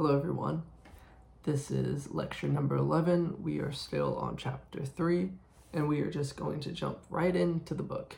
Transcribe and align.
Hello, 0.00 0.16
everyone. 0.16 0.62
This 1.42 1.72
is 1.72 2.12
lecture 2.14 2.46
number 2.46 2.76
11. 2.76 3.42
We 3.42 3.58
are 3.58 3.72
still 3.72 4.16
on 4.18 4.36
chapter 4.36 4.84
3, 4.84 5.32
and 5.72 5.88
we 5.88 6.02
are 6.02 6.10
just 6.12 6.36
going 6.36 6.60
to 6.60 6.70
jump 6.70 7.00
right 7.10 7.34
into 7.34 7.74
the 7.74 7.82
book. 7.82 8.14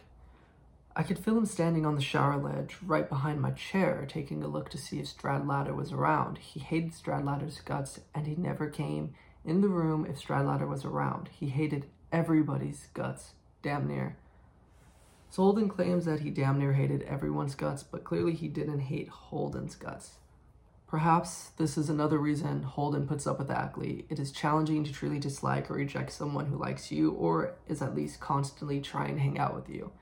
I 0.95 1.03
could 1.03 1.19
feel 1.19 1.39
him 1.39 1.47
standing 1.47 1.87
on 1.87 1.95
the 1.95 2.03
shower 2.03 2.37
ledge 2.37 2.77
right 2.85 3.09
behind 3.09 3.41
my 3.41 3.53
chair, 3.53 4.05
taking 4.07 4.43
a 4.43 4.47
look 4.47 4.69
to 4.73 4.77
see 4.77 4.99
if 4.99 5.07
Stradlater 5.07 5.75
was 5.75 5.91
around. 5.91 6.37
He 6.37 6.61
hated 6.61 6.93
Stradlater's 6.93 7.63
guts, 7.63 8.01
and 8.15 8.27
he 8.27 8.35
never 8.35 8.69
came 8.69 9.15
in 9.43 9.63
the 9.63 9.69
room 9.69 10.05
if 10.05 10.21
Stradlater 10.21 10.69
was 10.69 10.85
around. 10.85 11.31
He 11.33 11.49
hated 11.49 11.87
everybody's 12.13 12.89
guts, 12.93 13.33
damn 13.63 13.89
near. 13.89 14.19
Holden 15.35 15.71
claims 15.71 16.05
that 16.05 16.21
he 16.21 16.29
damn 16.29 16.59
near 16.59 16.75
hated 16.75 17.05
everyone's 17.05 17.55
guts, 17.55 17.83
but 17.83 18.05
clearly 18.05 18.35
he 18.35 18.49
didn't 18.49 18.81
hate 18.81 19.09
Holden's 19.09 19.77
guts. 19.77 20.17
Perhaps 20.91 21.51
this 21.57 21.79
is 21.79 21.89
another 21.89 22.19
reason 22.19 22.65
Holden 22.65 23.07
puts 23.07 23.25
up 23.25 23.39
with 23.39 23.49
Ackley. 23.49 24.07
It 24.09 24.19
is 24.19 24.33
challenging 24.33 24.83
to 24.83 24.93
truly 24.93 25.21
dislike 25.21 25.71
or 25.71 25.75
reject 25.75 26.11
someone 26.11 26.47
who 26.47 26.59
likes 26.59 26.91
you 26.91 27.13
or 27.13 27.55
is 27.69 27.81
at 27.81 27.95
least 27.95 28.19
constantly 28.19 28.81
trying 28.81 29.15
to 29.15 29.21
hang 29.21 29.39
out 29.39 29.55
with 29.55 29.69
you. 29.69 29.93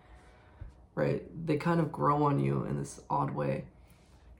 Right? 0.95 1.24
They 1.47 1.59
kind 1.59 1.78
of 1.78 1.92
grow 1.92 2.23
on 2.23 2.41
you 2.41 2.64
in 2.64 2.78
this 2.78 3.02
odd 3.11 3.34
way. 3.34 3.66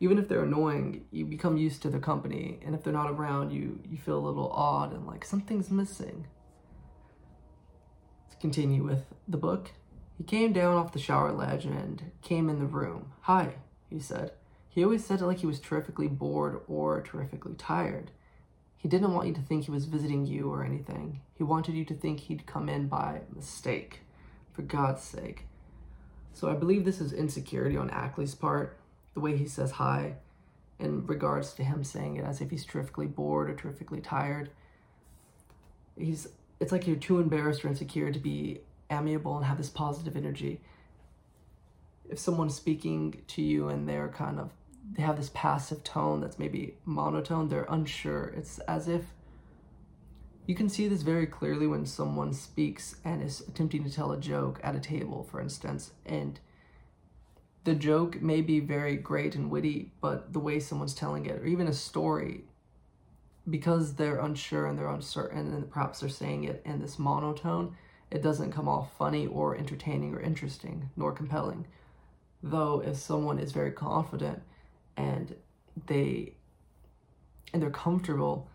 Even 0.01 0.17
if 0.17 0.27
they're 0.27 0.45
annoying, 0.45 1.05
you 1.11 1.27
become 1.27 1.59
used 1.59 1.83
to 1.83 1.91
their 1.91 2.01
company, 2.01 2.61
and 2.65 2.75
if 2.75 2.83
they're 2.83 2.93
not 2.95 3.11
around, 3.11 3.51
you 3.51 3.81
you 3.85 3.99
feel 3.99 4.17
a 4.17 4.27
little 4.27 4.51
odd 4.51 4.93
and 4.95 5.07
like 5.07 5.25
something's 5.25 5.71
missing. 5.71 6.29
Let's 8.27 8.41
continue 8.41 8.85
with 8.85 9.05
the 9.27 9.37
book. 9.37 9.73
He 10.17 10.25
came 10.25 10.55
down 10.55 10.77
off 10.77 10.93
the 10.93 10.99
shower 10.99 11.33
ledge 11.33 11.67
and 11.67 12.11
came 12.23 12.49
in 12.49 12.59
the 12.59 12.65
room. 12.65 13.13
Hi, 13.23 13.57
he 13.91 14.01
said. 14.01 14.31
He 14.79 14.85
always 14.85 15.05
said 15.05 15.21
it 15.21 15.27
like 15.27 15.39
he 15.39 15.47
was 15.47 15.59
terrifically 15.59 16.07
bored 16.07 16.61
or 16.69 17.01
terrifically 17.01 17.57
tired. 17.59 18.13
He 18.77 18.89
didn't 18.89 19.13
want 19.13 19.27
you 19.27 19.35
to 19.35 19.41
think 19.41 19.65
he 19.65 19.73
was 19.73 19.87
visiting 19.87 20.25
you 20.25 20.53
or 20.53 20.63
anything. 20.63 21.21
He 21.35 21.43
wanted 21.43 21.75
you 21.75 21.85
to 21.87 21.95
think 21.95 22.21
he'd 22.21 22.47
come 22.47 22.69
in 22.69 22.87
by 22.87 23.23
mistake. 23.35 24.03
For 24.53 24.63
God's 24.63 25.03
sake. 25.03 25.47
So 26.33 26.49
I 26.49 26.55
believe 26.55 26.85
this 26.85 27.01
is 27.01 27.13
insecurity 27.13 27.77
on 27.77 27.91
Ackley's 27.91 28.37
part, 28.37 28.79
the 29.15 29.21
way 29.21 29.37
he 29.37 29.47
says 29.47 29.73
hi, 29.73 30.15
in 30.79 31.05
regards 31.09 31.55
to 31.55 31.65
him 31.65 31.83
saying 31.83 32.15
it 32.15 32.25
as 32.25 32.41
if 32.41 32.51
he's 32.51 32.65
terrifically 32.65 33.09
bored 33.09 33.51
or 33.51 33.55
terrifically 33.55 34.01
tired. 34.01 34.49
He's 35.99 36.29
it's 36.61 36.71
like 36.71 36.87
you're 36.87 36.95
too 36.95 37.19
embarrassed 37.19 37.65
or 37.65 37.69
insecure 37.69 38.13
to 38.13 38.19
be 38.21 38.61
amiable 38.93 39.39
and 39.39 39.45
have 39.45 39.59
this 39.59 39.71
positive 39.71 40.17
energy. 40.17 40.61
If 42.09 42.21
someone's 42.21 42.55
speaking 42.55 43.23
to 43.27 43.43
you 43.43 43.71
and 43.71 43.89
they're 43.89 44.11
kind 44.11 44.39
of 44.39 44.53
they 44.93 45.03
have 45.03 45.17
this 45.17 45.31
passive 45.35 45.85
tone 45.85 46.21
that's 46.21 46.39
maybe 46.39 46.75
monotone, 46.85 47.49
they're 47.49 47.67
unsure. 47.69 48.33
It's 48.37 48.59
as 48.61 48.89
if 48.89 49.05
you 50.47 50.55
can 50.55 50.69
see 50.69 50.89
this 50.89 51.03
very 51.03 51.27
clearly 51.27 51.67
when 51.67 51.85
someone 51.85 52.33
speaks 52.33 52.97
and 53.05 53.23
is 53.23 53.43
attempting 53.43 53.85
to 53.85 53.91
tell 53.91 54.13
a 54.13 54.19
joke 54.19 54.61
at 54.65 54.75
a 54.75 54.81
table, 54.81 55.29
for 55.31 55.41
instance, 55.41 55.93
and 56.07 56.41
the 57.65 57.75
joke 57.75 58.23
may 58.23 58.41
be 58.41 58.61
very 58.61 58.97
great 58.97 59.35
and 59.35 59.51
witty, 59.51 59.93
but 60.01 60.33
the 60.33 60.39
way 60.39 60.59
someone's 60.59 60.95
telling 60.95 61.27
it, 61.27 61.39
or 61.41 61.45
even 61.45 61.69
a 61.69 61.73
story, 61.75 62.45
because 63.51 63.95
they're 63.95 64.21
unsure 64.21 64.67
and 64.67 64.79
they're 64.79 64.89
uncertain, 64.89 65.53
and 65.53 65.71
perhaps 65.71 66.01
they're 66.01 66.09
saying 66.09 66.45
it 66.45 66.63
in 66.65 66.81
this 66.81 66.99
monotone, 66.99 67.77
it 68.11 68.23
doesn't 68.23 68.53
come 68.53 68.69
off 68.69 68.97
funny 68.97 69.27
or 69.27 69.55
entertaining 69.55 70.15
or 70.15 70.21
interesting 70.21 70.89
nor 70.97 71.13
compelling. 71.13 71.67
Though, 72.43 72.81
if 72.81 72.97
someone 72.97 73.39
is 73.39 73.53
very 73.53 73.73
confident 73.73 74.43
and 74.99 75.35
they 75.87 76.35
and 77.53 77.63
they're 77.63 77.71
comfortable, 77.71 78.47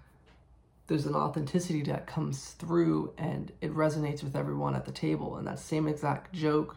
there's 0.86 1.08
an 1.08 1.16
authenticity 1.16 1.82
that 1.82 2.06
comes 2.06 2.52
through 2.52 3.12
and 3.18 3.52
it 3.62 3.74
resonates 3.74 4.22
with 4.22 4.36
everyone 4.36 4.76
at 4.76 4.86
the 4.86 4.92
table. 4.92 5.38
And 5.38 5.48
that 5.48 5.58
same 5.58 5.88
exact 5.88 6.32
joke 6.34 6.76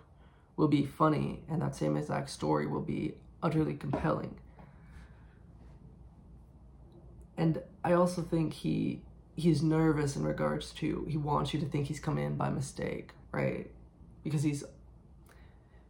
will 0.56 0.68
be 0.68 0.86
funny, 0.86 1.42
and 1.50 1.60
that 1.60 1.76
same 1.76 1.98
exact 1.98 2.30
story 2.30 2.66
will 2.66 2.80
be 2.80 3.12
utterly 3.42 3.74
compelling. 3.74 4.36
And 7.36 7.60
I 7.84 7.92
also 7.92 8.22
think 8.22 8.54
he 8.54 9.02
he's 9.34 9.62
nervous 9.62 10.16
in 10.16 10.24
regards 10.24 10.70
to 10.70 11.04
he 11.06 11.18
wants 11.18 11.52
you 11.52 11.60
to 11.60 11.66
think 11.66 11.88
he's 11.88 12.00
come 12.00 12.16
in 12.16 12.36
by 12.36 12.48
mistake, 12.48 13.10
right? 13.32 13.70
Because 14.24 14.42
he's 14.42 14.64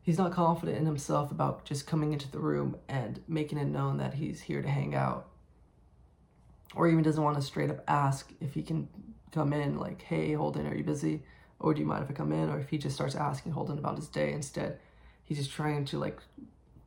he's 0.06 0.18
not 0.18 0.30
confident 0.30 0.78
in 0.78 0.86
himself 0.86 1.32
about 1.32 1.64
just 1.64 1.84
coming 1.84 2.12
into 2.12 2.30
the 2.30 2.38
room 2.38 2.76
and 2.88 3.20
making 3.26 3.58
it 3.58 3.64
known 3.64 3.96
that 3.96 4.14
he's 4.14 4.40
here 4.40 4.62
to 4.62 4.68
hang 4.68 4.94
out. 4.94 5.26
Or 6.76 6.86
even 6.86 7.02
doesn't 7.02 7.22
want 7.22 7.36
to 7.36 7.42
straight 7.42 7.70
up 7.70 7.82
ask 7.88 8.32
if 8.40 8.54
he 8.54 8.62
can 8.62 8.88
come 9.32 9.52
in, 9.52 9.78
like, 9.78 10.02
hey, 10.02 10.32
Holden, 10.34 10.68
are 10.68 10.76
you 10.76 10.84
busy? 10.84 11.24
Or 11.58 11.74
do 11.74 11.80
you 11.80 11.86
mind 11.86 12.04
if 12.04 12.10
I 12.10 12.12
come 12.12 12.32
in? 12.32 12.48
Or 12.48 12.60
if 12.60 12.68
he 12.68 12.78
just 12.78 12.94
starts 12.94 13.16
asking 13.16 13.50
Holden 13.50 13.78
about 13.78 13.96
his 13.96 14.06
day 14.06 14.32
instead, 14.32 14.78
he's 15.24 15.38
just 15.38 15.50
trying 15.50 15.84
to 15.86 15.98
like 15.98 16.20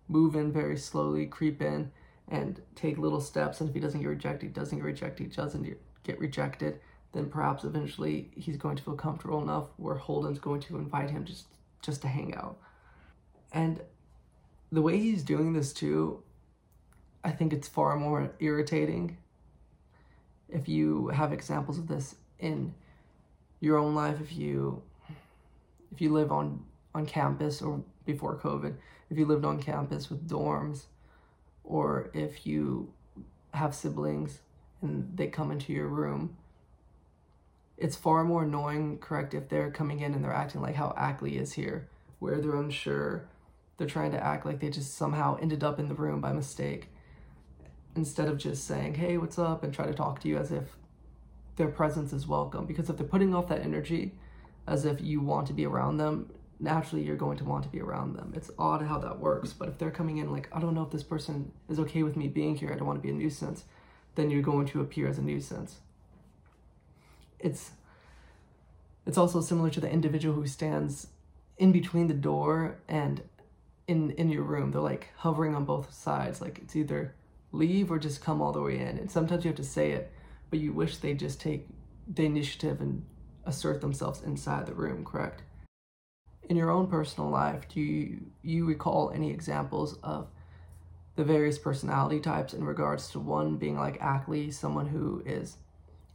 move 0.08 0.36
in 0.36 0.54
very 0.54 0.78
slowly, 0.78 1.26
creep 1.26 1.62
in, 1.62 1.92
and 2.30 2.62
take 2.76 2.98
little 2.98 3.20
steps. 3.20 3.60
And 3.60 3.70
if 3.70 3.76
he 3.76 3.82
doesn't 3.82 4.00
get 4.00 4.08
rejected, 4.08 4.48
he 4.48 4.54
doesn't 4.54 4.78
get 4.78 4.86
rejected, 4.86 5.24
he 5.24 5.36
doesn't 5.36 5.78
get 6.04 6.20
rejected, 6.20 6.80
then 7.12 7.30
perhaps 7.30 7.66
eventually 7.66 8.32
he's 8.36 8.56
going 8.56 8.78
to 8.78 8.84
feel 8.84 8.96
comfortable 8.96 9.42
enough 9.42 9.66
where 9.76 9.96
Holden's 9.96 10.40
going 10.40 10.62
to 10.62 10.78
invite 10.78 11.10
him 11.10 11.26
just 11.26 11.48
just 11.82 12.02
to 12.04 12.08
hang 12.08 12.34
out. 12.36 12.58
And 13.52 13.82
the 14.72 14.82
way 14.82 14.98
he's 14.98 15.24
doing 15.24 15.54
this 15.54 15.74
too, 15.74 16.24
I 17.24 17.32
think 17.32 17.54
it's 17.54 17.68
far 17.68 17.96
more 17.96 18.32
irritating. 18.40 19.18
If 20.48 20.68
you 20.68 21.10
have 21.10 21.34
examples 21.34 21.78
of 21.78 21.88
this 21.88 22.16
in 22.40 22.74
your 23.60 23.78
own 23.78 23.96
life, 23.96 24.22
if 24.22 24.32
you 24.34 24.82
if 25.92 26.02
you 26.02 26.12
live 26.12 26.32
on 26.32 26.64
on 26.96 27.06
campus 27.06 27.62
or 27.62 27.84
before 28.06 28.38
COVID, 28.38 28.76
if 29.10 29.18
you 29.18 29.26
lived 29.26 29.46
on 29.46 29.62
campus 29.62 30.10
with 30.10 30.28
dorms, 30.28 30.86
or 31.64 32.10
if 32.14 32.46
you 32.48 32.92
have 33.54 33.76
siblings 33.76 34.40
and 34.82 35.12
they 35.16 35.28
come 35.28 35.52
into 35.52 35.74
your 35.74 35.88
room, 35.88 36.36
it's 37.78 37.96
far 37.96 38.24
more 38.24 38.44
annoying, 38.44 38.98
correct, 38.98 39.34
if 39.34 39.50
they're 39.50 39.72
coming 39.72 40.00
in 40.00 40.14
and 40.14 40.24
they're 40.24 40.34
acting 40.34 40.62
like 40.62 40.76
how 40.76 40.94
Ackley 40.98 41.38
is 41.38 41.54
here, 41.54 41.88
where 42.20 42.40
they're 42.40 42.56
unsure, 42.56 43.28
they're 43.80 43.88
trying 43.88 44.12
to 44.12 44.24
act 44.24 44.46
like 44.46 44.60
they 44.60 44.70
just 44.70 44.96
somehow 44.96 45.40
ended 45.42 45.64
up 45.64 45.80
in 45.80 45.88
the 45.88 45.96
room 45.96 46.22
by 46.22 46.32
mistake, 46.32 46.90
instead 47.96 48.28
of 48.28 48.38
just 48.38 48.66
saying, 48.66 48.94
hey, 48.94 49.18
what's 49.18 49.40
up, 49.40 49.64
and 49.64 49.74
try 49.74 49.88
to 49.88 49.94
talk 49.94 50.20
to 50.20 50.28
you 50.28 50.38
as 50.38 50.52
if 50.52 50.78
their 51.56 51.70
presence 51.70 52.14
is 52.14 52.28
welcome. 52.28 52.68
Because 52.68 52.92
if 52.92 52.98
they're 52.98 53.08
putting 53.08 53.34
off 53.34 53.48
that 53.48 53.62
energy 53.62 54.14
as 54.68 54.86
if 54.86 55.02
you 55.02 55.20
want 55.20 55.48
to 55.48 55.54
be 55.54 55.66
around 55.66 55.98
them, 55.98 56.32
naturally 56.60 57.04
you're 57.04 57.16
going 57.16 57.38
to 57.38 57.44
want 57.44 57.64
to 57.64 57.70
be 57.70 57.82
around 57.82 58.14
them. 58.14 58.34
It's 58.36 58.52
odd 58.60 58.84
how 58.84 59.00
that 59.00 59.20
works, 59.20 59.52
but 59.54 59.68
if 59.68 59.80
they're 59.80 59.90
coming 59.90 60.18
in 60.18 60.32
like, 60.32 60.48
I 60.54 60.60
don't 60.60 60.76
know 60.76 60.84
if 60.84 60.92
this 60.92 61.04
person 61.04 61.52
is 61.68 61.80
okay 61.80 62.04
with 62.04 62.16
me 62.16 62.28
being 62.28 62.56
here, 62.56 62.72
I 62.72 62.76
don't 62.76 62.86
want 62.86 63.00
to 63.00 63.04
be 63.04 63.10
a 63.10 63.14
nuisance 63.14 63.64
then 64.20 64.30
you're 64.30 64.42
going 64.42 64.66
to 64.68 64.82
appear 64.82 65.08
as 65.08 65.18
a 65.18 65.22
nuisance. 65.22 65.78
It's 67.40 67.72
it's 69.06 69.18
also 69.18 69.42
similar 69.42 69.70
to 69.72 69.80
the 69.80 69.90
individual 69.90 70.36
who 70.36 70.46
stands 70.46 71.08
in 71.58 71.72
between 71.72 72.08
the 72.08 72.14
door 72.14 72.80
and 72.88 73.22
in 73.90 74.12
in 74.12 74.30
your 74.30 74.44
room. 74.44 74.72
They're 74.72 74.82
like 74.82 75.10
hovering 75.18 75.56
on 75.56 75.66
both 75.66 75.92
sides. 75.94 76.40
Like 76.42 76.60
it's 76.60 76.76
either 76.76 77.16
leave 77.52 77.92
or 77.92 77.98
just 77.98 78.24
come 78.24 78.42
all 78.42 78.52
the 78.52 78.62
way 78.62 78.78
in. 78.80 78.98
And 79.00 79.12
sometimes 79.12 79.44
you 79.44 79.50
have 79.50 79.58
to 79.58 79.64
say 79.64 79.92
it, 79.92 80.12
but 80.50 80.60
you 80.60 80.72
wish 80.72 80.98
they 80.98 81.14
just 81.14 81.42
take 81.42 81.68
the 82.08 82.26
initiative 82.26 82.80
and 82.80 83.04
assert 83.46 83.82
themselves 83.82 84.22
inside 84.22 84.68
the 84.68 84.74
room, 84.74 85.04
correct? 85.04 85.42
In 86.48 86.56
your 86.56 86.70
own 86.70 86.88
personal 86.88 87.30
life, 87.30 87.68
do 87.68 87.80
you, 87.80 88.22
you 88.44 88.66
recall 88.66 89.12
any 89.14 89.32
examples 89.32 89.98
of 90.04 90.28
the 91.16 91.24
various 91.24 91.58
personality 91.58 92.20
types 92.20 92.54
in 92.54 92.64
regards 92.64 93.10
to 93.10 93.20
one 93.20 93.58
being 93.58 93.78
like 93.78 94.02
Ackley, 94.02 94.52
someone 94.52 94.88
who 94.88 95.22
is 95.26 95.58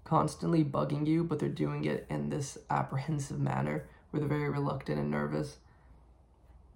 constantly 0.05 0.65
bugging 0.65 1.07
you, 1.07 1.25
but 1.25 1.39
they're 1.39 1.49
doing 1.49 1.85
it 1.85 2.07
in 2.09 2.31
this 2.31 2.59
apprehensive 2.71 3.39
manner 3.39 3.87
where 4.11 4.21
they're 4.21 4.29
very 4.29 4.49
reluctant 4.49 4.99
and 4.99 5.11
nervous. 5.11 5.57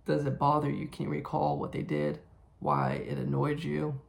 Does 0.08 0.24
it 0.24 0.38
bother 0.38 0.70
you? 0.70 0.86
Can 0.88 1.04
you 1.04 1.10
recall 1.10 1.58
what 1.58 1.72
they 1.72 1.82
did? 1.82 2.18
Why 2.60 2.92
it 2.92 3.18
annoyed 3.18 3.62
you? 3.62 4.00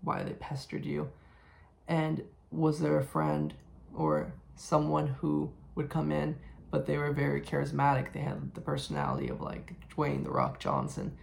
Why 0.00 0.22
they 0.22 0.34
pestered 0.34 0.86
you? 0.86 1.10
And 1.88 2.22
was 2.52 2.78
there 2.78 2.96
a 2.96 3.04
friend 3.04 3.52
or 3.92 4.32
someone 4.54 5.08
who 5.08 5.50
would 5.74 5.90
come 5.90 6.12
in, 6.12 6.36
but 6.70 6.86
they 6.86 6.96
were 6.96 7.10
very 7.10 7.40
charismatic? 7.40 8.12
They 8.12 8.20
had 8.20 8.54
the 8.54 8.60
personality 8.60 9.28
of 9.28 9.40
like 9.40 9.72
Dwayne 9.96 10.22
The 10.22 10.30
Rock 10.30 10.60
Johnson, 10.60 11.16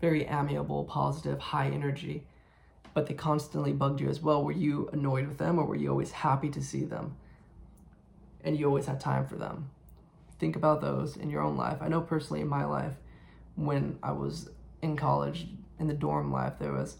very 0.00 0.24
amiable, 0.26 0.84
positive, 0.84 1.40
high 1.40 1.70
energy, 1.70 2.22
but 2.94 3.08
they 3.08 3.14
constantly 3.14 3.72
bugged 3.72 4.00
you 4.00 4.08
as 4.08 4.20
well. 4.20 4.44
Were 4.44 4.52
you 4.52 4.88
annoyed 4.92 5.26
with 5.26 5.38
them 5.38 5.58
or 5.58 5.64
were 5.64 5.74
you 5.74 5.90
always 5.90 6.12
happy 6.12 6.50
to 6.50 6.62
see 6.62 6.84
them? 6.84 7.16
And 8.44 8.56
you 8.56 8.66
always 8.66 8.86
had 8.86 9.00
time 9.00 9.26
for 9.26 9.34
them. 9.34 9.70
Think 10.38 10.54
about 10.54 10.80
those 10.80 11.16
in 11.16 11.30
your 11.30 11.42
own 11.42 11.56
life. 11.56 11.78
I 11.80 11.88
know 11.88 12.00
personally 12.00 12.40
in 12.40 12.48
my 12.48 12.64
life, 12.64 12.94
when 13.56 13.98
I 14.02 14.12
was 14.12 14.50
in 14.82 14.96
college, 14.96 15.46
in 15.78 15.86
the 15.86 15.94
dorm 15.94 16.32
life, 16.32 16.54
there 16.58 16.72
was 16.72 16.96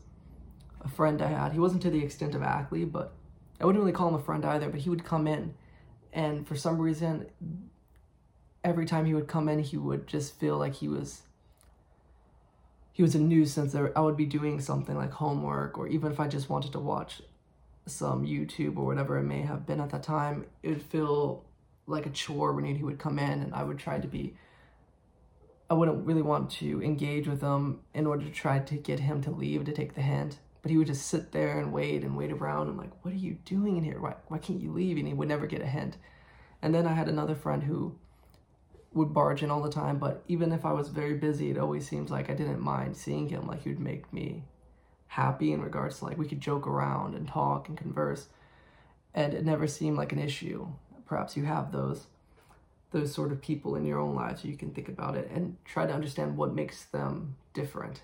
a 0.80 0.88
friend 0.88 1.20
I 1.22 1.28
had. 1.28 1.52
He 1.52 1.58
wasn't 1.58 1.82
to 1.82 1.90
the 1.90 2.02
extent 2.02 2.34
of 2.34 2.42
Ackley, 2.42 2.84
but 2.84 3.12
I 3.60 3.66
wouldn't 3.66 3.82
really 3.82 3.94
call 3.94 4.08
him 4.08 4.14
a 4.14 4.22
friend 4.22 4.44
either, 4.44 4.68
but 4.68 4.80
he 4.80 4.90
would 4.90 5.04
come 5.04 5.26
in 5.26 5.54
and 6.14 6.46
for 6.46 6.56
some 6.56 6.80
reason 6.80 7.26
every 8.62 8.86
time 8.86 9.04
he 9.04 9.12
would 9.12 9.26
come 9.26 9.48
in 9.48 9.58
he 9.58 9.76
would 9.76 10.06
just 10.06 10.38
feel 10.38 10.56
like 10.56 10.74
he 10.74 10.88
was 10.88 11.22
he 12.92 13.02
was 13.02 13.14
a 13.14 13.18
nuisance 13.18 13.74
I 13.74 14.00
would 14.00 14.16
be 14.16 14.24
doing 14.24 14.60
something 14.60 14.96
like 14.96 15.10
homework 15.10 15.76
or 15.76 15.88
even 15.88 16.12
if 16.12 16.20
I 16.20 16.28
just 16.28 16.48
wanted 16.48 16.72
to 16.72 16.78
watch 16.78 17.20
some 17.86 18.24
YouTube 18.24 18.78
or 18.78 18.86
whatever 18.86 19.18
it 19.18 19.24
may 19.24 19.42
have 19.42 19.66
been 19.66 19.80
at 19.80 19.90
that 19.90 20.04
time, 20.04 20.46
it 20.62 20.68
would 20.70 20.82
feel 20.82 21.44
like 21.86 22.06
a 22.06 22.10
chore 22.10 22.52
when 22.54 22.64
he 22.64 22.82
would 22.82 22.98
come 22.98 23.18
in 23.18 23.42
and 23.42 23.52
I 23.52 23.64
would 23.64 23.78
try 23.78 23.98
to 23.98 24.06
be 24.06 24.36
I 25.70 25.74
wouldn't 25.74 26.06
really 26.06 26.22
want 26.22 26.50
to 26.52 26.82
engage 26.82 27.26
with 27.26 27.40
him 27.40 27.80
in 27.94 28.06
order 28.06 28.24
to 28.24 28.30
try 28.30 28.58
to 28.58 28.74
get 28.76 29.00
him 29.00 29.22
to 29.22 29.30
leave 29.30 29.64
to 29.64 29.72
take 29.72 29.94
the 29.94 30.02
hint. 30.02 30.38
But 30.62 30.70
he 30.70 30.78
would 30.78 30.86
just 30.86 31.06
sit 31.06 31.32
there 31.32 31.58
and 31.58 31.72
wait 31.72 32.04
and 32.04 32.16
wait 32.16 32.32
around. 32.32 32.68
I'm 32.68 32.78
like, 32.78 32.92
what 33.02 33.12
are 33.12 33.18
you 33.18 33.38
doing 33.44 33.76
in 33.76 33.84
here? 33.84 34.00
Why, 34.00 34.14
why 34.28 34.38
can't 34.38 34.60
you 34.60 34.72
leave? 34.72 34.96
And 34.96 35.06
he 35.06 35.14
would 35.14 35.28
never 35.28 35.46
get 35.46 35.60
a 35.60 35.66
hint. 35.66 35.96
And 36.62 36.74
then 36.74 36.86
I 36.86 36.94
had 36.94 37.08
another 37.08 37.34
friend 37.34 37.62
who 37.62 37.96
would 38.94 39.12
barge 39.12 39.42
in 39.42 39.50
all 39.50 39.62
the 39.62 39.70
time, 39.70 39.98
but 39.98 40.22
even 40.28 40.52
if 40.52 40.64
I 40.64 40.72
was 40.72 40.88
very 40.88 41.14
busy, 41.14 41.50
it 41.50 41.58
always 41.58 41.86
seems 41.86 42.10
like 42.10 42.30
I 42.30 42.34
didn't 42.34 42.60
mind 42.60 42.96
seeing 42.96 43.28
him. 43.28 43.46
Like 43.46 43.62
he 43.62 43.68
would 43.68 43.80
make 43.80 44.10
me 44.12 44.44
happy 45.08 45.52
in 45.52 45.60
regards 45.60 45.98
to 45.98 46.06
like 46.06 46.16
we 46.16 46.28
could 46.28 46.40
joke 46.40 46.66
around 46.66 47.14
and 47.14 47.28
talk 47.28 47.68
and 47.68 47.76
converse. 47.76 48.28
And 49.12 49.34
it 49.34 49.44
never 49.44 49.66
seemed 49.66 49.96
like 49.96 50.12
an 50.12 50.18
issue. 50.18 50.68
Perhaps 51.06 51.36
you 51.36 51.44
have 51.44 51.72
those 51.72 52.06
those 52.94 53.12
sort 53.12 53.32
of 53.32 53.42
people 53.42 53.74
in 53.74 53.84
your 53.84 53.98
own 53.98 54.14
life 54.14 54.40
so 54.40 54.48
you 54.48 54.56
can 54.56 54.70
think 54.70 54.88
about 54.88 55.16
it 55.16 55.28
and 55.34 55.56
try 55.64 55.84
to 55.84 55.92
understand 55.92 56.36
what 56.36 56.54
makes 56.54 56.84
them 56.84 57.34
different. 57.52 58.02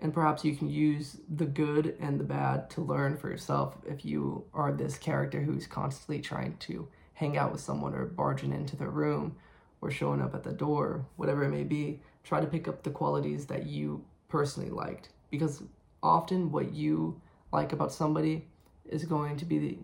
And 0.00 0.12
perhaps 0.12 0.44
you 0.44 0.56
can 0.56 0.68
use 0.68 1.18
the 1.28 1.46
good 1.46 1.96
and 2.00 2.18
the 2.18 2.24
bad 2.24 2.68
to 2.70 2.80
learn 2.80 3.16
for 3.16 3.30
yourself 3.30 3.76
if 3.86 4.04
you 4.04 4.44
are 4.52 4.72
this 4.72 4.98
character 4.98 5.40
who's 5.40 5.68
constantly 5.68 6.20
trying 6.20 6.56
to 6.58 6.88
hang 7.14 7.38
out 7.38 7.52
with 7.52 7.60
someone 7.60 7.94
or 7.94 8.06
barging 8.06 8.52
into 8.52 8.74
their 8.74 8.90
room 8.90 9.36
or 9.80 9.92
showing 9.92 10.20
up 10.20 10.34
at 10.34 10.42
the 10.42 10.52
door, 10.52 11.06
whatever 11.14 11.44
it 11.44 11.50
may 11.50 11.64
be. 11.64 12.00
Try 12.24 12.40
to 12.40 12.46
pick 12.46 12.66
up 12.66 12.82
the 12.82 12.90
qualities 12.90 13.46
that 13.46 13.66
you 13.66 14.04
personally 14.28 14.70
liked 14.70 15.10
because 15.30 15.62
often 16.02 16.50
what 16.50 16.72
you 16.72 17.20
like 17.52 17.72
about 17.72 17.92
somebody 17.92 18.46
is 18.84 19.04
going 19.04 19.36
to 19.36 19.44
be 19.44 19.58
the, 19.58 19.78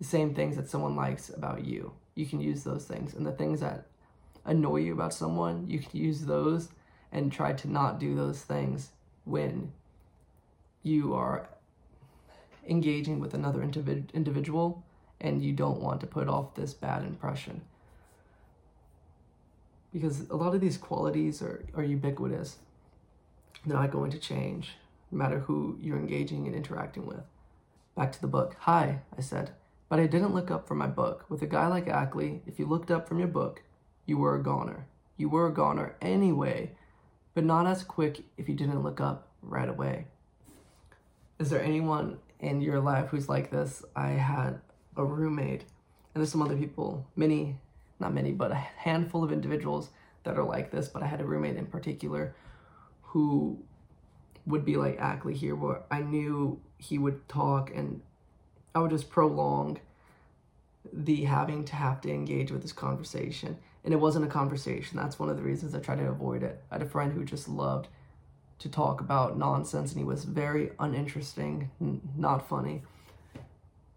the 0.00 0.04
same 0.04 0.34
things 0.34 0.56
that 0.56 0.68
someone 0.68 0.96
likes 0.96 1.28
about 1.28 1.64
you 1.64 1.92
you 2.20 2.26
can 2.26 2.40
use 2.40 2.62
those 2.62 2.84
things. 2.84 3.14
And 3.14 3.26
the 3.26 3.32
things 3.32 3.60
that 3.60 3.86
annoy 4.44 4.76
you 4.76 4.92
about 4.92 5.14
someone, 5.14 5.66
you 5.68 5.78
can 5.78 5.98
use 5.98 6.22
those 6.22 6.68
and 7.12 7.32
try 7.32 7.52
to 7.52 7.70
not 7.70 7.98
do 7.98 8.14
those 8.14 8.42
things 8.42 8.90
when 9.24 9.72
you 10.82 11.14
are 11.14 11.48
engaging 12.68 13.18
with 13.20 13.34
another 13.34 13.60
individ- 13.60 14.12
individual 14.12 14.84
and 15.20 15.42
you 15.42 15.52
don't 15.52 15.80
want 15.80 16.00
to 16.00 16.06
put 16.06 16.28
off 16.28 16.54
this 16.54 16.72
bad 16.72 17.02
impression. 17.02 17.62
Because 19.92 20.28
a 20.30 20.36
lot 20.36 20.54
of 20.54 20.60
these 20.60 20.78
qualities 20.78 21.42
are, 21.42 21.64
are 21.74 21.82
ubiquitous. 21.82 22.58
They're 23.66 23.76
not 23.76 23.90
going 23.90 24.10
to 24.12 24.18
change, 24.18 24.76
no 25.10 25.18
matter 25.18 25.40
who 25.40 25.76
you're 25.80 25.98
engaging 25.98 26.46
and 26.46 26.54
interacting 26.54 27.06
with. 27.06 27.22
Back 27.96 28.12
to 28.12 28.20
the 28.20 28.28
book. 28.28 28.56
Hi, 28.60 29.00
I 29.18 29.20
said. 29.20 29.50
But 29.90 29.98
I 29.98 30.06
didn't 30.06 30.34
look 30.34 30.52
up 30.52 30.68
from 30.68 30.78
my 30.78 30.86
book. 30.86 31.26
With 31.28 31.42
a 31.42 31.46
guy 31.46 31.66
like 31.66 31.88
Ackley, 31.88 32.42
if 32.46 32.60
you 32.60 32.64
looked 32.64 32.92
up 32.92 33.08
from 33.08 33.18
your 33.18 33.28
book, 33.28 33.62
you 34.06 34.16
were 34.16 34.36
a 34.36 34.42
goner. 34.42 34.86
You 35.16 35.28
were 35.28 35.48
a 35.48 35.52
goner 35.52 35.96
anyway, 36.00 36.76
but 37.34 37.44
not 37.44 37.66
as 37.66 37.82
quick 37.82 38.22
if 38.38 38.48
you 38.48 38.54
didn't 38.54 38.84
look 38.84 39.00
up 39.00 39.28
right 39.42 39.68
away. 39.68 40.06
Is 41.40 41.50
there 41.50 41.60
anyone 41.60 42.18
in 42.38 42.60
your 42.60 42.78
life 42.78 43.08
who's 43.08 43.28
like 43.28 43.50
this? 43.50 43.84
I 43.96 44.10
had 44.10 44.60
a 44.96 45.04
roommate, 45.04 45.64
and 46.14 46.22
there's 46.22 46.30
some 46.30 46.42
other 46.42 46.56
people, 46.56 47.04
many, 47.16 47.56
not 47.98 48.14
many, 48.14 48.30
but 48.30 48.52
a 48.52 48.54
handful 48.54 49.24
of 49.24 49.32
individuals 49.32 49.90
that 50.22 50.38
are 50.38 50.44
like 50.44 50.70
this. 50.70 50.86
But 50.86 51.02
I 51.02 51.06
had 51.06 51.20
a 51.20 51.24
roommate 51.24 51.56
in 51.56 51.66
particular 51.66 52.36
who 53.02 53.58
would 54.46 54.64
be 54.64 54.76
like 54.76 55.00
Ackley 55.00 55.34
here, 55.34 55.56
where 55.56 55.82
I 55.90 56.00
knew 56.00 56.60
he 56.78 56.96
would 56.96 57.28
talk 57.28 57.72
and 57.74 58.02
I 58.74 58.80
would 58.80 58.90
just 58.90 59.10
prolong 59.10 59.80
the 60.92 61.24
having 61.24 61.64
to 61.64 61.76
have 61.76 62.00
to 62.02 62.10
engage 62.10 62.50
with 62.50 62.62
this 62.62 62.72
conversation. 62.72 63.58
And 63.84 63.94
it 63.94 63.98
wasn't 63.98 64.26
a 64.26 64.28
conversation. 64.28 64.96
That's 64.98 65.18
one 65.18 65.28
of 65.28 65.36
the 65.36 65.42
reasons 65.42 65.74
I 65.74 65.80
tried 65.80 65.98
to 65.98 66.08
avoid 66.08 66.42
it. 66.42 66.62
I 66.70 66.74
had 66.76 66.82
a 66.82 66.88
friend 66.88 67.12
who 67.12 67.24
just 67.24 67.48
loved 67.48 67.88
to 68.58 68.68
talk 68.68 69.00
about 69.00 69.38
nonsense 69.38 69.92
and 69.92 69.98
he 69.98 70.04
was 70.04 70.24
very 70.24 70.70
uninteresting, 70.78 71.70
n- 71.80 72.00
not 72.16 72.46
funny. 72.48 72.82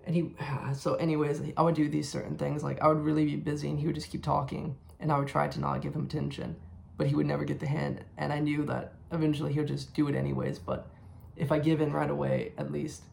And 0.05 0.15
he, 0.15 0.35
so, 0.73 0.95
anyways, 0.95 1.41
I 1.57 1.61
would 1.61 1.75
do 1.75 1.89
these 1.89 2.09
certain 2.09 2.37
things. 2.37 2.63
Like, 2.63 2.81
I 2.81 2.87
would 2.87 2.99
really 2.99 3.25
be 3.25 3.35
busy 3.35 3.69
and 3.69 3.79
he 3.79 3.85
would 3.85 3.95
just 3.95 4.09
keep 4.09 4.23
talking 4.23 4.75
and 4.99 5.11
I 5.11 5.19
would 5.19 5.27
try 5.27 5.47
to 5.47 5.59
not 5.59 5.81
give 5.81 5.93
him 5.93 6.05
attention, 6.05 6.55
but 6.97 7.07
he 7.07 7.15
would 7.15 7.25
never 7.25 7.43
get 7.43 7.59
the 7.59 7.67
hint. 7.67 8.01
And 8.17 8.31
I 8.31 8.39
knew 8.39 8.63
that 8.65 8.93
eventually 9.11 9.51
he 9.51 9.59
would 9.59 9.67
just 9.67 9.93
do 9.93 10.07
it 10.07 10.15
anyways. 10.15 10.59
But 10.59 10.87
if 11.35 11.51
I 11.51 11.59
give 11.59 11.81
in 11.81 11.91
right 11.91 12.09
away, 12.09 12.53
at 12.57 12.71
least 12.71 13.03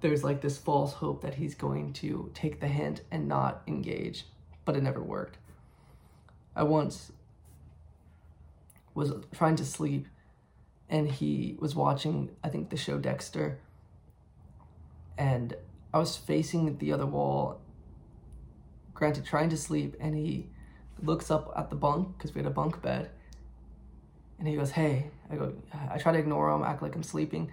there's 0.00 0.22
like 0.22 0.40
this 0.40 0.58
false 0.58 0.94
hope 0.94 1.22
that 1.22 1.34
he's 1.34 1.54
going 1.54 1.92
to 1.94 2.30
take 2.34 2.60
the 2.60 2.68
hint 2.68 3.02
and 3.10 3.28
not 3.28 3.62
engage, 3.66 4.24
but 4.64 4.76
it 4.76 4.82
never 4.82 5.02
worked. 5.02 5.38
I 6.54 6.62
once 6.62 7.12
was 8.94 9.12
trying 9.32 9.56
to 9.56 9.64
sleep 9.64 10.06
and 10.88 11.10
he 11.10 11.56
was 11.58 11.74
watching, 11.74 12.30
I 12.42 12.48
think, 12.48 12.70
the 12.70 12.76
show 12.76 12.98
Dexter. 12.98 13.60
And 15.16 15.54
I 15.92 15.98
was 15.98 16.16
facing 16.16 16.78
the 16.78 16.92
other 16.92 17.06
wall, 17.06 17.60
granted, 18.94 19.24
trying 19.24 19.50
to 19.50 19.56
sleep, 19.56 19.96
and 20.00 20.14
he 20.14 20.48
looks 21.02 21.30
up 21.30 21.52
at 21.56 21.70
the 21.70 21.76
bunk 21.76 22.16
because 22.16 22.34
we 22.34 22.40
had 22.40 22.46
a 22.46 22.54
bunk 22.54 22.80
bed. 22.80 23.10
And 24.38 24.48
he 24.48 24.56
goes, 24.56 24.70
Hey, 24.70 25.10
I 25.30 25.36
go, 25.36 25.54
I 25.90 25.98
try 25.98 26.12
to 26.12 26.18
ignore 26.18 26.50
him, 26.50 26.62
act 26.62 26.82
like 26.82 26.94
I'm 26.94 27.02
sleeping. 27.02 27.50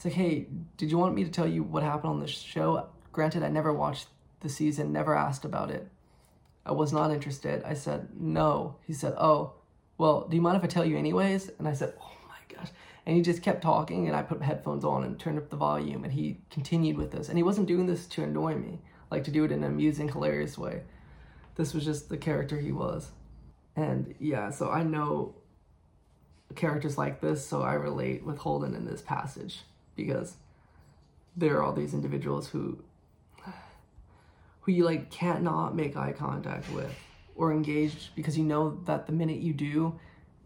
It's 0.00 0.06
like, 0.06 0.14
hey, 0.14 0.46
did 0.78 0.90
you 0.90 0.96
want 0.96 1.14
me 1.14 1.24
to 1.24 1.30
tell 1.30 1.46
you 1.46 1.62
what 1.62 1.82
happened 1.82 2.08
on 2.10 2.20
the 2.20 2.26
show? 2.26 2.88
Granted, 3.12 3.42
I 3.42 3.50
never 3.50 3.70
watched 3.70 4.06
the 4.40 4.48
season, 4.48 4.94
never 4.94 5.14
asked 5.14 5.44
about 5.44 5.70
it. 5.70 5.90
I 6.64 6.72
was 6.72 6.90
not 6.90 7.10
interested. 7.10 7.62
I 7.64 7.74
said, 7.74 8.08
no. 8.18 8.76
He 8.86 8.94
said, 8.94 9.12
oh, 9.18 9.52
well, 9.98 10.26
do 10.26 10.36
you 10.36 10.40
mind 10.40 10.56
if 10.56 10.64
I 10.64 10.68
tell 10.68 10.86
you 10.86 10.96
anyways? 10.96 11.50
And 11.58 11.68
I 11.68 11.74
said, 11.74 11.92
oh 12.00 12.16
my 12.26 12.56
gosh. 12.56 12.70
And 13.04 13.14
he 13.14 13.20
just 13.20 13.42
kept 13.42 13.60
talking, 13.60 14.06
and 14.06 14.16
I 14.16 14.22
put 14.22 14.40
headphones 14.40 14.86
on 14.86 15.04
and 15.04 15.20
turned 15.20 15.36
up 15.36 15.50
the 15.50 15.56
volume, 15.56 16.02
and 16.02 16.14
he 16.14 16.40
continued 16.48 16.96
with 16.96 17.10
this. 17.10 17.28
And 17.28 17.36
he 17.36 17.42
wasn't 17.42 17.68
doing 17.68 17.84
this 17.84 18.06
to 18.06 18.22
annoy 18.22 18.54
me, 18.54 18.80
like 19.10 19.24
to 19.24 19.30
do 19.30 19.44
it 19.44 19.52
in 19.52 19.62
an 19.62 19.70
amusing, 19.70 20.08
hilarious 20.08 20.56
way. 20.56 20.80
This 21.56 21.74
was 21.74 21.84
just 21.84 22.08
the 22.08 22.16
character 22.16 22.58
he 22.58 22.72
was. 22.72 23.10
And 23.76 24.14
yeah, 24.18 24.48
so 24.48 24.70
I 24.70 24.82
know 24.82 25.34
characters 26.56 26.96
like 26.96 27.20
this, 27.20 27.46
so 27.46 27.60
I 27.60 27.74
relate 27.74 28.24
with 28.24 28.38
Holden 28.38 28.74
in 28.74 28.86
this 28.86 29.02
passage 29.02 29.64
because 30.04 30.36
there 31.36 31.56
are 31.56 31.62
all 31.62 31.72
these 31.72 31.94
individuals 31.94 32.48
who 32.48 32.82
who 34.62 34.72
you 34.72 34.84
like 34.84 35.10
can't 35.10 35.42
not 35.42 35.74
make 35.74 35.96
eye 35.96 36.12
contact 36.12 36.70
with 36.70 36.92
or 37.34 37.52
engage 37.52 38.12
because 38.14 38.36
you 38.36 38.44
know 38.44 38.78
that 38.84 39.06
the 39.06 39.12
minute 39.12 39.38
you 39.38 39.52
do 39.52 39.98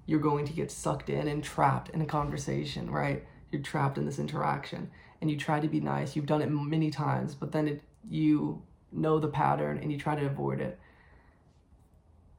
you're 0.07 0.21
going 0.21 0.45
to 0.47 0.53
get 0.53 0.71
sucked 0.71 1.09
in 1.09 1.29
and 1.29 1.43
trapped 1.43 1.89
in 1.91 2.01
a 2.01 2.07
conversation 2.07 2.91
right? 2.91 3.25
You're 3.51 3.63
trapped 3.63 3.99
in 3.99 4.07
this 4.07 4.19
interaction 4.19 4.91
and 5.21 5.31
you 5.31 5.37
try 5.37 5.61
to 5.61 5.69
be 5.69 5.81
nice. 5.81 6.17
You've 6.17 6.27
done 6.27 6.43
it 6.43 6.51
many 6.51 6.91
times 6.91 7.35
but 7.35 7.53
then 7.53 7.69
it, 7.69 7.83
you 8.09 8.63
know 8.93 9.19
the 9.19 9.29
pattern 9.29 9.79
and 9.79 9.91
you 9.91 9.99
try 9.99 10.15
to 10.15 10.27
avoid 10.27 10.61
it. 10.61 10.79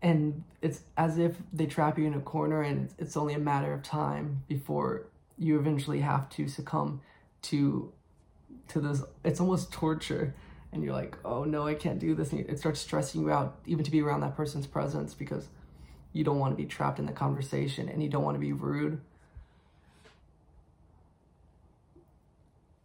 And 0.02 0.44
it's 0.62 0.82
as 0.98 1.18
if 1.18 1.36
they 1.52 1.66
trap 1.66 1.98
you 1.98 2.06
in 2.06 2.14
a 2.14 2.20
corner 2.20 2.62
and 2.62 2.86
it's, 2.86 2.96
it's 3.00 3.18
only 3.18 3.34
a 3.34 3.40
matter 3.40 3.74
of 3.74 3.82
time 3.82 4.44
before 4.48 5.08
you 5.38 5.60
eventually 5.60 6.00
have 6.00 6.30
to 6.30 6.48
succumb 6.48 7.02
to 7.44 7.92
to 8.70 8.80
this 8.80 9.04
it's 9.24 9.40
almost 9.40 9.72
torture. 9.72 10.34
And 10.72 10.84
you're 10.84 10.94
like 10.94 11.18
oh 11.24 11.44
no 11.44 11.66
i 11.66 11.74
can't 11.74 12.00
do 12.00 12.16
this. 12.16 12.32
And 12.32 12.42
it 12.50 12.60
starts 12.60 12.80
stressing 12.80 13.22
you 13.22 13.32
out 13.32 13.60
even 13.66 13.84
to 13.84 13.92
be 13.92 14.02
around 14.02 14.22
that 14.22 14.36
person's 14.36 14.68
presence 14.68 15.14
because 15.14 15.48
you 16.14 16.24
don't 16.24 16.40
want 16.40 16.54
to 16.54 16.62
be 16.62 16.66
trapped 16.66 17.00
in 17.00 17.06
the 17.06 17.12
conversation 17.12 17.90
and 17.90 18.02
you 18.02 18.10
don't 18.10 18.24
want 18.24 18.36
to 18.36 18.40
be 18.40 18.54
rude. 18.54 19.00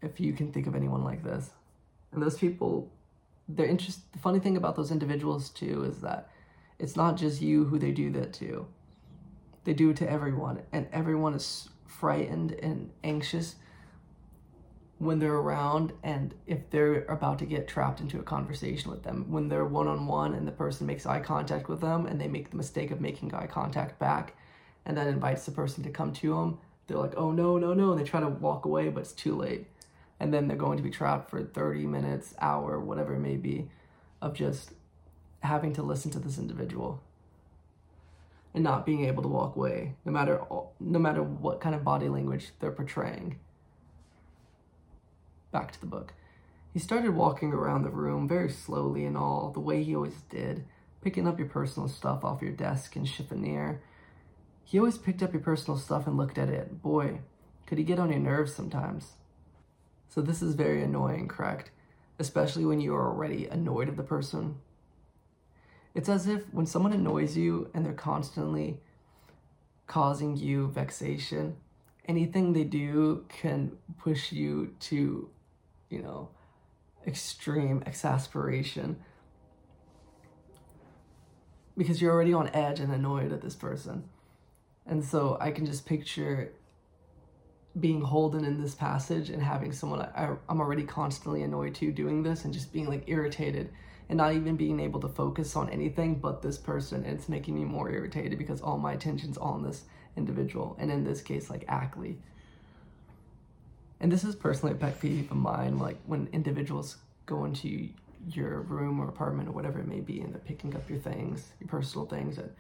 If 0.03 0.19
you 0.19 0.33
can 0.33 0.53
think 0.53 0.67
of 0.67 0.75
anyone 0.75 1.05
like 1.05 1.23
this. 1.23 1.51
And 2.13 2.23
those 2.23 2.39
people 2.39 2.91
they're 3.49 3.67
interest 3.67 4.01
the 4.13 4.19
funny 4.19 4.39
thing 4.39 4.57
about 4.57 4.77
those 4.77 4.91
individuals 4.91 5.51
too 5.51 5.85
is 5.85 6.01
that 6.01 6.29
it's 6.79 6.97
not 6.97 7.17
just 7.17 7.43
you 7.43 7.65
who 7.65 7.79
they 7.79 7.91
do 7.93 8.11
that 8.11 8.33
to. 8.35 8.67
They 9.65 9.75
do 9.75 9.91
it 9.91 9.97
to 9.99 10.11
everyone. 10.11 10.63
And 10.73 10.89
everyone 10.93 11.35
is 11.35 11.69
frightened 11.91 12.53
and 12.53 12.91
anxious 13.05 13.57
when 14.99 15.19
they're 15.19 15.35
around 15.35 15.93
and 16.03 16.35
if 16.47 16.69
they're 16.71 17.05
about 17.07 17.39
to 17.39 17.47
get 17.47 17.67
trapped 17.67 18.01
into 18.01 18.21
a 18.21 18.23
conversation 18.23 18.91
with 18.91 19.03
them 19.03 19.25
when 19.31 19.49
they're 19.49 19.65
one-on-one 19.65 20.35
and 20.35 20.47
the 20.47 20.53
person 20.53 20.87
makes 20.87 21.07
eye 21.07 21.21
contact 21.21 21.69
with 21.69 21.81
them 21.81 22.07
and 22.07 22.21
they 22.21 22.29
make 22.29 22.51
the 22.51 22.57
mistake 22.57 22.91
of 22.91 23.01
making 23.01 23.35
eye 23.35 23.47
contact 23.47 23.99
back 23.99 24.35
and 24.85 24.97
that 24.97 25.07
invites 25.07 25.47
the 25.47 25.53
person 25.53 25.83
to 25.83 25.91
come 25.91 26.13
to 26.13 26.35
them 26.35 26.59
they're 26.91 26.99
like, 26.99 27.15
oh 27.17 27.31
no, 27.31 27.57
no, 27.57 27.73
no. 27.73 27.93
And 27.93 28.01
they 28.01 28.05
try 28.05 28.19
to 28.19 28.29
walk 28.29 28.65
away, 28.65 28.89
but 28.89 29.03
it's 29.03 29.13
too 29.13 29.37
late. 29.37 29.69
And 30.19 30.35
then 30.35 30.49
they're 30.49 30.57
going 30.57 30.77
to 30.77 30.83
be 30.83 30.91
trapped 30.91 31.31
for 31.31 31.41
30 31.41 31.87
minutes, 31.87 32.35
hour, 32.41 32.81
whatever 32.81 33.15
it 33.15 33.21
may 33.21 33.37
be, 33.37 33.71
of 34.21 34.35
just 34.35 34.73
having 35.39 35.73
to 35.75 35.85
listen 35.85 36.11
to 36.11 36.19
this 36.19 36.37
individual 36.37 37.01
and 38.55 38.65
not 38.65 38.85
being 38.87 39.05
able 39.05 39.23
to 39.23 39.29
walk 39.29 39.57
away, 39.57 39.95
no 40.05 40.13
matter 40.13 40.41
no 40.81 40.99
matter 40.99 41.23
what 41.23 41.61
kind 41.61 41.75
of 41.75 41.85
body 41.85 42.09
language 42.09 42.51
they're 42.61 42.73
portraying. 42.73 43.39
Back 45.53 45.73
to 45.73 45.81
the 45.81 45.87
book. 45.87 46.13
He 46.73 46.79
started 46.79 47.15
walking 47.15 47.53
around 47.53 47.83
the 47.83 47.91
room 47.91 48.29
very 48.29 48.51
slowly 48.51 49.05
and 49.05 49.17
all, 49.17 49.51
the 49.51 49.61
way 49.61 49.83
he 49.83 49.95
always 49.95 50.23
did, 50.31 50.65
picking 51.03 51.27
up 51.27 51.39
your 51.39 51.49
personal 51.49 51.89
stuff 51.89 52.25
off 52.25 52.43
your 52.43 52.53
desk 52.53 52.95
and 52.95 53.07
chiffonier. 53.07 53.81
He 54.65 54.79
always 54.79 54.99
picked 54.99 55.23
up 55.23 55.33
your 55.33 55.43
personal 55.43 55.79
stuff 55.79 56.07
and 56.07 56.17
looked 56.17 56.39
at 56.39 56.49
it. 56.49 56.81
Boy, 56.81 57.21
could 57.67 57.79
he 57.79 57.85
get 57.85 57.99
on 57.99 58.11
your 58.11 58.21
nerves 58.21 58.55
sometimes. 58.55 59.15
So 60.09 60.21
this 60.21 60.43
is 60.43 60.55
very 60.55 60.83
annoying, 60.83 61.27
correct? 61.27 61.71
Especially 62.19 62.65
when 62.65 62.81
you 62.81 62.95
are 62.95 63.09
already 63.09 63.47
annoyed 63.47 63.89
of 63.89 63.97
the 63.97 64.03
person. 64.03 64.57
It's 65.95 66.09
as 66.09 66.27
if 66.27 66.45
when 66.53 66.67
someone 66.67 66.93
annoys 66.93 67.37
you 67.37 67.71
and 67.75 67.85
they're 67.85 67.93
constantly 67.93 68.81
causing 69.87 70.37
you 70.37 70.69
vexation, 70.69 71.57
anything 72.07 72.53
they 72.53 72.65
do 72.65 73.25
can 73.29 73.73
push 73.99 74.31
you 74.31 74.75
to, 74.81 75.29
you 75.89 76.03
know, 76.03 76.29
extreme 77.07 77.83
exasperation 77.87 78.97
because 81.77 82.01
you're 82.01 82.13
already 82.13 82.35
on 82.35 82.49
edge 82.55 82.79
and 82.79 82.93
annoyed 82.93 83.33
at 83.33 83.41
this 83.41 83.55
person. 83.55 84.05
And 84.87 85.05
so 85.05 85.39
I 85.41 85.51
can 85.51 85.67
just 85.67 85.87
picture 85.87 86.53
being 87.79 88.01
Holden 88.01 88.45
in 88.45 88.61
this 88.61 88.75
passage 88.75 89.31
and 89.31 89.43
having 89.43 89.73
someone 89.73 90.01
I, 90.01 90.35
I'm 90.49 90.61
already 90.61 90.83
constantly 90.83 91.43
annoyed 91.43 91.75
to 91.77 91.93
doing 91.93 92.23
this 92.23 92.45
and 92.45 92.53
just 92.53 92.73
being 92.73 92.89
like 92.89 93.05
irritated 93.07 93.71
and 94.09 94.17
not 94.17 94.35
even 94.35 94.57
being 94.57 94.81
able 94.81 94.99
to 95.01 95.09
focus 95.09 95.55
on 95.55 95.71
anything 95.71 96.17
but 96.17 96.43
this 96.43 96.59
person. 96.59 97.05
It's 97.05 97.29
making 97.29 97.55
me 97.55 97.65
more 97.65 97.89
irritated 97.91 98.39
because 98.39 98.61
all 98.61 98.77
my 98.77 98.93
attention's 98.93 99.39
on 99.39 99.63
this 99.63 99.85
individual. 100.17 100.77
And 100.81 100.91
in 100.91 101.05
this 101.05 101.23
case, 101.23 101.49
like 101.49 101.65
Ackley. 101.69 102.19
And 104.01 104.11
this 104.11 104.25
is 104.25 104.35
personally 104.35 104.75
a 104.75 104.79
pet 104.79 105.01
peeve 105.01 105.31
of 105.31 105.37
mine, 105.37 105.79
like 105.79 105.99
when 106.07 106.29
individuals 106.33 106.97
go 107.27 107.45
into 107.45 107.89
your 108.29 108.63
room 108.63 109.01
or 109.01 109.09
apartment 109.09 109.49
or 109.49 109.53
whatever 109.53 109.79
it 109.79 109.87
may 109.87 110.01
be 110.01 110.21
and 110.21 110.33
they're 110.33 110.41
picking 110.41 110.75
up 110.75 110.89
your 110.91 110.99
things, 110.99 111.51
your 111.61 111.69
personal 111.69 112.07
things, 112.07 112.37
and 112.39 112.51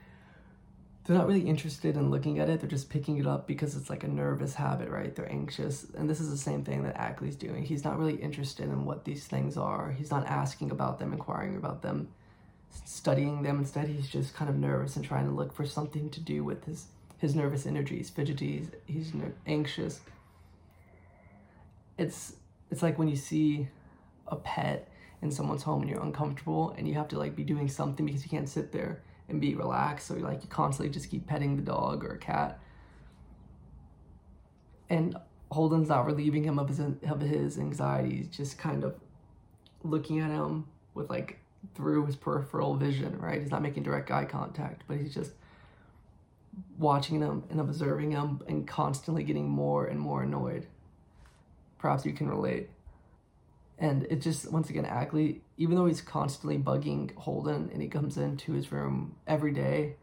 they're 1.04 1.16
not 1.16 1.26
really 1.26 1.40
interested 1.40 1.97
in 1.97 2.11
looking 2.11 2.38
at 2.38 2.50
it. 2.50 2.61
They're 2.61 2.69
just 2.69 2.90
picking 2.90 3.19
it 3.19 3.26
up 3.26 3.47
because 3.47 3.75
it's 3.75 3.88
like 3.88 4.04
a 4.04 4.09
nervous 4.09 4.54
habit, 4.54 4.90
right? 4.90 5.14
They're 5.14 5.30
anxious. 5.30 5.87
And 5.97 6.09
this 6.09 6.21
is 6.21 6.30
the 6.30 6.37
same 6.37 6.62
thing 6.62 6.83
that 6.85 6.97
Ackley's 6.97 7.37
doing. 7.37 7.64
He's 7.64 7.85
not 7.85 7.99
really 7.99 8.16
interested 8.16 8.66
in 8.66 8.85
what 8.85 9.04
these 9.04 9.25
things 9.25 9.57
are. 9.57 9.92
He's 9.92 10.11
not 10.11 10.26
asking 10.26 10.71
about 10.71 10.99
them, 10.99 11.12
inquiring 11.12 11.57
about 11.57 11.80
them, 11.80 12.09
studying 12.85 13.42
them. 13.42 13.59
Instead, 13.59 13.88
he's 13.88 14.09
just 14.09 14.35
kind 14.35 14.50
of 14.50 14.57
nervous 14.57 14.97
and 14.97 15.04
trying 15.04 15.25
to 15.25 15.33
look 15.33 15.54
for 15.54 15.64
something 15.64 16.11
to 16.11 16.21
do 16.21 16.45
with 16.45 16.64
his, 16.66 16.87
his 17.16 17.35
nervous 17.35 17.66
energy. 17.66 17.97
He's 17.97 18.11
fidgety, 18.11 18.59
he's, 18.87 19.11
he's 19.12 19.12
anxious. 19.47 20.00
It's, 21.97 22.35
it's 22.71 22.83
like 22.83 22.99
when 22.99 23.09
you 23.09 23.16
see 23.16 23.69
a 24.28 24.37
pet 24.37 24.88
in 25.23 25.30
someone's 25.30 25.62
home 25.62 25.80
and 25.83 25.90
you're 25.90 26.02
uncomfortable 26.02 26.75
and 26.76 26.87
you 26.87 26.95
have 26.95 27.09
to 27.09 27.19
like 27.19 27.35
be 27.35 27.45
doing 27.45 27.69
something 27.69 28.07
because 28.07 28.23
you 28.23 28.30
can't 28.30 28.49
sit 28.49 28.71
there 28.71 29.02
and 29.30 29.40
be 29.40 29.54
relaxed. 29.54 30.08
So 30.08 30.14
like 30.14 30.42
you 30.42 30.49
constantly 30.49 30.92
just 30.92 31.10
keep 31.10 31.26
petting 31.26 31.56
the 31.56 31.62
dog 31.62 32.04
or 32.04 32.12
a 32.14 32.18
cat. 32.18 32.58
And 34.88 35.16
Holden's 35.50 35.88
not 35.88 36.06
relieving 36.06 36.44
him 36.44 36.58
of 36.58 36.68
his 36.68 36.80
of 36.80 37.20
his 37.20 37.58
anxieties, 37.58 38.28
just 38.28 38.58
kind 38.58 38.84
of 38.84 38.94
looking 39.82 40.20
at 40.20 40.30
him 40.30 40.66
with 40.94 41.10
like 41.10 41.38
through 41.75 42.06
his 42.06 42.16
peripheral 42.16 42.76
vision, 42.76 43.18
right? 43.18 43.40
He's 43.40 43.50
not 43.50 43.62
making 43.62 43.82
direct 43.82 44.10
eye 44.10 44.25
contact, 44.25 44.82
but 44.88 44.96
he's 44.96 45.14
just 45.14 45.32
watching 46.78 47.20
him 47.20 47.44
and 47.50 47.60
observing 47.60 48.12
him 48.12 48.40
and 48.49 48.66
constantly 48.66 49.22
getting 49.22 49.49
more 49.49 49.87
and 49.87 50.00
more 50.00 50.22
annoyed. 50.22 50.66
Perhaps 51.78 52.04
you 52.04 52.12
can 52.12 52.28
relate. 52.28 52.70
And 53.80 54.06
it 54.10 54.20
just, 54.20 54.52
once 54.52 54.68
again, 54.68 54.84
Ackley, 54.84 55.40
even 55.56 55.75
though 55.75 55.87
he's 55.87 56.02
constantly 56.02 56.58
bugging 56.58 57.14
Holden 57.16 57.70
and 57.72 57.80
he 57.80 57.88
comes 57.88 58.18
into 58.18 58.52
his 58.52 58.70
room 58.70 59.16
every 59.26 59.52
day, 59.52 59.96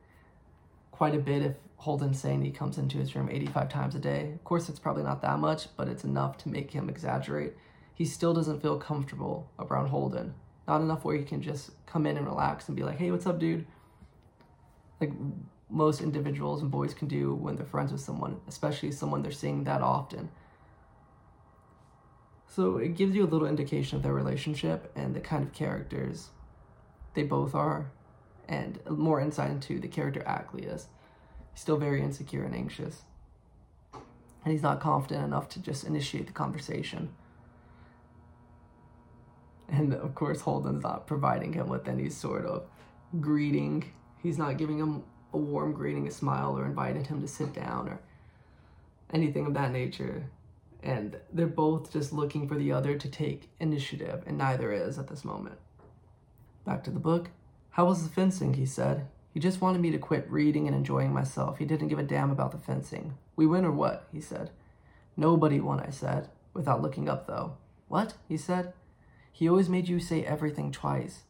quite 0.91 1.13
a 1.13 1.19
bit 1.19 1.43
if 1.43 1.55
Holden's 1.77 2.19
saying 2.19 2.41
he 2.41 2.49
comes 2.49 2.79
into 2.79 2.97
his 2.97 3.15
room 3.15 3.29
85 3.31 3.69
times 3.69 3.93
a 3.93 3.99
day. 3.99 4.31
Of 4.33 4.43
course, 4.43 4.67
it's 4.67 4.79
probably 4.79 5.03
not 5.03 5.21
that 5.21 5.37
much, 5.37 5.67
but 5.77 5.87
it's 5.87 6.03
enough 6.03 6.39
to 6.39 6.49
make 6.49 6.71
him 6.71 6.89
exaggerate. 6.89 7.53
He 7.93 8.03
still 8.03 8.33
doesn't 8.33 8.63
feel 8.63 8.79
comfortable 8.79 9.47
around 9.59 9.89
Holden. 9.89 10.33
Not 10.67 10.81
enough 10.81 11.05
where 11.05 11.15
he 11.15 11.23
can 11.23 11.43
just 11.43 11.69
come 11.85 12.07
in 12.07 12.17
and 12.17 12.25
relax 12.25 12.67
and 12.67 12.75
be 12.75 12.83
like, 12.83 12.97
hey, 12.97 13.11
what's 13.11 13.27
up, 13.27 13.39
dude? 13.39 13.67
Like 14.99 15.13
most 15.69 16.01
individuals 16.01 16.63
and 16.63 16.71
boys 16.71 16.95
can 16.95 17.07
do 17.07 17.35
when 17.35 17.55
they're 17.55 17.65
friends 17.65 17.91
with 17.91 18.01
someone, 18.01 18.41
especially 18.47 18.91
someone 18.91 19.21
they're 19.21 19.31
seeing 19.31 19.63
that 19.65 19.81
often. 19.83 20.29
So 22.47 22.77
it 22.77 22.95
gives 22.95 23.15
you 23.15 23.23
a 23.23 23.27
little 23.27 23.47
indication 23.47 23.97
of 23.97 24.03
their 24.03 24.13
relationship 24.13 24.91
and 24.95 25.15
the 25.15 25.19
kind 25.19 25.43
of 25.43 25.53
characters 25.53 26.29
they 27.13 27.23
both 27.23 27.53
are, 27.55 27.91
and 28.47 28.79
more 28.89 29.19
insight 29.19 29.51
into 29.51 29.79
the 29.79 29.87
character 29.87 30.23
Ackley 30.25 30.63
is. 30.63 30.87
He's 31.51 31.61
still 31.61 31.77
very 31.77 32.01
insecure 32.01 32.43
and 32.43 32.55
anxious. 32.55 33.01
And 33.93 34.53
he's 34.53 34.63
not 34.63 34.79
confident 34.79 35.25
enough 35.25 35.49
to 35.49 35.59
just 35.59 35.83
initiate 35.83 36.27
the 36.27 36.33
conversation. 36.33 37.09
And 39.67 39.93
of 39.93 40.15
course, 40.15 40.41
Holden's 40.41 40.83
not 40.83 41.07
providing 41.07 41.53
him 41.53 41.67
with 41.67 41.87
any 41.87 42.09
sort 42.09 42.45
of 42.45 42.63
greeting. 43.19 43.91
He's 44.23 44.37
not 44.37 44.57
giving 44.57 44.79
him 44.79 45.03
a 45.33 45.37
warm 45.37 45.73
greeting, 45.73 46.07
a 46.07 46.11
smile, 46.11 46.57
or 46.57 46.65
inviting 46.65 47.03
him 47.03 47.21
to 47.21 47.27
sit 47.27 47.53
down 47.53 47.89
or 47.89 47.99
anything 49.11 49.45
of 49.45 49.53
that 49.55 49.71
nature 49.71 50.29
and 50.83 51.17
they're 51.31 51.47
both 51.47 51.91
just 51.91 52.13
looking 52.13 52.47
for 52.47 52.55
the 52.55 52.71
other 52.71 52.97
to 52.97 53.09
take 53.09 53.49
initiative, 53.59 54.23
and 54.25 54.37
neither 54.37 54.71
is 54.71 54.97
at 54.97 55.07
this 55.07 55.25
moment. 55.25 55.57
Back 56.65 56.83
to 56.85 56.91
the 56.91 56.99
book. 56.99 57.29
How 57.71 57.85
was 57.85 58.03
the 58.03 58.09
fencing? 58.09 58.53
He 58.53 58.65
said. 58.65 59.07
He 59.33 59.39
just 59.39 59.61
wanted 59.61 59.81
me 59.81 59.91
to 59.91 59.99
quit 59.99 60.29
reading 60.31 60.67
and 60.67 60.75
enjoying 60.75 61.13
myself. 61.13 61.59
He 61.59 61.65
didn't 61.65 61.89
give 61.89 61.99
a 61.99 62.03
damn 62.03 62.31
about 62.31 62.51
the 62.51 62.57
fencing. 62.57 63.15
We 63.35 63.45
win 63.45 63.65
or 63.65 63.71
what? 63.71 64.07
He 64.11 64.19
said. 64.19 64.49
Nobody 65.15 65.59
won, 65.59 65.79
I 65.79 65.91
said, 65.91 66.29
without 66.53 66.81
looking 66.81 67.07
up 67.07 67.27
though. 67.27 67.57
What? 67.87 68.15
He 68.27 68.37
said. 68.37 68.73
He 69.31 69.47
always 69.47 69.69
made 69.69 69.87
you 69.87 69.99
say 69.99 70.23
everything 70.23 70.71
twice. 70.71 71.23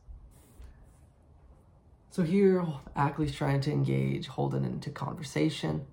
So 2.10 2.24
here, 2.24 2.66
Ackley's 2.96 3.36
trying 3.36 3.62
to 3.62 3.72
engage 3.72 4.28
Holden 4.28 4.64
into 4.64 4.90
conversation 4.90 5.86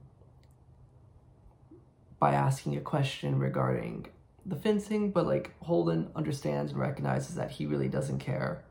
by 2.19 2.33
asking 2.33 2.77
a 2.77 2.81
question 2.81 3.39
regarding 3.39 4.07
the 4.47 4.57
fencing, 4.57 5.11
but 5.11 5.27
like 5.27 5.53
Holden 5.61 6.11
understands 6.15 6.73
and 6.73 6.81
recognizes 6.81 7.35
that 7.37 7.53
he 7.53 7.67
really 7.67 7.89
doesn't 7.89 8.19
care 8.19 8.65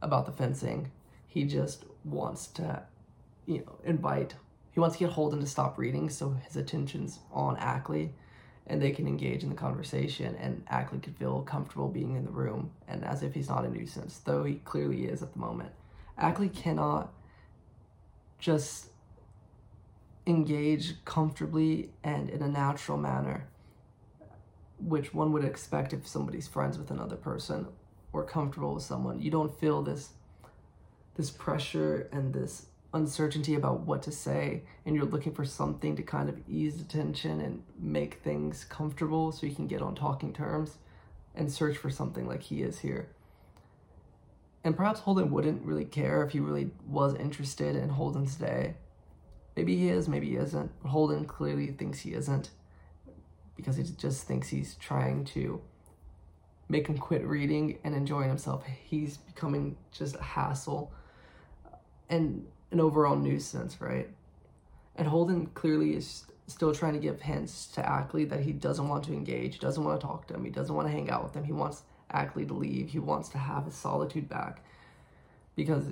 about 0.00 0.26
the 0.26 0.32
fencing. 0.32 0.90
He 1.26 1.44
just 1.44 1.84
wants 2.04 2.46
to, 2.48 2.82
you 3.46 3.58
know, 3.58 3.78
invite, 3.84 4.34
he 4.72 4.80
wants 4.80 4.96
to 4.96 5.04
get 5.04 5.12
Holden 5.12 5.40
to 5.40 5.46
stop 5.46 5.78
reading 5.78 6.08
so 6.08 6.30
his 6.30 6.56
attention's 6.56 7.18
on 7.32 7.56
Ackley 7.58 8.14
and 8.66 8.80
they 8.80 8.90
can 8.90 9.06
engage 9.06 9.42
in 9.42 9.48
the 9.48 9.54
conversation 9.54 10.34
and 10.36 10.62
Ackley 10.68 10.98
could 11.00 11.16
feel 11.16 11.42
comfortable 11.42 11.88
being 11.88 12.16
in 12.16 12.24
the 12.24 12.30
room 12.30 12.70
and 12.86 13.04
as 13.04 13.22
if 13.22 13.34
he's 13.34 13.48
not 13.48 13.64
a 13.64 13.68
nuisance, 13.68 14.18
though 14.18 14.44
he 14.44 14.56
clearly 14.64 15.06
is 15.06 15.22
at 15.22 15.32
the 15.32 15.38
moment. 15.38 15.70
Ackley 16.16 16.48
cannot 16.48 17.12
just 18.38 18.88
engage 20.28 21.02
comfortably 21.06 21.90
and 22.04 22.28
in 22.28 22.42
a 22.42 22.48
natural 22.48 22.98
manner, 22.98 23.48
which 24.78 25.14
one 25.14 25.32
would 25.32 25.44
expect 25.44 25.94
if 25.94 26.06
somebody's 26.06 26.46
friends 26.46 26.76
with 26.76 26.90
another 26.90 27.16
person 27.16 27.66
or 28.12 28.24
comfortable 28.24 28.74
with 28.74 28.82
someone. 28.82 29.20
You 29.20 29.30
don't 29.30 29.58
feel 29.58 29.82
this 29.82 30.10
this 31.16 31.30
pressure 31.30 32.08
and 32.12 32.32
this 32.32 32.66
uncertainty 32.94 33.56
about 33.56 33.80
what 33.80 34.02
to 34.02 34.12
say 34.12 34.62
and 34.86 34.94
you're 34.94 35.04
looking 35.04 35.34
for 35.34 35.44
something 35.44 35.96
to 35.96 36.02
kind 36.02 36.28
of 36.28 36.38
ease 36.48 36.76
the 36.76 36.84
tension 36.84 37.40
and 37.40 37.62
make 37.76 38.14
things 38.22 38.64
comfortable 38.64 39.32
so 39.32 39.44
you 39.44 39.54
can 39.54 39.66
get 39.66 39.82
on 39.82 39.96
talking 39.96 40.32
terms 40.32 40.76
and 41.34 41.50
search 41.50 41.76
for 41.76 41.90
something 41.90 42.28
like 42.28 42.42
he 42.42 42.62
is 42.62 42.78
here. 42.78 43.08
And 44.62 44.76
perhaps 44.76 45.00
Holden 45.00 45.30
wouldn't 45.30 45.64
really 45.64 45.84
care 45.84 46.22
if 46.22 46.32
he 46.32 46.40
really 46.40 46.70
was 46.86 47.14
interested 47.16 47.74
in 47.74 47.88
Holden's 47.88 48.36
day 48.36 48.74
Maybe 49.58 49.76
he 49.76 49.88
is, 49.88 50.06
maybe 50.06 50.28
he 50.28 50.36
isn't. 50.36 50.70
Holden 50.86 51.24
clearly 51.24 51.72
thinks 51.72 51.98
he 51.98 52.14
isn't 52.14 52.50
because 53.56 53.74
he 53.74 53.82
just 53.82 54.22
thinks 54.22 54.48
he's 54.48 54.76
trying 54.76 55.24
to 55.34 55.60
make 56.68 56.86
him 56.86 56.96
quit 56.96 57.26
reading 57.26 57.80
and 57.82 57.92
enjoying 57.92 58.28
himself. 58.28 58.64
He's 58.64 59.16
becoming 59.16 59.76
just 59.90 60.14
a 60.14 60.22
hassle 60.22 60.92
and 62.08 62.46
an 62.70 62.78
overall 62.78 63.16
nuisance, 63.16 63.80
right? 63.80 64.08
And 64.94 65.08
Holden 65.08 65.46
clearly 65.54 65.96
is 65.96 66.26
still 66.46 66.72
trying 66.72 66.92
to 66.92 67.00
give 67.00 67.20
hints 67.20 67.66
to 67.72 67.84
Ackley 67.84 68.26
that 68.26 68.38
he 68.38 68.52
doesn't 68.52 68.86
want 68.86 69.02
to 69.06 69.12
engage, 69.12 69.58
doesn't 69.58 69.82
want 69.82 70.00
to 70.00 70.06
talk 70.06 70.28
to 70.28 70.34
him, 70.34 70.44
he 70.44 70.52
doesn't 70.52 70.76
want 70.76 70.86
to 70.86 70.92
hang 70.92 71.10
out 71.10 71.24
with 71.24 71.34
him, 71.34 71.42
he 71.42 71.52
wants 71.52 71.82
Ackley 72.12 72.46
to 72.46 72.54
leave, 72.54 72.90
he 72.90 73.00
wants 73.00 73.28
to 73.30 73.38
have 73.38 73.64
his 73.64 73.74
solitude 73.74 74.28
back. 74.28 74.62
Because 75.56 75.86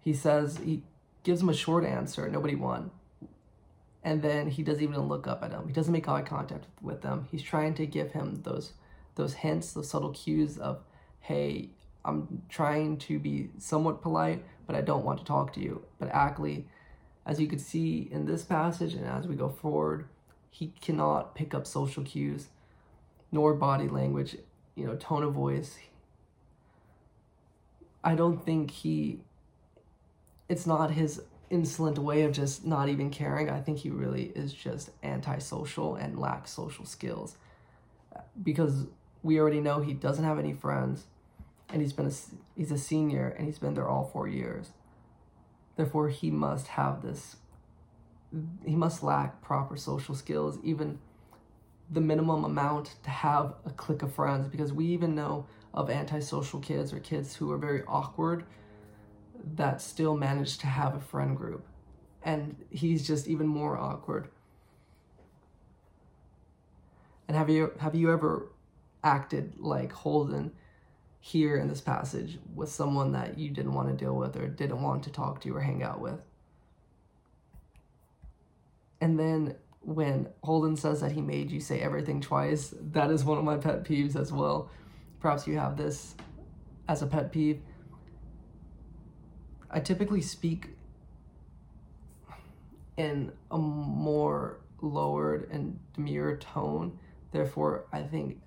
he 0.00 0.14
says, 0.14 0.58
he 0.58 0.84
gives 1.22 1.40
him 1.40 1.48
a 1.48 1.54
short 1.54 1.84
answer, 1.84 2.28
nobody 2.28 2.54
won. 2.54 2.90
And 4.04 4.20
then 4.22 4.48
he 4.48 4.62
doesn't 4.62 4.82
even 4.82 5.00
look 5.02 5.26
up 5.26 5.44
at 5.44 5.52
him. 5.52 5.66
He 5.66 5.72
doesn't 5.72 5.92
make 5.92 6.08
eye 6.08 6.22
contact 6.22 6.66
with 6.80 7.02
them. 7.02 7.28
He's 7.30 7.42
trying 7.42 7.74
to 7.74 7.86
give 7.86 8.12
him 8.12 8.42
those 8.42 8.72
those 9.14 9.34
hints, 9.34 9.74
those 9.74 9.90
subtle 9.90 10.10
cues 10.10 10.56
of, 10.56 10.82
hey, 11.20 11.68
I'm 12.02 12.42
trying 12.48 12.96
to 12.98 13.18
be 13.18 13.50
somewhat 13.58 14.00
polite, 14.00 14.42
but 14.66 14.74
I 14.74 14.80
don't 14.80 15.04
want 15.04 15.18
to 15.18 15.24
talk 15.24 15.52
to 15.52 15.60
you. 15.60 15.84
But 15.98 16.08
Ackley 16.08 16.66
as 17.24 17.40
you 17.40 17.46
can 17.46 17.58
see 17.58 18.08
in 18.10 18.26
this 18.26 18.42
passage 18.42 18.94
and 18.94 19.06
as 19.06 19.26
we 19.26 19.36
go 19.36 19.48
forward, 19.48 20.06
he 20.50 20.72
cannot 20.80 21.34
pick 21.34 21.54
up 21.54 21.66
social 21.66 22.02
cues 22.02 22.48
nor 23.30 23.54
body 23.54 23.88
language, 23.88 24.36
you 24.74 24.86
know, 24.86 24.96
tone 24.96 25.22
of 25.22 25.32
voice. 25.32 25.78
I 28.04 28.14
don't 28.14 28.44
think 28.44 28.70
he, 28.70 29.20
it's 30.48 30.66
not 30.66 30.90
his 30.90 31.20
insolent 31.50 31.98
way 31.98 32.22
of 32.22 32.32
just 32.32 32.64
not 32.64 32.88
even 32.88 33.10
caring. 33.10 33.50
I 33.50 33.60
think 33.60 33.78
he 33.78 33.90
really 33.90 34.32
is 34.34 34.52
just 34.52 34.90
antisocial 35.02 35.96
and 35.96 36.18
lacks 36.18 36.50
social 36.50 36.86
skills 36.86 37.36
because 38.42 38.86
we 39.22 39.38
already 39.38 39.60
know 39.60 39.80
he 39.80 39.92
doesn't 39.92 40.24
have 40.24 40.38
any 40.38 40.54
friends 40.54 41.04
and 41.68 41.80
he's 41.80 41.92
been 41.92 42.06
a, 42.06 42.12
he's 42.56 42.72
a 42.72 42.78
senior 42.78 43.28
and 43.28 43.46
he's 43.46 43.58
been 43.58 43.74
there 43.74 43.88
all 43.88 44.04
four 44.04 44.28
years. 44.28 44.70
Therefore, 45.76 46.08
he 46.08 46.30
must 46.30 46.68
have 46.68 47.02
this, 47.02 47.36
he 48.64 48.74
must 48.74 49.02
lack 49.02 49.40
proper 49.42 49.76
social 49.76 50.14
skills, 50.14 50.58
even 50.62 50.98
the 51.90 52.00
minimum 52.00 52.44
amount 52.44 52.96
to 53.02 53.10
have 53.10 53.54
a 53.64 53.70
clique 53.70 54.02
of 54.02 54.14
friends, 54.14 54.48
because 54.48 54.72
we 54.72 54.86
even 54.86 55.14
know 55.14 55.46
of 55.74 55.90
antisocial 55.90 56.60
kids 56.60 56.92
or 56.92 57.00
kids 57.00 57.36
who 57.36 57.50
are 57.50 57.58
very 57.58 57.82
awkward 57.86 58.44
that 59.54 59.80
still 59.80 60.16
managed 60.16 60.60
to 60.60 60.66
have 60.66 60.94
a 60.94 61.00
friend 61.00 61.36
group. 61.36 61.66
And 62.22 62.56
he's 62.70 63.06
just 63.06 63.26
even 63.26 63.46
more 63.46 63.76
awkward. 63.76 64.28
And 67.28 67.36
have 67.36 67.50
you 67.50 67.72
have 67.80 67.94
you 67.94 68.12
ever 68.12 68.48
acted 69.02 69.54
like 69.58 69.92
Holden 69.92 70.52
here 71.24 71.56
in 71.56 71.68
this 71.68 71.80
passage 71.80 72.38
with 72.54 72.68
someone 72.68 73.12
that 73.12 73.38
you 73.38 73.48
didn't 73.48 73.74
want 73.74 73.88
to 73.88 73.94
deal 73.94 74.14
with 74.14 74.36
or 74.36 74.48
didn't 74.48 74.82
want 74.82 75.04
to 75.04 75.10
talk 75.10 75.40
to 75.40 75.54
or 75.54 75.60
hang 75.60 75.82
out 75.82 76.00
with. 76.00 76.20
And 79.00 79.18
then 79.18 79.54
when 79.82 80.28
Holden 80.42 80.76
says 80.76 81.00
that 81.00 81.12
he 81.12 81.20
made 81.20 81.50
you 81.50 81.60
say 81.60 81.80
everything 81.80 82.20
twice, 82.20 82.74
that 82.92 83.10
is 83.10 83.24
one 83.24 83.38
of 83.38 83.44
my 83.44 83.56
pet 83.56 83.84
peeves 83.84 84.16
as 84.16 84.32
well. 84.32 84.68
Perhaps 85.20 85.46
you 85.46 85.56
have 85.58 85.76
this 85.76 86.16
as 86.88 87.02
a 87.02 87.06
pet 87.06 87.30
peeve. 87.30 87.60
I 89.72 89.80
typically 89.80 90.20
speak 90.20 90.68
in 92.96 93.32
a 93.50 93.58
more 93.58 94.58
lowered 94.82 95.48
and 95.50 95.78
demure 95.94 96.36
tone. 96.36 96.98
Therefore, 97.32 97.86
I 97.92 98.02
think 98.02 98.40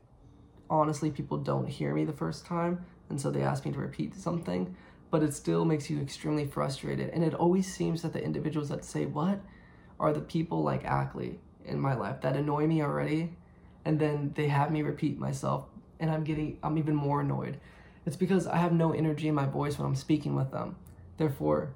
honestly 0.70 1.10
people 1.10 1.38
don't 1.38 1.68
hear 1.68 1.94
me 1.94 2.06
the 2.06 2.14
first 2.14 2.46
time 2.46 2.86
and 3.10 3.20
so 3.20 3.30
they 3.32 3.42
ask 3.42 3.66
me 3.66 3.72
to 3.72 3.78
repeat 3.78 4.16
something 4.16 4.76
but 5.12 5.22
it 5.22 5.34
still 5.34 5.64
makes 5.64 5.90
you 5.90 6.02
extremely 6.02 6.46
frustrated. 6.46 7.10
And 7.12 7.24
it 7.24 7.36
always 7.36 7.72
seems 7.72 8.02
that 8.02 8.12
the 8.12 8.22
individuals 8.22 8.70
that 8.70 8.84
say 8.84 9.06
what 9.06 9.40
are 10.00 10.12
the 10.12 10.20
people 10.20 10.64
like 10.64 10.84
Ackley 10.84 11.40
in 11.64 11.80
my 11.80 11.94
life 11.94 12.22
that 12.22 12.36
annoy 12.36 12.68
me 12.68 12.82
already 12.82 13.32
and 13.86 14.00
then 14.00 14.34
they 14.36 14.48
have 14.48 14.72
me 14.72 14.82
repeat 14.82 15.18
myself 15.18 15.66
and 16.00 16.12
I'm 16.12 16.24
getting 16.24 16.58
I'm 16.62 16.78
even 16.78 16.96
more 16.96 17.22
annoyed. 17.22 17.60
It's 18.06 18.16
because 18.16 18.46
I 18.46 18.58
have 18.58 18.74
no 18.74 18.92
energy 18.92 19.28
in 19.28 19.36
my 19.36 19.46
voice 19.46 19.80
when 19.80 19.88
I'm 19.88 19.96
speaking 19.96 20.36
with 20.36 20.52
them 20.52 20.76
therefore 21.18 21.74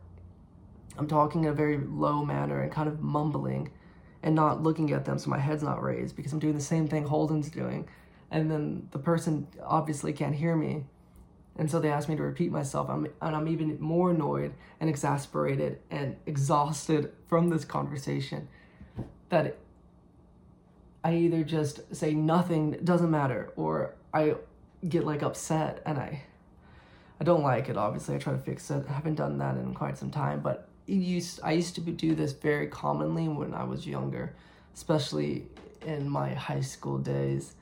I'm 0.97 1.07
talking 1.07 1.45
in 1.45 1.49
a 1.49 1.53
very 1.53 1.77
low 1.77 2.25
manner 2.25 2.61
and 2.61 2.71
kind 2.71 2.89
of 2.89 2.99
mumbling 3.01 3.71
and 4.21 4.35
not 4.35 4.61
looking 4.61 4.91
at 4.91 5.05
them 5.05 5.17
so 5.17 5.29
my 5.29 5.39
head's 5.39 5.63
not 5.63 5.81
raised 5.81 6.15
because 6.15 6.33
I'm 6.33 6.39
doing 6.39 6.55
the 6.55 6.61
same 6.61 6.87
thing 6.87 7.05
Holden's 7.05 7.49
doing. 7.49 7.87
And 8.31 8.51
then 8.51 8.89
the 8.91 8.99
person 8.99 9.47
obviously 9.63 10.13
can't 10.13 10.35
hear 10.35 10.55
me. 10.55 10.83
And 11.55 11.71
so 11.71 11.79
they 11.79 11.89
ask 11.89 12.07
me 12.09 12.15
to 12.15 12.23
repeat 12.23 12.51
myself. 12.51 12.89
I'm, 12.89 13.07
and 13.21 13.35
i'm 13.35 13.47
even 13.47 13.79
more 13.79 14.11
annoyed 14.11 14.53
and 14.79 14.89
exasperated 14.89 15.79
and 15.89 16.15
exhausted 16.25 17.13
from 17.27 17.49
this 17.49 17.65
conversation 17.65 18.47
that 19.29 19.57
i 21.03 21.13
either 21.13 21.43
just 21.43 21.95
say 21.95 22.13
nothing 22.13 22.71
doesn't 22.83 23.11
matter 23.11 23.51
or 23.55 23.93
i 24.13 24.35
get 24.87 25.05
like 25.05 25.21
upset 25.21 25.81
and 25.85 25.97
i 25.97 26.23
i 27.19 27.23
don't 27.23 27.43
like 27.43 27.69
it 27.69 27.77
obviously 27.77 28.15
i 28.15 28.17
try 28.17 28.33
to 28.33 28.39
fix 28.39 28.69
it 28.71 28.85
i 28.89 28.93
haven't 28.93 29.15
done 29.15 29.37
that 29.37 29.55
in 29.57 29.73
quite 29.73 29.97
some 29.97 30.11
time 30.11 30.39
but 30.39 30.67
used, 30.85 31.39
i 31.43 31.51
used 31.51 31.75
to 31.75 31.81
do 31.81 32.15
this 32.15 32.31
very 32.31 32.67
commonly 32.67 33.27
when 33.27 33.53
i 33.53 33.63
was 33.63 33.85
younger 33.85 34.33
especially 34.73 35.45
in 35.85 36.09
my 36.09 36.33
high 36.33 36.61
school 36.61 36.97
days 36.97 37.55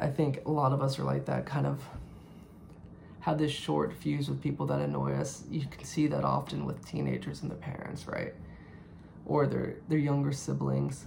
I 0.00 0.08
think 0.08 0.40
a 0.46 0.50
lot 0.50 0.72
of 0.72 0.80
us 0.80 0.98
are 0.98 1.04
like 1.04 1.26
that, 1.26 1.44
kind 1.44 1.66
of 1.66 1.78
have 3.20 3.38
this 3.38 3.52
short 3.52 3.92
fuse 3.92 4.30
with 4.30 4.42
people 4.42 4.64
that 4.66 4.80
annoy 4.80 5.12
us. 5.12 5.44
You 5.50 5.66
can 5.70 5.84
see 5.84 6.06
that 6.06 6.24
often 6.24 6.64
with 6.64 6.84
teenagers 6.86 7.42
and 7.42 7.50
their 7.50 7.58
parents, 7.58 8.06
right? 8.06 8.32
Or 9.26 9.46
their 9.46 9.76
their 9.88 9.98
younger 9.98 10.32
siblings. 10.32 11.04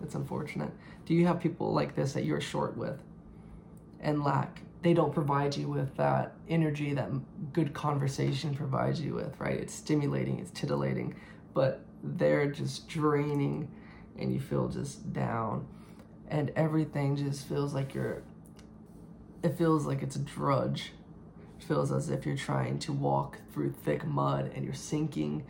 It's 0.00 0.14
unfortunate. 0.14 0.70
Do 1.06 1.14
you 1.14 1.26
have 1.26 1.40
people 1.40 1.72
like 1.72 1.96
this 1.96 2.12
that 2.12 2.24
you're 2.24 2.40
short 2.40 2.76
with 2.76 3.00
and 4.00 4.22
lack? 4.22 4.60
They 4.84 4.92
don't 4.92 5.14
provide 5.14 5.56
you 5.56 5.66
with 5.66 5.96
that 5.96 6.34
energy 6.46 6.92
that 6.92 7.08
good 7.54 7.72
conversation 7.72 8.54
provides 8.54 9.00
you 9.00 9.14
with, 9.14 9.34
right? 9.40 9.58
It's 9.58 9.72
stimulating, 9.72 10.38
it's 10.40 10.50
titillating, 10.50 11.14
but 11.54 11.86
they're 12.02 12.50
just 12.50 12.86
draining 12.86 13.70
and 14.18 14.30
you 14.30 14.38
feel 14.38 14.68
just 14.68 15.10
down. 15.14 15.66
And 16.28 16.52
everything 16.54 17.16
just 17.16 17.48
feels 17.48 17.72
like 17.72 17.94
you're 17.94 18.24
it 19.42 19.56
feels 19.56 19.86
like 19.86 20.02
it's 20.02 20.16
a 20.16 20.20
drudge. 20.20 20.92
It 21.58 21.64
feels 21.64 21.90
as 21.90 22.10
if 22.10 22.26
you're 22.26 22.36
trying 22.36 22.78
to 22.80 22.92
walk 22.92 23.38
through 23.54 23.72
thick 23.72 24.04
mud 24.04 24.52
and 24.54 24.66
you're 24.66 24.74
sinking 24.74 25.46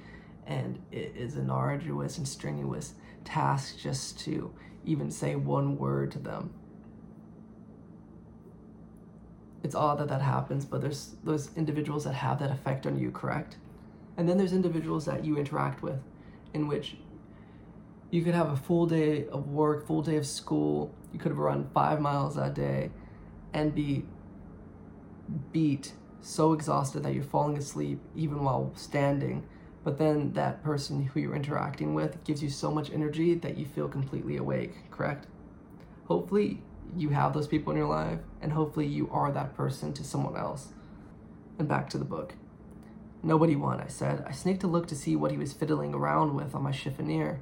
and 0.47 0.81
it 0.93 1.13
is 1.17 1.35
an 1.35 1.51
arduous 1.51 2.19
and 2.19 2.29
strenuous 2.29 2.95
task 3.25 3.79
just 3.81 4.17
to 4.21 4.55
even 4.85 5.11
say 5.11 5.35
one 5.35 5.77
word 5.77 6.13
to 6.13 6.21
them 6.21 6.55
it's 9.65 9.75
odd 9.75 9.99
that 9.99 10.09
that 10.09 10.23
happens 10.23 10.65
but 10.65 10.81
there's 10.81 11.17
those 11.25 11.51
individuals 11.57 12.05
that 12.05 12.13
have 12.13 12.39
that 12.39 12.51
effect 12.51 12.87
on 12.87 12.97
you 12.97 13.11
correct 13.11 13.57
and 14.17 14.29
then 14.29 14.39
there's 14.39 14.53
individuals 14.53 15.05
that 15.07 15.25
you 15.25 15.37
interact 15.37 15.83
with 15.83 15.99
in 16.53 16.69
which 16.69 16.97
you 18.15 18.23
could 18.23 18.35
have 18.35 18.51
a 18.51 18.57
full 18.57 18.87
day 18.87 19.27
of 19.27 19.49
work, 19.49 19.89
full 19.89 20.01
day 20.01 20.17
of 20.17 20.25
school. 20.25 20.95
You 21.13 21.19
could 21.19 21.33
have 21.33 21.39
run 21.39 21.69
five 21.75 22.01
miles 22.01 22.37
that 22.37 22.55
day 22.55 22.91
and 23.53 23.75
be 23.75 24.05
beat, 25.51 25.95
so 26.21 26.53
exhausted 26.53 27.03
that 27.03 27.13
you're 27.13 27.25
falling 27.25 27.59
asleep 27.59 27.99
even 28.15 28.45
while 28.45 28.71
standing. 28.77 29.45
But 29.83 29.99
then 29.99 30.33
that 30.35 30.63
person 30.63 31.07
who 31.07 31.19
you're 31.19 31.35
interacting 31.35 31.93
with 31.93 32.23
gives 32.23 32.41
you 32.41 32.51
so 32.51 32.71
much 32.71 32.93
energy 32.93 33.35
that 33.35 33.59
you 33.59 33.67
feel 33.67 33.89
completely 33.89 34.37
awake, 34.37 34.91
correct? 34.93 35.27
Hopefully, 36.07 36.63
you 36.97 37.11
have 37.11 37.33
those 37.33 37.49
people 37.49 37.73
in 37.73 37.79
your 37.79 37.89
life, 37.89 38.21
and 38.41 38.53
hopefully, 38.53 38.87
you 38.87 39.09
are 39.11 39.33
that 39.33 39.57
person 39.57 39.93
to 39.95 40.05
someone 40.05 40.37
else. 40.37 40.69
And 41.59 41.69
back 41.69 41.89
to 41.91 41.99
the 41.99 42.05
book. 42.05 42.35
Nobody 43.23 43.57
won, 43.57 43.81
I 43.81 43.89
said. 43.89 44.25
I 44.27 44.33
sneaked 44.33 44.65
a 44.65 44.67
look 44.67 44.87
to 44.89 44.95
see 44.95 45.17
what 45.17 45.31
he 45.31 45.39
was 45.39 45.53
fiddling 45.53 45.95
around 45.95 46.35
with 46.35 46.55
on 46.55 46.63
my 46.63 46.73
chiffonier. 46.73 47.39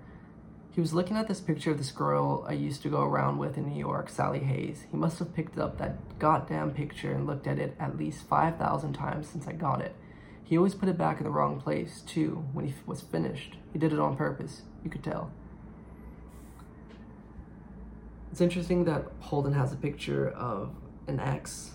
He 0.70 0.80
was 0.80 0.94
looking 0.94 1.16
at 1.16 1.28
this 1.28 1.40
picture 1.40 1.72
of 1.72 1.78
this 1.78 1.90
girl 1.90 2.46
I 2.48 2.52
used 2.52 2.82
to 2.82 2.88
go 2.88 3.02
around 3.02 3.38
with 3.38 3.58
in 3.58 3.68
New 3.68 3.78
York, 3.78 4.08
Sally 4.08 4.38
Hayes. 4.38 4.86
He 4.90 4.96
must 4.96 5.18
have 5.18 5.34
picked 5.34 5.58
up 5.58 5.78
that 5.78 6.18
goddamn 6.18 6.70
picture 6.70 7.12
and 7.12 7.26
looked 7.26 7.46
at 7.46 7.58
it 7.58 7.76
at 7.78 7.98
least 7.98 8.26
5,000 8.26 8.92
times 8.92 9.28
since 9.28 9.46
I 9.46 9.52
got 9.52 9.82
it. 9.82 9.94
He 10.44 10.56
always 10.56 10.74
put 10.74 10.88
it 10.88 10.96
back 10.96 11.18
in 11.18 11.24
the 11.24 11.30
wrong 11.30 11.60
place, 11.60 12.00
too, 12.00 12.44
when 12.52 12.66
he 12.66 12.74
was 12.86 13.00
finished. 13.00 13.56
He 13.72 13.78
did 13.78 13.92
it 13.92 13.98
on 13.98 14.16
purpose, 14.16 14.62
you 14.82 14.90
could 14.90 15.02
tell. 15.02 15.30
It's 18.32 18.40
interesting 18.40 18.84
that 18.86 19.04
Holden 19.20 19.52
has 19.52 19.74
a 19.74 19.76
picture 19.76 20.30
of 20.30 20.74
an 21.06 21.20
ex, 21.20 21.72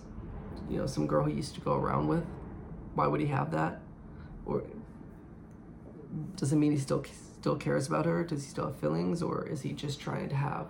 you 0.67 0.77
know, 0.77 0.87
some 0.87 1.05
girl 1.05 1.23
he 1.23 1.35
used 1.35 1.53
to 1.53 1.61
go 1.61 1.75
around 1.75 2.07
with. 2.07 2.25
Why 2.95 3.05
would 3.05 3.21
he 3.21 3.27
have 3.27 3.51
that? 3.51 3.79
Or 4.43 4.63
does 6.35 6.51
it 6.51 6.55
mean 6.55 6.71
he 6.71 6.79
still 6.79 7.05
still 7.39 7.55
cares 7.55 7.87
about 7.87 8.07
her? 8.07 8.23
Does 8.23 8.43
he 8.43 8.49
still 8.49 8.65
have 8.65 8.75
feelings, 8.77 9.21
or 9.21 9.47
is 9.47 9.61
he 9.61 9.71
just 9.71 9.99
trying 9.99 10.29
to 10.29 10.35
have 10.35 10.65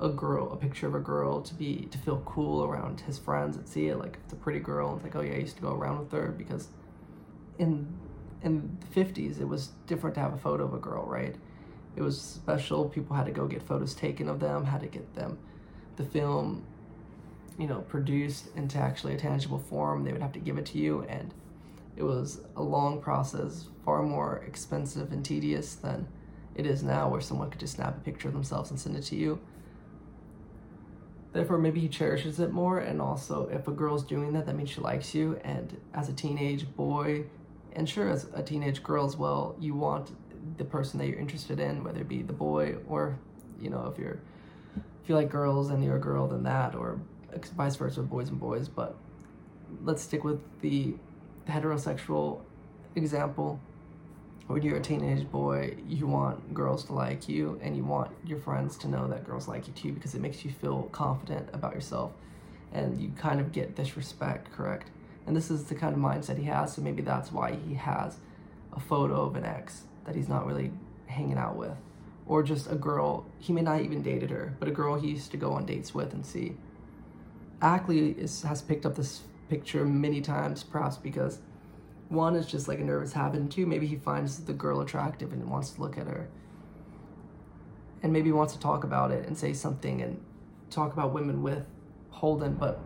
a 0.00 0.08
girl, 0.08 0.50
a 0.50 0.56
picture 0.56 0.86
of 0.86 0.94
a 0.94 1.00
girl 1.00 1.42
to 1.42 1.54
be 1.54 1.88
to 1.90 1.98
feel 1.98 2.22
cool 2.24 2.64
around 2.64 3.02
his 3.02 3.18
friends 3.18 3.58
and 3.58 3.68
see 3.68 3.88
it 3.88 3.98
like 3.98 4.18
it's 4.24 4.32
a 4.32 4.36
pretty 4.36 4.60
girl 4.60 4.88
and 4.88 4.96
it's 4.96 5.04
like 5.04 5.16
oh 5.16 5.26
yeah 5.26 5.34
I 5.34 5.40
used 5.40 5.56
to 5.56 5.62
go 5.62 5.72
around 5.72 5.98
with 5.98 6.12
her 6.12 6.34
because 6.36 6.68
in 7.58 7.86
in 8.42 8.78
the 8.80 9.04
50s 9.04 9.40
it 9.40 9.48
was 9.48 9.68
different 9.86 10.14
to 10.14 10.20
have 10.20 10.34
a 10.34 10.38
photo 10.38 10.64
of 10.64 10.74
a 10.74 10.78
girl 10.78 11.06
right 11.06 11.36
It 11.96 12.02
was 12.02 12.20
special. 12.20 12.88
People 12.88 13.16
had 13.16 13.26
to 13.26 13.32
go 13.32 13.46
get 13.46 13.62
photos 13.62 13.94
taken 13.94 14.28
of 14.28 14.38
them, 14.38 14.64
had 14.64 14.82
to 14.82 14.86
get 14.86 15.14
them 15.14 15.38
the 15.96 16.04
film, 16.04 16.64
you 17.58 17.66
know, 17.66 17.80
produced 17.80 18.48
into 18.54 18.78
actually 18.78 19.14
a 19.14 19.18
tangible 19.18 19.58
form. 19.58 20.04
They 20.04 20.12
would 20.12 20.22
have 20.22 20.32
to 20.32 20.38
give 20.38 20.58
it 20.58 20.66
to 20.66 20.78
you, 20.78 21.02
and 21.08 21.32
it 21.96 22.02
was 22.02 22.40
a 22.54 22.62
long 22.62 23.00
process, 23.00 23.68
far 23.84 24.02
more 24.02 24.42
expensive 24.46 25.12
and 25.12 25.24
tedious 25.24 25.74
than 25.74 26.06
it 26.54 26.66
is 26.66 26.82
now, 26.82 27.08
where 27.08 27.20
someone 27.20 27.50
could 27.50 27.60
just 27.60 27.74
snap 27.74 27.96
a 27.96 28.00
picture 28.00 28.28
of 28.28 28.34
themselves 28.34 28.70
and 28.70 28.78
send 28.78 28.96
it 28.96 29.02
to 29.02 29.16
you. 29.16 29.38
Therefore, 31.32 31.58
maybe 31.58 31.80
he 31.80 31.88
cherishes 31.88 32.40
it 32.40 32.52
more, 32.52 32.78
and 32.78 33.00
also, 33.00 33.48
if 33.48 33.68
a 33.68 33.72
girl's 33.72 34.04
doing 34.04 34.32
that, 34.34 34.46
that 34.46 34.54
means 34.54 34.70
she 34.70 34.80
likes 34.80 35.14
you. 35.14 35.38
And 35.44 35.78
as 35.92 36.08
a 36.08 36.14
teenage 36.14 36.74
boy, 36.76 37.24
and 37.74 37.86
sure, 37.86 38.08
as 38.08 38.26
a 38.32 38.42
teenage 38.42 38.82
girl 38.82 39.04
as 39.04 39.18
well, 39.18 39.54
you 39.60 39.74
want 39.74 40.12
the 40.56 40.64
person 40.64 40.98
that 40.98 41.06
you're 41.06 41.18
interested 41.18 41.60
in, 41.60 41.84
whether 41.84 42.00
it 42.00 42.08
be 42.08 42.22
the 42.22 42.32
boy 42.32 42.76
or, 42.88 43.18
you 43.60 43.70
know, 43.70 43.90
if 43.92 43.98
you're 43.98 44.20
if 45.02 45.10
you 45.10 45.14
like 45.14 45.30
girls 45.30 45.70
and 45.70 45.84
you're 45.84 45.96
a 45.96 46.00
girl, 46.00 46.26
then 46.26 46.42
that, 46.42 46.74
or 46.74 46.98
vice 47.56 47.76
versa, 47.76 48.02
boys 48.02 48.28
and 48.28 48.40
boys. 48.40 48.68
But 48.68 48.96
let's 49.84 50.02
stick 50.02 50.24
with 50.24 50.40
the 50.62 50.94
heterosexual 51.48 52.40
example. 52.96 53.60
When 54.48 54.62
you're 54.62 54.78
a 54.78 54.80
teenage 54.80 55.30
boy, 55.30 55.76
you 55.88 56.08
want 56.08 56.52
girls 56.54 56.84
to 56.86 56.92
like 56.92 57.28
you, 57.28 57.60
and 57.62 57.76
you 57.76 57.84
want 57.84 58.10
your 58.24 58.38
friends 58.38 58.76
to 58.78 58.88
know 58.88 59.06
that 59.08 59.24
girls 59.24 59.46
like 59.46 59.68
you 59.68 59.72
too 59.74 59.92
because 59.92 60.14
it 60.16 60.20
makes 60.20 60.44
you 60.44 60.50
feel 60.50 60.88
confident 60.92 61.48
about 61.52 61.74
yourself, 61.74 62.12
and 62.72 63.00
you 63.00 63.12
kind 63.16 63.40
of 63.40 63.52
get 63.52 63.76
this 63.76 63.96
respect, 63.96 64.52
correct? 64.52 64.90
And 65.26 65.36
this 65.36 65.50
is 65.50 65.64
the 65.64 65.74
kind 65.74 65.94
of 65.94 66.00
mindset 66.00 66.38
he 66.38 66.44
has, 66.44 66.74
so 66.74 66.82
maybe 66.82 67.02
that's 67.02 67.30
why 67.32 67.56
he 67.68 67.74
has 67.74 68.18
a 68.72 68.80
photo 68.80 69.22
of 69.22 69.36
an 69.36 69.44
ex 69.44 69.82
that 70.06 70.14
he's 70.14 70.28
not 70.28 70.46
really 70.46 70.72
hanging 71.06 71.36
out 71.36 71.56
with. 71.56 71.76
Or 72.26 72.42
just 72.42 72.70
a 72.70 72.74
girl, 72.74 73.26
he 73.38 73.52
may 73.52 73.60
not 73.60 73.82
even 73.82 74.02
dated 74.02 74.30
her, 74.30 74.56
but 74.58 74.68
a 74.68 74.72
girl 74.72 74.98
he 74.98 75.10
used 75.10 75.30
to 75.32 75.36
go 75.36 75.52
on 75.52 75.66
dates 75.66 75.94
with 75.94 76.12
and 76.12 76.24
see. 76.24 76.56
Ackley 77.60 78.10
is, 78.12 78.42
has 78.42 78.62
picked 78.62 78.86
up 78.86 78.96
this 78.96 79.22
picture 79.48 79.84
many 79.84 80.20
times, 80.20 80.64
perhaps 80.64 80.96
because 80.96 81.40
one 82.08 82.36
is 82.36 82.46
just 82.46 82.68
like 82.68 82.78
a 82.78 82.84
nervous 82.84 83.12
habit, 83.12 83.40
and 83.40 83.50
two, 83.50 83.66
maybe 83.66 83.86
he 83.86 83.96
finds 83.96 84.38
the 84.44 84.52
girl 84.52 84.80
attractive 84.80 85.32
and 85.32 85.48
wants 85.48 85.70
to 85.70 85.80
look 85.80 85.98
at 85.98 86.06
her. 86.06 86.28
And 88.02 88.12
maybe 88.12 88.30
wants 88.32 88.52
to 88.54 88.60
talk 88.60 88.84
about 88.84 89.10
it 89.10 89.26
and 89.26 89.36
say 89.36 89.52
something 89.52 90.02
and 90.02 90.20
talk 90.70 90.92
about 90.92 91.12
women 91.12 91.42
with 91.42 91.64
Holden, 92.10 92.54
but 92.54 92.80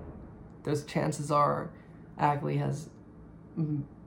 those 0.64 0.84
chances 0.84 1.30
are 1.30 1.70
Ackley 2.18 2.56
has 2.58 2.88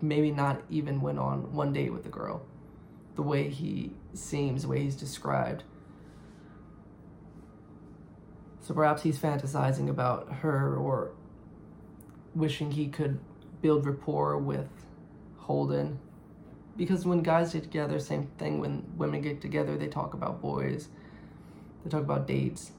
maybe 0.02 0.32
not 0.32 0.62
even 0.70 1.02
went 1.02 1.20
on 1.20 1.54
one 1.54 1.74
date 1.74 1.92
with 1.92 2.04
the 2.04 2.10
girl. 2.10 2.46
The 3.16 3.22
way 3.22 3.50
he 3.50 3.94
seems, 4.14 4.64
the 4.64 4.70
way 4.70 4.82
he's 4.84 4.96
described. 4.96 5.64
So 8.62 8.74
perhaps 8.74 9.04
he's 9.04 9.20
fantasizing 9.20 9.90
about 9.90 10.32
her 10.42 10.76
or 10.76 11.12
wishing 12.34 12.72
he 12.72 12.88
could 12.88 13.20
build 13.62 13.86
rapport 13.86 14.38
with 14.38 14.70
Holden. 15.38 16.00
Because 16.76 17.06
when 17.06 17.22
guys 17.22 17.54
get 17.54 17.64
together, 17.64 18.00
same 18.00 18.28
thing. 18.38 18.60
When 18.60 18.84
women 18.98 19.22
get 19.22 19.42
together, 19.42 19.78
they 19.78 19.88
talk 19.88 20.14
about 20.14 20.42
boys, 20.42 20.88
they 21.84 21.90
talk 21.90 22.02
about 22.02 22.26
dates, 22.26 22.72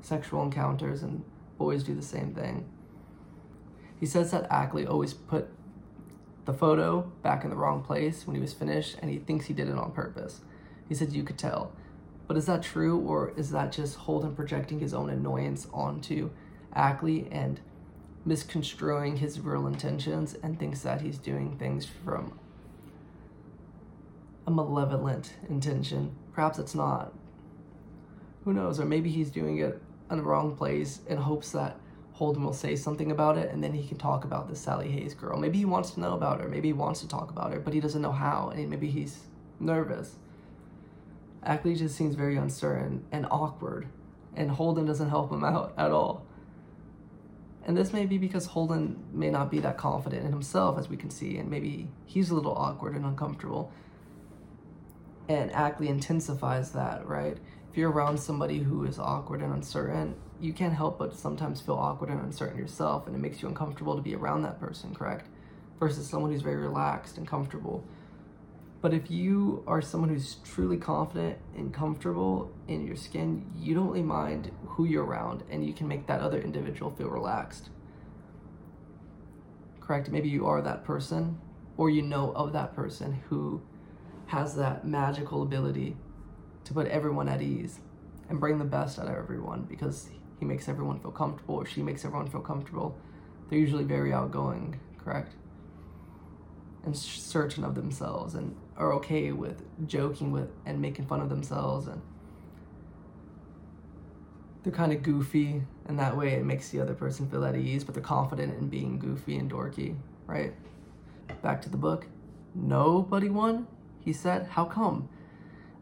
sexual 0.00 0.42
encounters, 0.42 1.02
and 1.02 1.22
boys 1.58 1.84
do 1.84 1.94
the 1.94 2.02
same 2.02 2.34
thing. 2.34 2.68
He 3.98 4.06
says 4.06 4.30
that 4.30 4.50
Ackley 4.50 4.86
always 4.86 5.12
put 5.12 5.50
the 6.50 6.58
photo 6.58 7.02
back 7.22 7.44
in 7.44 7.50
the 7.50 7.56
wrong 7.56 7.80
place 7.82 8.26
when 8.26 8.34
he 8.34 8.42
was 8.42 8.52
finished, 8.52 8.96
and 9.00 9.10
he 9.10 9.18
thinks 9.18 9.46
he 9.46 9.54
did 9.54 9.68
it 9.68 9.78
on 9.78 9.92
purpose. 9.92 10.40
He 10.88 10.94
said 10.96 11.12
you 11.12 11.22
could 11.22 11.38
tell. 11.38 11.70
But 12.26 12.36
is 12.36 12.46
that 12.46 12.62
true, 12.62 12.98
or 12.98 13.32
is 13.36 13.50
that 13.52 13.70
just 13.72 13.96
Holden 13.96 14.34
projecting 14.34 14.80
his 14.80 14.92
own 14.92 15.10
annoyance 15.10 15.68
onto 15.72 16.30
Ackley 16.74 17.28
and 17.30 17.60
misconstruing 18.24 19.16
his 19.18 19.40
real 19.40 19.66
intentions 19.66 20.34
and 20.42 20.58
thinks 20.58 20.80
that 20.80 21.00
he's 21.00 21.18
doing 21.18 21.56
things 21.56 21.86
from 21.86 22.38
a 24.46 24.50
malevolent 24.50 25.34
intention. 25.48 26.16
Perhaps 26.32 26.58
it's 26.58 26.74
not. 26.74 27.12
Who 28.44 28.52
knows? 28.52 28.80
Or 28.80 28.84
maybe 28.84 29.10
he's 29.10 29.30
doing 29.30 29.58
it 29.58 29.80
in 30.10 30.16
the 30.16 30.24
wrong 30.24 30.56
place 30.56 31.00
in 31.08 31.16
hopes 31.16 31.52
that 31.52 31.76
Holden 32.20 32.44
will 32.44 32.52
say 32.52 32.76
something 32.76 33.10
about 33.10 33.38
it 33.38 33.50
and 33.50 33.64
then 33.64 33.72
he 33.72 33.88
can 33.88 33.96
talk 33.96 34.24
about 34.24 34.46
this 34.46 34.60
Sally 34.60 34.90
Hayes 34.90 35.14
girl. 35.14 35.38
Maybe 35.38 35.56
he 35.56 35.64
wants 35.64 35.92
to 35.92 36.00
know 36.00 36.12
about 36.12 36.38
her. 36.42 36.48
Maybe 36.48 36.68
he 36.68 36.74
wants 36.74 37.00
to 37.00 37.08
talk 37.08 37.30
about 37.30 37.50
her, 37.50 37.58
but 37.58 37.72
he 37.72 37.80
doesn't 37.80 38.02
know 38.02 38.12
how 38.12 38.50
and 38.54 38.68
maybe 38.68 38.90
he's 38.90 39.20
nervous. 39.58 40.16
Ackley 41.42 41.74
just 41.74 41.96
seems 41.96 42.14
very 42.16 42.36
uncertain 42.36 43.06
and 43.10 43.26
awkward, 43.30 43.88
and 44.36 44.50
Holden 44.50 44.84
doesn't 44.84 45.08
help 45.08 45.32
him 45.32 45.42
out 45.42 45.72
at 45.78 45.92
all. 45.92 46.26
And 47.64 47.74
this 47.74 47.90
may 47.90 48.04
be 48.04 48.18
because 48.18 48.44
Holden 48.44 49.02
may 49.14 49.30
not 49.30 49.50
be 49.50 49.60
that 49.60 49.78
confident 49.78 50.26
in 50.26 50.30
himself, 50.30 50.78
as 50.78 50.90
we 50.90 50.98
can 50.98 51.08
see, 51.08 51.38
and 51.38 51.48
maybe 51.48 51.88
he's 52.04 52.28
a 52.28 52.34
little 52.34 52.52
awkward 52.52 52.96
and 52.96 53.06
uncomfortable. 53.06 53.72
And 55.26 55.50
Ackley 55.52 55.88
intensifies 55.88 56.72
that, 56.72 57.06
right? 57.06 57.38
If 57.70 57.78
you're 57.78 57.90
around 57.90 58.20
somebody 58.20 58.58
who 58.58 58.84
is 58.84 58.98
awkward 58.98 59.40
and 59.40 59.54
uncertain, 59.54 60.16
you 60.40 60.52
can't 60.52 60.74
help 60.74 60.98
but 60.98 61.14
sometimes 61.14 61.60
feel 61.60 61.74
awkward 61.74 62.10
and 62.10 62.20
uncertain 62.20 62.58
yourself, 62.58 63.06
and 63.06 63.14
it 63.14 63.18
makes 63.18 63.42
you 63.42 63.48
uncomfortable 63.48 63.96
to 63.96 64.02
be 64.02 64.14
around 64.14 64.42
that 64.42 64.58
person, 64.58 64.94
correct? 64.94 65.28
Versus 65.78 66.08
someone 66.08 66.32
who's 66.32 66.42
very 66.42 66.56
relaxed 66.56 67.18
and 67.18 67.26
comfortable. 67.26 67.84
But 68.80 68.94
if 68.94 69.10
you 69.10 69.62
are 69.66 69.82
someone 69.82 70.08
who's 70.08 70.36
truly 70.36 70.78
confident 70.78 71.38
and 71.54 71.72
comfortable 71.72 72.50
in 72.66 72.86
your 72.86 72.96
skin, 72.96 73.44
you 73.58 73.74
don't 73.74 73.88
really 73.88 74.02
mind 74.02 74.50
who 74.66 74.86
you're 74.86 75.04
around 75.04 75.44
and 75.50 75.66
you 75.66 75.74
can 75.74 75.86
make 75.86 76.06
that 76.06 76.20
other 76.20 76.40
individual 76.40 76.90
feel 76.90 77.08
relaxed. 77.08 77.68
Correct? 79.80 80.08
Maybe 80.08 80.30
you 80.30 80.46
are 80.46 80.62
that 80.62 80.84
person 80.84 81.38
or 81.76 81.90
you 81.90 82.00
know 82.00 82.32
of 82.32 82.54
that 82.54 82.74
person 82.74 83.22
who 83.28 83.60
has 84.26 84.54
that 84.56 84.86
magical 84.86 85.42
ability 85.42 85.96
to 86.64 86.72
put 86.72 86.86
everyone 86.86 87.28
at 87.28 87.42
ease 87.42 87.80
and 88.30 88.40
bring 88.40 88.58
the 88.58 88.64
best 88.64 88.98
out 88.98 89.08
of 89.08 89.14
everyone 89.14 89.66
because 89.68 90.08
he 90.40 90.46
makes 90.46 90.68
everyone 90.68 90.98
feel 90.98 91.10
comfortable 91.10 91.56
or 91.56 91.66
she 91.66 91.82
makes 91.82 92.02
everyone 92.04 92.26
feel 92.26 92.40
comfortable. 92.40 92.96
They're 93.48 93.58
usually 93.58 93.84
very 93.84 94.10
outgoing, 94.10 94.80
correct? 94.98 95.34
And 96.82 96.96
certain 96.96 97.62
of 97.62 97.74
themselves 97.74 98.34
and 98.34 98.56
are 98.78 98.94
okay 98.94 99.32
with 99.32 99.62
joking 99.86 100.32
with 100.32 100.48
and 100.64 100.80
making 100.80 101.04
fun 101.04 101.20
of 101.20 101.28
themselves 101.28 101.86
and 101.86 102.00
they're 104.62 104.72
kind 104.72 104.92
of 104.92 105.02
goofy 105.02 105.62
and 105.86 105.98
that 105.98 106.16
way 106.16 106.32
it 106.32 106.44
makes 106.44 106.70
the 106.70 106.80
other 106.80 106.94
person 106.94 107.28
feel 107.28 107.44
at 107.44 107.54
ease 107.54 107.84
but 107.84 107.94
they're 107.94 108.02
confident 108.02 108.58
in 108.58 108.68
being 108.68 108.98
goofy 108.98 109.36
and 109.36 109.50
dorky 109.50 109.94
right? 110.26 110.54
Back 111.42 111.60
to 111.62 111.68
the 111.68 111.76
book. 111.76 112.06
Nobody 112.54 113.28
won 113.28 113.66
he 114.02 114.14
said. 114.14 114.46
How 114.46 114.64
come? 114.64 115.10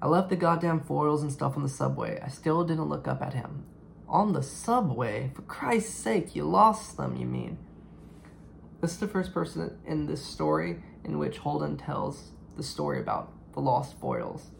I 0.03 0.09
left 0.09 0.31
the 0.31 0.37
goddamn 0.37 0.81
foils 0.81 1.23
and 1.23 1.31
stuff 1.31 1.57
on 1.57 1.62
the 1.62 1.68
subway. 1.68 2.21
I 2.21 2.29
still 2.29 2.64
didn't 2.64 2.88
look 2.88 3.07
up 3.07 3.23
at 3.23 3.35
him 3.35 3.64
on 4.09 4.33
the 4.33 4.42
subway 4.42 5.31
for 5.35 5.42
christ's 5.42 5.94
sake 5.94 6.35
you 6.35 6.44
lost 6.44 6.97
them 6.97 7.16
you 7.16 7.27
mean 7.27 7.59
this 8.81 8.92
is 8.92 8.99
the 8.99 9.09
first 9.09 9.35
person 9.35 9.77
in 9.85 10.07
this 10.07 10.25
story 10.25 10.83
in 11.05 11.18
which 11.18 11.38
holden 11.38 11.77
tells 11.77 12.31
the 12.57 12.62
story 12.62 13.01
about 13.01 13.33
the 13.55 13.61
lost 13.61 13.99
foils. 13.99 14.51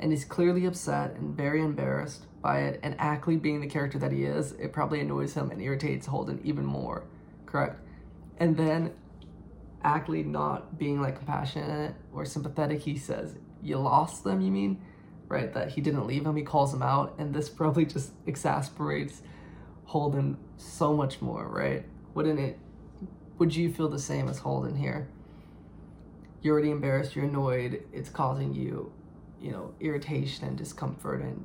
And 0.00 0.10
he's 0.10 0.24
clearly 0.24 0.66
upset 0.66 1.14
and 1.14 1.36
very 1.36 1.60
embarrassed 1.60 2.26
by 2.42 2.62
it. 2.62 2.80
And 2.82 2.96
Ackley, 2.98 3.36
being 3.36 3.60
the 3.60 3.66
character 3.68 3.98
that 3.98 4.12
he 4.12 4.24
is, 4.24 4.52
it 4.52 4.72
probably 4.72 5.00
annoys 5.00 5.34
him 5.34 5.50
and 5.50 5.60
irritates 5.60 6.06
Holden 6.06 6.40
even 6.42 6.64
more. 6.64 7.04
Correct? 7.46 7.80
And 8.38 8.56
then 8.56 8.92
Ackley 9.82 10.22
not 10.24 10.78
being 10.78 11.00
like 11.00 11.16
compassionate 11.16 11.94
or 12.12 12.24
sympathetic, 12.24 12.80
he 12.80 12.96
says, 12.96 13.36
You 13.62 13.78
lost 13.78 14.24
them, 14.24 14.40
you 14.40 14.50
mean? 14.50 14.80
Right? 15.28 15.52
That 15.52 15.70
he 15.70 15.80
didn't 15.80 16.06
leave 16.06 16.24
him, 16.24 16.36
he 16.36 16.42
calls 16.42 16.72
him 16.72 16.82
out. 16.82 17.14
And 17.18 17.34
this 17.34 17.48
probably 17.60 17.84
just 17.84 18.12
exasperates 18.26 19.22
Holden 19.84 20.36
so 20.56 20.94
much 20.94 21.20
more, 21.20 21.46
right? 21.48 21.84
Wouldn't 22.14 22.40
it? 22.40 22.58
Would 23.38 23.54
you 23.54 23.72
feel 23.72 23.88
the 23.88 23.98
same 23.98 24.28
as 24.28 24.38
Holden 24.38 24.76
here? 24.76 25.08
you're 26.42 26.54
already 26.54 26.70
embarrassed, 26.70 27.16
you're 27.16 27.24
annoyed, 27.24 27.84
it's 27.92 28.08
causing 28.08 28.54
you, 28.54 28.92
you 29.40 29.50
know, 29.50 29.74
irritation 29.80 30.46
and 30.46 30.56
discomfort 30.56 31.20
and 31.20 31.44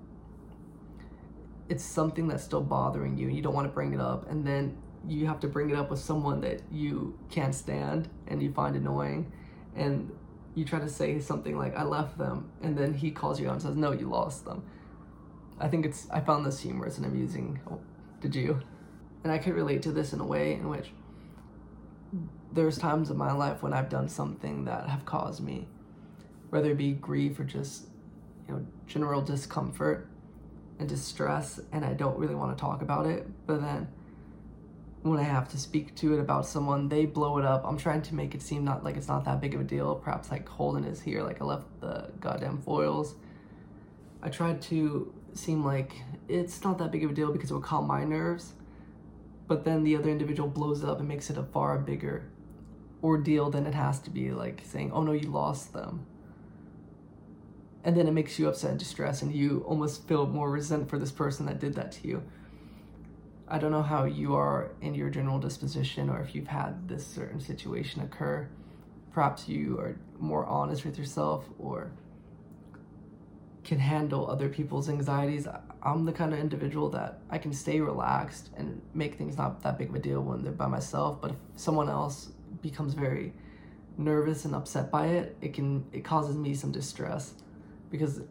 it's 1.69 1.84
something 1.84 2.28
that's 2.28 2.43
still 2.43 2.62
bothering 2.62 3.17
you 3.17 3.28
and 3.28 3.36
you 3.36 3.41
don't 3.41 3.54
want 3.54 3.67
to 3.67 3.74
bring 3.74 3.93
it 3.93 4.00
up 4.00 4.30
and 4.30 4.46
then 4.46 4.78
you 5.08 5.26
have 5.26 5.39
to 5.39 5.48
bring 5.48 5.69
it 5.69 5.76
up 5.76 5.89
with 5.89 6.00
someone 6.00 6.41
that 6.41 6.62
you 6.72 7.17
can't 7.30 7.56
stand 7.56 8.08
and 8.28 8.43
you 8.43 8.52
find 8.54 8.76
annoying 8.76 9.32
and 9.76 10.12
you 10.56 10.66
try 10.66 10.80
to 10.80 10.89
say 10.89 11.20
something 11.20 11.58
like 11.58 11.76
I 11.76 11.84
left 11.84 12.18
them 12.18 12.52
and 12.62 12.78
then 12.78 12.94
he 12.94 13.12
calls 13.12 13.39
you 13.39 13.48
out 13.48 13.54
and 13.54 13.62
says 13.62 13.76
no 13.76 13.92
you 13.92 14.08
lost 14.08 14.46
them. 14.46 14.63
I 15.60 15.68
think 15.68 15.86
it's 15.86 16.08
I 16.12 16.20
found 16.20 16.46
this 16.46 16.60
humorous 16.60 16.98
and 16.98 17.06
amusing. 17.06 17.60
Oh, 17.70 17.80
did 18.22 18.36
you? 18.36 18.62
And 19.24 19.32
I 19.32 19.38
could 19.38 19.54
relate 19.54 19.82
to 19.84 19.92
this 19.92 20.13
in 20.13 20.20
a 20.20 20.26
way 20.26 20.54
in 20.54 20.70
which 20.70 20.92
there's 22.52 22.78
times 22.78 23.10
in 23.10 23.18
my 23.18 23.32
life 23.32 23.63
when 23.63 23.74
I've 23.74 23.89
done 23.89 24.08
something 24.08 24.66
that 24.66 24.88
have 24.88 25.06
caused 25.06 25.42
me, 25.42 25.68
whether 26.50 26.72
it 26.72 26.78
be 26.78 26.92
grief 26.92 27.39
or 27.39 27.44
just, 27.44 27.88
you 28.48 28.54
know 28.54 28.66
general 28.86 29.22
discomfort 29.22 30.08
and 30.80 30.88
distress, 30.88 31.60
and 31.72 31.86
I 31.86 31.94
don't 31.94 32.18
really 32.18 32.36
want 32.36 32.56
to 32.56 32.62
talk 32.62 32.82
about 32.82 33.06
it. 33.06 33.28
But 33.48 33.62
then 33.62 33.88
when 35.04 35.20
I 35.20 35.24
have 35.24 35.50
to 35.50 35.58
speak 35.58 35.96
to 35.96 36.13
it 36.13 36.20
about 36.20 36.46
someone, 36.46 36.88
they 36.88 37.06
blow 37.06 37.38
it 37.38 37.46
up. 37.46 37.66
I'm 37.66 37.78
trying 37.78 38.02
to 38.04 38.16
make 38.16 38.34
it 38.34 38.42
seem 38.42 38.63
not 38.63 38.84
like 38.86 38.96
it's 38.96 39.10
not 39.10 39.26
that 39.26 39.42
big 39.42 39.54
of 39.54 39.60
a 39.62 39.66
deal. 39.66 39.96
Perhaps 39.96 40.32
like 40.32 40.48
Holden 40.48 40.86
is 40.86 41.02
here, 41.02 41.22
like 41.24 41.42
I 41.42 41.46
left 41.46 41.66
the 41.82 42.10
goddamn 42.22 42.62
foils. 42.62 43.16
I 44.22 44.30
tried 44.30 44.62
to 44.63 45.13
seem 45.34 45.66
like 45.66 45.94
it's 46.30 46.63
not 46.63 46.78
that 46.78 46.92
big 46.92 47.04
of 47.04 47.12
a 47.12 47.13
deal 47.13 47.34
because 47.34 47.52
it 47.52 47.54
would 47.54 47.63
calm 47.63 47.86
my 47.86 48.06
nerves. 48.06 48.54
But 49.46 49.66
then 49.66 49.84
the 49.84 49.98
other 49.98 50.10
individual 50.10 50.48
blows 50.48 50.82
it 50.84 50.89
up 50.89 51.00
and 51.00 51.08
makes 51.08 51.30
it 51.30 51.38
a 51.38 51.44
far 51.44 51.78
bigger 51.78 52.30
ordeal 53.04 53.50
than 53.50 53.68
it 53.68 53.74
has 53.74 54.00
to 54.00 54.10
be, 54.10 54.32
like 54.32 54.62
saying, 54.63 54.94
oh 54.94 55.04
no, 55.04 55.12
you 55.12 55.30
lost 55.30 55.74
them. 55.74 56.06
And 57.84 57.98
then 57.98 58.08
it 58.08 58.12
makes 58.12 58.39
you 58.39 58.48
upset 58.48 58.70
and 58.70 58.80
distressed, 58.80 59.22
and 59.22 59.36
you 59.36 59.66
almost 59.68 60.08
feel 60.08 60.26
more 60.26 60.50
resent 60.50 60.89
for 60.89 60.98
this 60.98 61.12
person 61.12 61.46
that 61.48 61.60
did 61.60 61.74
that 61.76 61.92
to 61.92 62.08
you. 62.08 62.24
I 63.48 63.58
don't 63.58 63.72
know 63.72 63.84
how 63.84 64.06
you 64.06 64.36
are 64.36 64.72
in 64.82 64.96
your 64.96 65.10
general 65.10 65.40
disposition 65.40 66.10
or 66.10 66.22
if 66.22 66.34
you've 66.34 66.48
had 66.48 66.88
this 66.88 67.06
certain 67.06 67.40
situation 67.40 68.02
occur. 68.02 68.48
Perhaps 69.12 69.48
you 69.48 69.78
are 69.80 69.98
more 70.20 70.46
honest 70.46 70.86
with 70.86 70.98
yourself 70.98 71.46
or 71.60 71.92
can 73.64 73.80
handle 73.80 74.30
other 74.30 74.50
people's 74.50 74.90
anxieties. 74.90 75.48
I'm 75.82 76.06
the 76.06 76.12
kind 76.12 76.34
of 76.34 76.40
individual 76.40 76.90
that 76.92 77.20
I 77.30 77.38
can 77.38 77.54
stay 77.54 77.80
relaxed 77.80 78.50
and 78.58 78.82
make 78.94 79.16
things 79.16 79.38
not 79.38 79.62
that 79.64 79.78
big 79.78 79.90
of 79.90 79.96
a 79.96 80.00
deal 80.00 80.22
when 80.22 80.44
they're 80.44 80.52
by 80.52 80.68
myself. 80.68 81.22
But 81.22 81.32
if 81.32 81.38
someone 81.56 81.90
else 81.90 82.32
becomes 82.62 82.94
very 82.94 83.34
nervous 83.98 84.46
and 84.46 84.56
upset 84.56 84.92
by 84.92 85.08
it, 85.08 85.38
it 85.42 85.54
can 85.54 85.86
it 85.92 86.04
causes 86.04 86.36
me 86.36 86.56
some 86.56 86.72
distress 86.72 87.34
because 87.90 88.22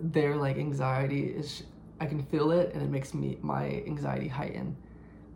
their 0.00 0.36
like 0.36 0.56
anxiety 0.58 1.24
is 1.24 1.62
I 2.00 2.06
can 2.06 2.22
feel 2.24 2.50
it 2.50 2.72
and 2.74 2.82
it 2.82 2.90
makes 2.90 3.14
me 3.14 3.38
my 3.42 3.82
anxiety 3.86 4.28
heighten. 4.28 4.76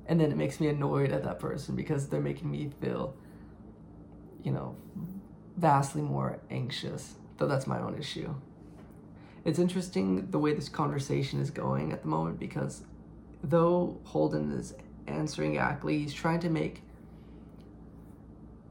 And 0.06 0.20
then 0.20 0.32
it 0.32 0.36
makes 0.36 0.60
me 0.60 0.68
annoyed 0.68 1.12
at 1.12 1.22
that 1.24 1.38
person 1.38 1.76
because 1.76 2.08
they're 2.08 2.20
making 2.20 2.50
me 2.50 2.70
feel 2.80 3.14
you 4.42 4.52
know 4.52 4.76
vastly 5.56 6.02
more 6.02 6.40
anxious. 6.50 7.14
Though 7.36 7.46
that's 7.46 7.66
my 7.66 7.80
own 7.80 7.98
issue 7.98 8.34
it's 9.44 9.58
interesting 9.58 10.30
the 10.30 10.38
way 10.38 10.54
this 10.54 10.68
conversation 10.68 11.40
is 11.40 11.50
going 11.50 11.92
at 11.92 12.02
the 12.02 12.08
moment 12.08 12.38
because 12.38 12.82
though 13.42 13.98
Holden 14.04 14.52
is 14.52 14.74
answering 15.06 15.58
Ackley, 15.58 15.98
he's 15.98 16.14
trying 16.14 16.40
to 16.40 16.50
make 16.50 16.82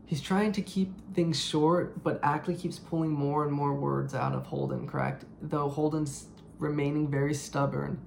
he's 0.06 0.22
trying 0.22 0.52
to 0.54 0.62
keep 0.62 0.92
things 1.14 1.40
short, 1.40 2.04
but 2.04 2.20
Ackley 2.24 2.56
keeps 2.56 2.80
pulling 2.80 3.12
more 3.12 3.44
and 3.46 3.52
more 3.52 3.74
words 3.76 4.16
out 4.16 4.34
of 4.34 4.46
Holden, 4.48 4.88
correct? 4.88 5.26
Though 5.42 5.70
Holden's 5.70 6.28
remaining 6.60 7.10
very 7.10 7.34
stubborn 7.34 8.00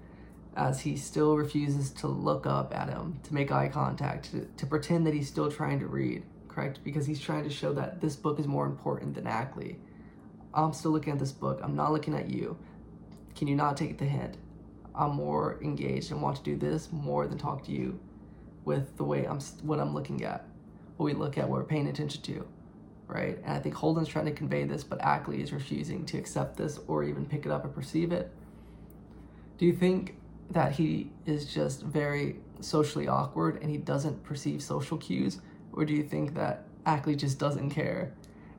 as 0.56 0.80
he 0.80 0.96
still 0.96 1.36
refuses 1.36 1.90
to 1.90 2.06
look 2.06 2.46
up 2.46 2.74
at 2.74 2.88
him, 2.88 3.18
to 3.24 3.34
make 3.34 3.50
eye 3.50 3.68
contact, 3.68 4.30
to, 4.30 4.46
to 4.56 4.66
pretend 4.66 5.06
that 5.06 5.14
he's 5.14 5.26
still 5.26 5.50
trying 5.50 5.80
to 5.80 5.86
read, 5.86 6.22
correct? 6.48 6.80
Because 6.84 7.06
he's 7.06 7.20
trying 7.20 7.44
to 7.44 7.50
show 7.50 7.72
that 7.72 8.00
this 8.00 8.16
book 8.16 8.38
is 8.38 8.46
more 8.46 8.66
important 8.66 9.14
than 9.14 9.26
Ackley. 9.26 9.78
I'm 10.54 10.74
still 10.74 10.90
looking 10.90 11.14
at 11.14 11.18
this 11.18 11.32
book. 11.32 11.60
I'm 11.62 11.74
not 11.74 11.92
looking 11.92 12.14
at 12.14 12.28
you. 12.28 12.58
Can 13.34 13.48
you 13.48 13.56
not 13.56 13.78
take 13.78 13.98
the 13.98 14.04
hint? 14.04 14.36
I'm 14.94 15.12
more 15.12 15.58
engaged 15.62 16.10
and 16.10 16.20
want 16.20 16.36
to 16.36 16.42
do 16.42 16.56
this 16.56 16.92
more 16.92 17.26
than 17.26 17.38
talk 17.38 17.64
to 17.64 17.72
you 17.72 17.98
with 18.66 18.96
the 18.98 19.04
way 19.04 19.24
I'm 19.24 19.40
what 19.62 19.80
I'm 19.80 19.94
looking 19.94 20.22
at. 20.22 20.46
What 20.98 21.06
we 21.06 21.14
look 21.14 21.38
at, 21.38 21.48
what 21.48 21.60
we're 21.60 21.64
paying 21.64 21.88
attention 21.88 22.20
to, 22.22 22.46
right? 23.06 23.38
And 23.42 23.54
I 23.54 23.58
think 23.58 23.74
Holden's 23.74 24.08
trying 24.08 24.26
to 24.26 24.32
convey 24.32 24.64
this, 24.64 24.84
but 24.84 25.00
Ackley 25.00 25.40
is 25.40 25.52
refusing 25.52 26.04
to 26.06 26.18
accept 26.18 26.58
this 26.58 26.78
or 26.86 27.02
even 27.02 27.24
pick 27.24 27.46
it 27.46 27.52
up 27.52 27.64
or 27.64 27.68
perceive 27.68 28.12
it. 28.12 28.30
Do 29.58 29.66
you 29.66 29.72
think 29.72 30.16
that 30.50 30.72
he 30.72 31.10
is 31.26 31.46
just 31.46 31.82
very 31.82 32.36
socially 32.60 33.08
awkward 33.08 33.60
and 33.62 33.70
he 33.70 33.78
doesn't 33.78 34.22
perceive 34.24 34.62
social 34.62 34.98
cues? 34.98 35.40
Or 35.72 35.84
do 35.84 35.92
you 35.94 36.02
think 36.02 36.34
that 36.34 36.64
Ackley 36.84 37.16
just 37.16 37.38
doesn't 37.38 37.70
care 37.70 38.12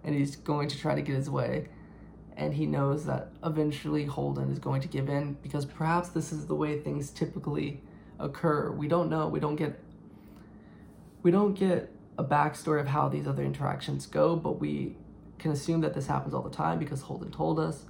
and 0.03 0.15
he's 0.15 0.35
going 0.35 0.69
to 0.69 0.77
try 0.77 0.95
to 0.95 1.01
get 1.01 1.15
his 1.15 1.29
way? 1.29 1.67
and 2.37 2.53
he 2.53 2.65
knows 2.65 3.05
that 3.05 3.29
eventually 3.43 4.05
Holden 4.05 4.51
is 4.51 4.59
going 4.59 4.81
to 4.81 4.87
give 4.87 5.09
in 5.09 5.33
because 5.41 5.65
perhaps 5.65 6.09
this 6.09 6.31
is 6.31 6.47
the 6.47 6.55
way 6.55 6.79
things 6.79 7.09
typically 7.09 7.81
occur. 8.19 8.71
We 8.71 8.87
don't 8.87 9.09
know. 9.09 9.27
We 9.27 9.39
don't 9.39 9.55
get 9.55 9.79
we 11.21 11.31
don't 11.31 11.53
get 11.53 11.91
a 12.17 12.23
backstory 12.23 12.81
of 12.81 12.87
how 12.87 13.07
these 13.07 13.27
other 13.27 13.43
interactions 13.43 14.05
go, 14.05 14.35
but 14.35 14.59
we 14.59 14.95
can 15.39 15.51
assume 15.51 15.81
that 15.81 15.93
this 15.93 16.07
happens 16.07 16.33
all 16.33 16.41
the 16.41 16.49
time 16.49 16.79
because 16.79 17.01
Holden 17.01 17.31
told 17.31 17.59
us. 17.59 17.85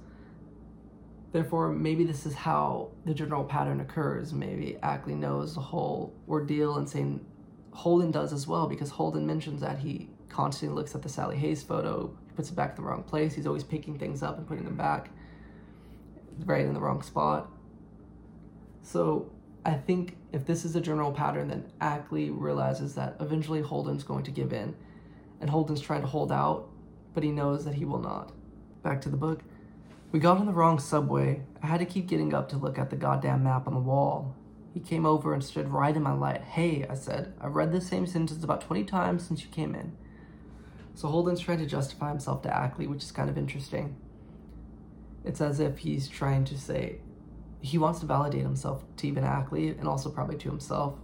Therefore, 1.34 1.72
maybe 1.72 2.04
this 2.04 2.26
is 2.26 2.34
how 2.34 2.92
the 3.04 3.12
general 3.12 3.42
pattern 3.42 3.80
occurs. 3.80 4.32
Maybe 4.32 4.78
Ackley 4.84 5.16
knows 5.16 5.56
the 5.56 5.60
whole 5.60 6.14
ordeal 6.28 6.76
and 6.76 6.88
saying 6.88 7.26
Holden 7.72 8.12
does 8.12 8.32
as 8.32 8.46
well 8.46 8.68
because 8.68 8.90
Holden 8.90 9.26
mentions 9.26 9.60
that 9.60 9.80
he 9.80 10.10
constantly 10.28 10.76
looks 10.76 10.94
at 10.94 11.02
the 11.02 11.08
Sally 11.08 11.36
Hayes 11.36 11.60
photo 11.60 12.16
he 12.28 12.36
puts 12.36 12.50
it 12.50 12.54
back 12.54 12.78
in 12.78 12.84
the 12.84 12.88
wrong 12.88 13.02
place. 13.02 13.34
He's 13.34 13.48
always 13.48 13.64
picking 13.64 13.98
things 13.98 14.22
up 14.22 14.38
and 14.38 14.46
putting 14.46 14.64
them 14.64 14.76
back 14.76 15.10
right 16.44 16.64
in 16.64 16.72
the 16.72 16.78
wrong 16.78 17.02
spot. 17.02 17.50
So 18.82 19.28
I 19.64 19.74
think 19.74 20.16
if 20.30 20.46
this 20.46 20.64
is 20.64 20.76
a 20.76 20.80
general 20.80 21.10
pattern, 21.10 21.48
then 21.48 21.68
Ackley 21.80 22.30
realizes 22.30 22.94
that 22.94 23.16
eventually 23.18 23.60
Holden's 23.60 24.04
going 24.04 24.22
to 24.22 24.30
give 24.30 24.52
in. 24.52 24.76
And 25.40 25.50
Holden's 25.50 25.80
trying 25.80 26.02
to 26.02 26.06
hold 26.06 26.30
out, 26.30 26.68
but 27.12 27.24
he 27.24 27.32
knows 27.32 27.64
that 27.64 27.74
he 27.74 27.84
will 27.84 27.98
not. 27.98 28.30
Back 28.84 29.00
to 29.00 29.08
the 29.08 29.16
book. 29.16 29.40
We 30.14 30.20
got 30.20 30.38
on 30.38 30.46
the 30.46 30.52
wrong 30.52 30.78
subway. 30.78 31.42
I 31.60 31.66
had 31.66 31.80
to 31.80 31.84
keep 31.84 32.06
getting 32.06 32.34
up 32.34 32.48
to 32.50 32.56
look 32.56 32.78
at 32.78 32.88
the 32.88 32.94
goddamn 32.94 33.42
map 33.42 33.66
on 33.66 33.74
the 33.74 33.80
wall. 33.80 34.36
He 34.72 34.78
came 34.78 35.04
over 35.04 35.34
and 35.34 35.42
stood 35.42 35.68
right 35.68 35.96
in 35.96 36.04
my 36.04 36.12
light. 36.12 36.40
Hey, 36.40 36.86
I 36.88 36.94
said, 36.94 37.34
I've 37.40 37.56
read 37.56 37.72
the 37.72 37.80
same 37.80 38.06
sentence 38.06 38.44
about 38.44 38.60
20 38.60 38.84
times 38.84 39.26
since 39.26 39.42
you 39.42 39.48
came 39.48 39.74
in. 39.74 39.96
So 40.94 41.08
Holden's 41.08 41.40
trying 41.40 41.58
to 41.58 41.66
justify 41.66 42.10
himself 42.10 42.42
to 42.42 42.56
Ackley, 42.56 42.86
which 42.86 43.02
is 43.02 43.10
kind 43.10 43.28
of 43.28 43.36
interesting. 43.36 43.96
It's 45.24 45.40
as 45.40 45.58
if 45.58 45.78
he's 45.78 46.06
trying 46.06 46.44
to 46.44 46.56
say 46.56 47.00
he 47.60 47.76
wants 47.76 47.98
to 47.98 48.06
validate 48.06 48.42
himself 48.42 48.84
to 48.98 49.08
even 49.08 49.24
Ackley 49.24 49.70
and 49.70 49.88
also 49.88 50.10
probably 50.10 50.36
to 50.36 50.48
himself. 50.48 50.94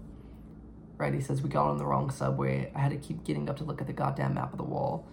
Right? 0.98 1.12
He 1.12 1.20
says, 1.20 1.42
We 1.42 1.48
got 1.48 1.66
on 1.66 1.78
the 1.78 1.84
wrong 1.84 2.10
subway. 2.10 2.70
I 2.76 2.78
had 2.78 2.92
to 2.92 2.96
keep 2.96 3.24
getting 3.24 3.50
up 3.50 3.56
to 3.56 3.64
look 3.64 3.80
at 3.80 3.88
the 3.88 3.92
goddamn 3.92 4.34
map 4.34 4.52
of 4.52 4.58
the 4.58 4.62
wall. 4.62 5.04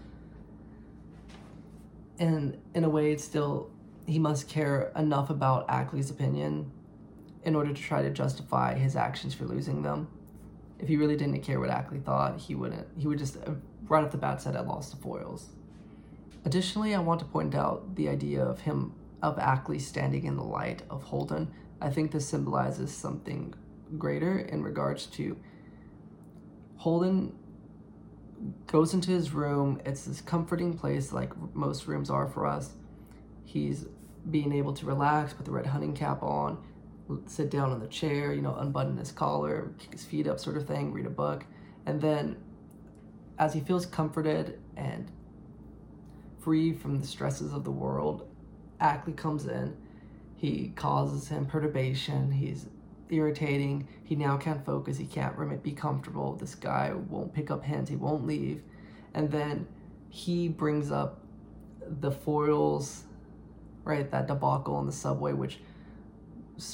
And 2.20 2.60
in 2.76 2.84
a 2.84 2.90
way, 2.90 3.12
it's 3.12 3.24
still, 3.24 3.72
he 4.08 4.20
must 4.20 4.48
care 4.48 4.92
enough 4.96 5.30
about 5.30 5.70
Ackley's 5.70 6.10
opinion 6.10 6.72
in 7.44 7.56
order 7.56 7.74
to 7.74 7.82
try 7.82 8.02
to 8.02 8.10
justify 8.10 8.74
his 8.74 8.96
actions 8.96 9.34
for 9.34 9.46
losing 9.46 9.84
them. 9.84 10.08
If 10.80 10.88
he 10.88 10.96
really 10.96 11.18
didn't 11.18 11.42
care 11.42 11.60
what 11.60 11.70
Ackley 11.70 12.00
thought, 12.00 12.40
he 12.40 12.56
wouldn't. 12.56 12.88
He 12.98 13.08
would 13.08 13.20
just 13.20 13.38
uh, 13.38 13.52
right 13.88 14.04
off 14.04 14.12
the 14.12 14.18
bat 14.18 14.42
said 14.42 14.56
I 14.56 14.62
lost 14.62 14.92
the 14.92 14.98
foils. 14.98 15.50
Additionally, 16.46 16.96
I 16.96 17.00
want 17.00 17.20
to 17.20 17.26
point 17.26 17.54
out 17.54 17.96
the 17.96 18.08
idea 18.08 18.44
of 18.44 18.62
him, 18.62 18.94
of 19.22 19.38
Ackley 19.38 19.80
standing 19.80 20.24
in 20.24 20.38
the 20.38 20.44
light 20.44 20.84
of 20.90 21.04
Holden. 21.04 21.52
I 21.82 21.90
think 21.90 22.12
this 22.12 22.28
symbolizes 22.28 22.96
something 22.96 23.54
greater 23.98 24.40
in 24.40 24.64
regards 24.64 25.06
to 25.08 25.38
Holden 26.78 27.36
goes 28.68 28.94
into 28.94 29.12
his 29.12 29.34
room. 29.34 29.82
It's 29.84 30.06
this 30.06 30.22
comforting 30.22 30.78
place, 30.78 31.12
like 31.12 31.32
most 31.54 31.88
rooms 31.88 32.10
are 32.10 32.28
for 32.28 32.46
us. 32.46 32.72
He's 33.44 33.86
being 34.30 34.54
able 34.54 34.74
to 34.74 34.86
relax, 34.86 35.34
put 35.34 35.46
the 35.46 35.52
red 35.52 35.66
hunting 35.66 35.94
cap 35.94 36.22
on, 36.24 36.58
sit 37.26 37.50
down 37.50 37.72
on 37.72 37.80
the 37.80 37.88
chair, 37.88 38.34
you 38.34 38.42
know, 38.42 38.56
unbutton 38.56 38.98
his 38.98 39.12
collar, 39.12 39.72
kick 39.80 39.94
his 39.94 40.04
feet 40.04 40.28
up, 40.28 40.40
sort 40.40 40.58
of 40.58 40.68
thing, 40.68 40.92
read 40.92 41.06
a 41.06 41.10
book. 41.10 41.46
And 41.86 42.02
then 42.02 42.38
as 43.40 43.54
he 43.54 43.62
feels 43.62 43.86
comforted 43.86 44.60
and 44.76 45.10
free 46.40 46.74
from 46.74 47.00
the 47.00 47.08
stresses 47.08 47.54
of 47.54 47.64
the 47.64 47.72
world, 47.72 48.28
Ackley 48.80 49.14
comes 49.14 49.46
in. 49.46 49.76
He 50.36 50.74
causes 50.76 51.28
him 51.30 51.46
perturbation. 51.46 52.32
He's 52.32 52.68
irritating. 53.10 53.88
He 54.04 54.16
now 54.16 54.38
can't 54.38 54.66
focus. 54.66 54.98
He 54.98 55.06
can't 55.06 55.64
be 55.64 55.72
comfortable. 55.72 56.36
This 56.36 56.56
guy 56.56 56.94
won't 56.94 57.34
pick 57.34 57.50
up 57.50 57.64
hints. 57.64 57.90
He 57.90 57.96
won't 57.96 58.26
leave. 58.26 58.62
And 59.14 59.32
then 59.32 59.68
he 60.10 60.48
brings 60.48 60.92
up 60.92 61.22
the 62.02 62.12
foils, 62.12 63.04
right? 63.88 64.10
That 64.12 64.28
debacle 64.28 64.80
in 64.80 64.86
the 64.86 64.92
subway, 64.92 65.34
which 65.34 65.60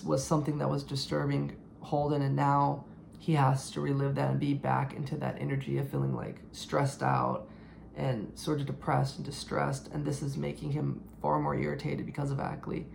was 0.03 0.25
something 0.25 0.57
that 0.57 0.69
was 0.69 0.83
disturbing 0.83 1.55
Holden. 1.81 2.21
And 2.21 2.35
now 2.35 2.85
he 3.19 3.33
has 3.33 3.69
to 3.71 3.81
relive 3.81 4.15
that 4.15 4.31
and 4.31 4.39
be 4.39 4.53
back 4.53 4.93
into 4.93 5.15
that 5.17 5.37
energy 5.39 5.77
of 5.77 5.89
feeling 5.89 6.15
like 6.15 6.41
stressed 6.51 7.03
out 7.03 7.47
and 7.95 8.31
sort 8.35 8.59
of 8.59 8.65
depressed 8.65 9.17
and 9.17 9.25
distressed. 9.25 9.89
And 9.93 10.05
this 10.05 10.21
is 10.21 10.35
making 10.37 10.71
him 10.71 11.01
far 11.21 11.39
more 11.39 11.55
irritated 11.55 12.05
because 12.05 12.31
of 12.31 12.39
Ackley 12.39 12.87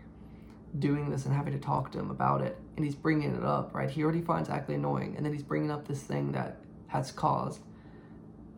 doing 0.78 1.10
this 1.10 1.24
and 1.24 1.34
having 1.34 1.52
to 1.54 1.58
talk 1.58 1.92
to 1.92 1.98
him 1.98 2.10
about 2.10 2.42
it. 2.42 2.58
And 2.76 2.84
he's 2.84 2.94
bringing 2.94 3.34
it 3.34 3.44
up, 3.44 3.74
right? 3.74 3.88
He 3.88 4.02
already 4.02 4.20
finds 4.20 4.48
Ackley 4.48 4.74
annoying, 4.74 5.14
and 5.16 5.24
then 5.24 5.32
he's 5.32 5.42
bringing 5.42 5.70
up 5.70 5.88
this 5.88 6.02
thing 6.02 6.32
that 6.32 6.58
has 6.88 7.10
caused 7.10 7.60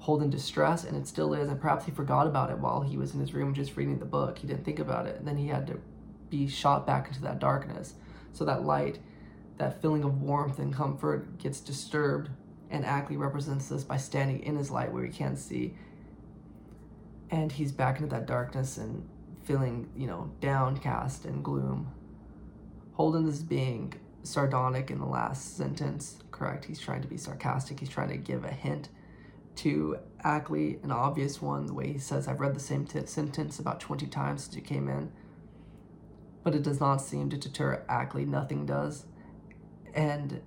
Holden 0.01 0.31
distress, 0.31 0.85
and 0.85 0.97
it 0.97 1.07
still 1.07 1.35
is. 1.35 1.49
And 1.51 1.61
perhaps 1.61 1.85
he 1.85 1.91
forgot 1.91 2.27
about 2.27 2.51
it 2.51 2.59
while 2.59 2.81
he 2.81 2.97
was 2.97 3.13
in 3.13 3.21
his 3.21 3.35
room 3.35 3.53
just 3.53 3.77
reading 3.77 3.99
the 3.99 4.07
book. 4.07 4.39
He 4.39 4.47
didn't 4.47 4.65
think 4.65 4.79
about 4.79 5.07
it. 5.07 5.17
And 5.17 5.29
then 5.29 5.37
he 5.37 5.49
had 5.49 5.67
to 5.67 5.79
be 6.31 6.49
shot 6.49 6.87
back 6.87 7.09
into 7.09 7.21
that 7.21 7.39
darkness. 7.39 7.95
So 8.33 8.47
that 8.47 8.65
light, 8.65 8.99
that 9.59 9.83
feeling 9.83 10.03
of 10.03 10.23
warmth 10.23 10.59
and 10.59 10.75
comfort 10.75 11.39
gets 11.39 11.61
disturbed. 11.61 12.31
And 12.71 12.87
Ackley 12.87 13.19
represents 13.19 13.69
this 13.69 13.85
by 13.85 13.99
standing 13.99 14.43
in 14.43 14.57
his 14.57 14.71
light 14.71 14.91
where 14.91 15.05
he 15.05 15.13
can't 15.13 15.39
see. 15.39 15.75
And 17.31 17.53
he's 17.53 17.71
back 17.71 17.97
into 17.97 18.09
that 18.09 18.27
darkness 18.27 18.79
and 18.79 19.07
feeling, 19.45 19.91
you 19.95 20.07
know, 20.07 20.31
downcast 20.41 21.27
and 21.27 21.45
gloom. 21.45 21.93
Holden 22.93 23.29
is 23.29 23.43
being 23.43 23.93
sardonic 24.23 24.91
in 24.91 24.99
the 24.99 25.07
last 25.07 25.59
sentence, 25.59 26.23
correct? 26.31 26.65
He's 26.65 26.81
trying 26.81 27.03
to 27.03 27.09
be 27.09 27.19
sarcastic. 27.19 27.81
He's 27.81 27.91
trying 27.91 28.09
to 28.09 28.17
give 28.17 28.45
a 28.45 28.51
hint 28.51 28.89
to 29.57 29.99
Ackley, 30.23 30.79
an 30.83 30.91
obvious 30.91 31.43
one, 31.43 31.67
the 31.67 31.75
way 31.75 31.93
he 31.93 31.99
says, 31.99 32.29
I've 32.29 32.41
read 32.41 32.55
the 32.55 32.61
same 32.61 32.87
t- 32.87 33.07
sentence 33.07 33.59
about 33.59 33.81
20 33.81 34.07
times 34.07 34.45
since 34.45 34.57
you 34.57 34.63
came 34.63 34.89
in. 34.89 35.13
But 36.43 36.55
it 36.55 36.63
does 36.63 36.81
not 36.81 36.99
seem 36.99 37.29
to 37.31 37.37
deter 37.37 37.85
Ackley. 37.89 38.25
Nothing 38.25 38.65
does. 38.65 39.05
And 39.95 40.41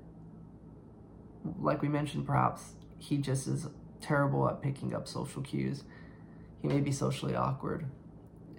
like 1.60 1.82
we 1.82 1.90
mentioned, 1.90 2.26
perhaps 2.26 2.74
he 2.98 3.18
just 3.18 3.48
is 3.48 3.68
terrible 4.02 4.48
at 4.48 4.62
picking 4.62 4.94
up 4.94 5.08
social 5.08 5.42
cues. 5.42 5.84
He 6.62 6.68
may 6.68 6.80
be 6.80 6.92
socially 6.92 7.36
awkward. 7.36 7.86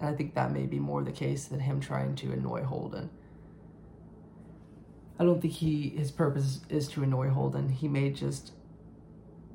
And 0.01 0.09
I 0.09 0.15
think 0.15 0.35
that 0.35 0.53
may 0.53 0.67
be 0.67 0.79
more 0.79 1.03
the 1.03 1.13
case 1.13 1.47
than 1.47 1.61
him 1.61 1.81
trying 1.81 2.15
to 2.17 2.33
annoy 2.33 2.63
Holden. 2.63 3.11
I 5.19 5.25
don't 5.25 5.41
think 5.41 5.55
he 5.55 5.91
his 5.91 6.11
purpose 6.11 6.61
is 6.69 6.89
to 6.89 7.03
annoy 7.03 7.29
Holden. 7.29 7.69
He 7.69 7.89
may 7.89 8.11
just 8.11 8.53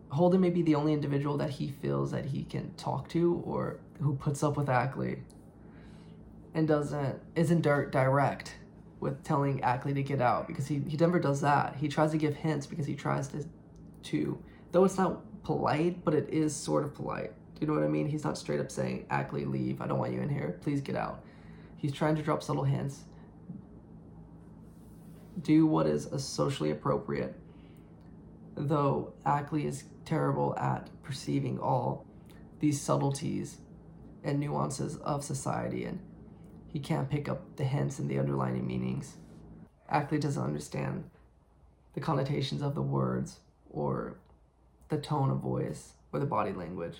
Holden 0.09 0.41
may 0.41 0.49
be 0.49 0.61
the 0.61 0.75
only 0.75 0.93
individual 0.93 1.37
that 1.37 1.51
he 1.51 1.69
feels 1.69 2.11
that 2.11 2.25
he 2.25 2.43
can 2.43 2.73
talk 2.75 3.09
to 3.09 3.41
or 3.45 3.79
who 4.01 4.15
puts 4.15 4.43
up 4.43 4.57
with 4.57 4.69
Ackley 4.69 5.21
and 6.53 6.67
doesn't 6.67 7.19
isn't 7.35 7.61
dirt 7.61 7.91
direct 7.91 8.55
with 8.99 9.23
telling 9.23 9.61
Ackley 9.61 9.93
to 9.93 10.03
get 10.03 10.19
out 10.19 10.47
because 10.47 10.67
he, 10.67 10.79
he 10.87 10.97
never 10.97 11.19
does 11.19 11.41
that. 11.41 11.75
He 11.75 11.87
tries 11.87 12.11
to 12.11 12.17
give 12.17 12.35
hints 12.35 12.65
because 12.65 12.85
he 12.85 12.95
tries 12.95 13.27
to 13.29 13.45
to 14.03 14.37
though 14.71 14.83
it's 14.83 14.97
not 14.97 15.21
polite, 15.43 16.03
but 16.03 16.13
it 16.13 16.29
is 16.29 16.55
sort 16.55 16.83
of 16.83 16.93
polite. 16.95 17.31
Do 17.55 17.61
you 17.61 17.67
know 17.67 17.73
what 17.73 17.83
I 17.83 17.87
mean? 17.87 18.07
He's 18.07 18.23
not 18.23 18.37
straight 18.37 18.59
up 18.59 18.71
saying, 18.71 19.05
Ackley, 19.09 19.45
leave. 19.45 19.81
I 19.81 19.87
don't 19.87 19.99
want 19.99 20.13
you 20.13 20.21
in 20.21 20.29
here. 20.29 20.57
Please 20.61 20.81
get 20.81 20.95
out. 20.95 21.23
He's 21.77 21.91
trying 21.91 22.15
to 22.15 22.21
drop 22.21 22.41
subtle 22.41 22.63
hints 22.63 23.03
do 25.43 25.65
what 25.65 25.87
is 25.87 26.07
socially 26.17 26.71
appropriate. 26.71 27.35
Though 28.55 29.13
Ackley 29.25 29.65
is 29.65 29.85
terrible 30.05 30.57
at 30.57 30.89
perceiving 31.03 31.59
all 31.59 32.05
these 32.59 32.81
subtleties 32.81 33.57
and 34.23 34.39
nuances 34.39 34.97
of 34.97 35.23
society, 35.23 35.85
and 35.85 35.99
he 36.67 36.79
can't 36.79 37.09
pick 37.09 37.29
up 37.29 37.55
the 37.55 37.63
hints 37.63 37.99
and 37.99 38.09
the 38.09 38.19
underlying 38.19 38.67
meanings. 38.67 39.15
Ackley 39.87 40.19
doesn't 40.19 40.43
understand 40.43 41.09
the 41.93 42.01
connotations 42.01 42.61
of 42.61 42.75
the 42.75 42.81
words 42.81 43.39
or 43.69 44.19
the 44.89 44.97
tone 44.97 45.29
of 45.29 45.37
voice 45.37 45.93
or 46.11 46.19
the 46.19 46.25
body 46.25 46.51
language. 46.51 46.97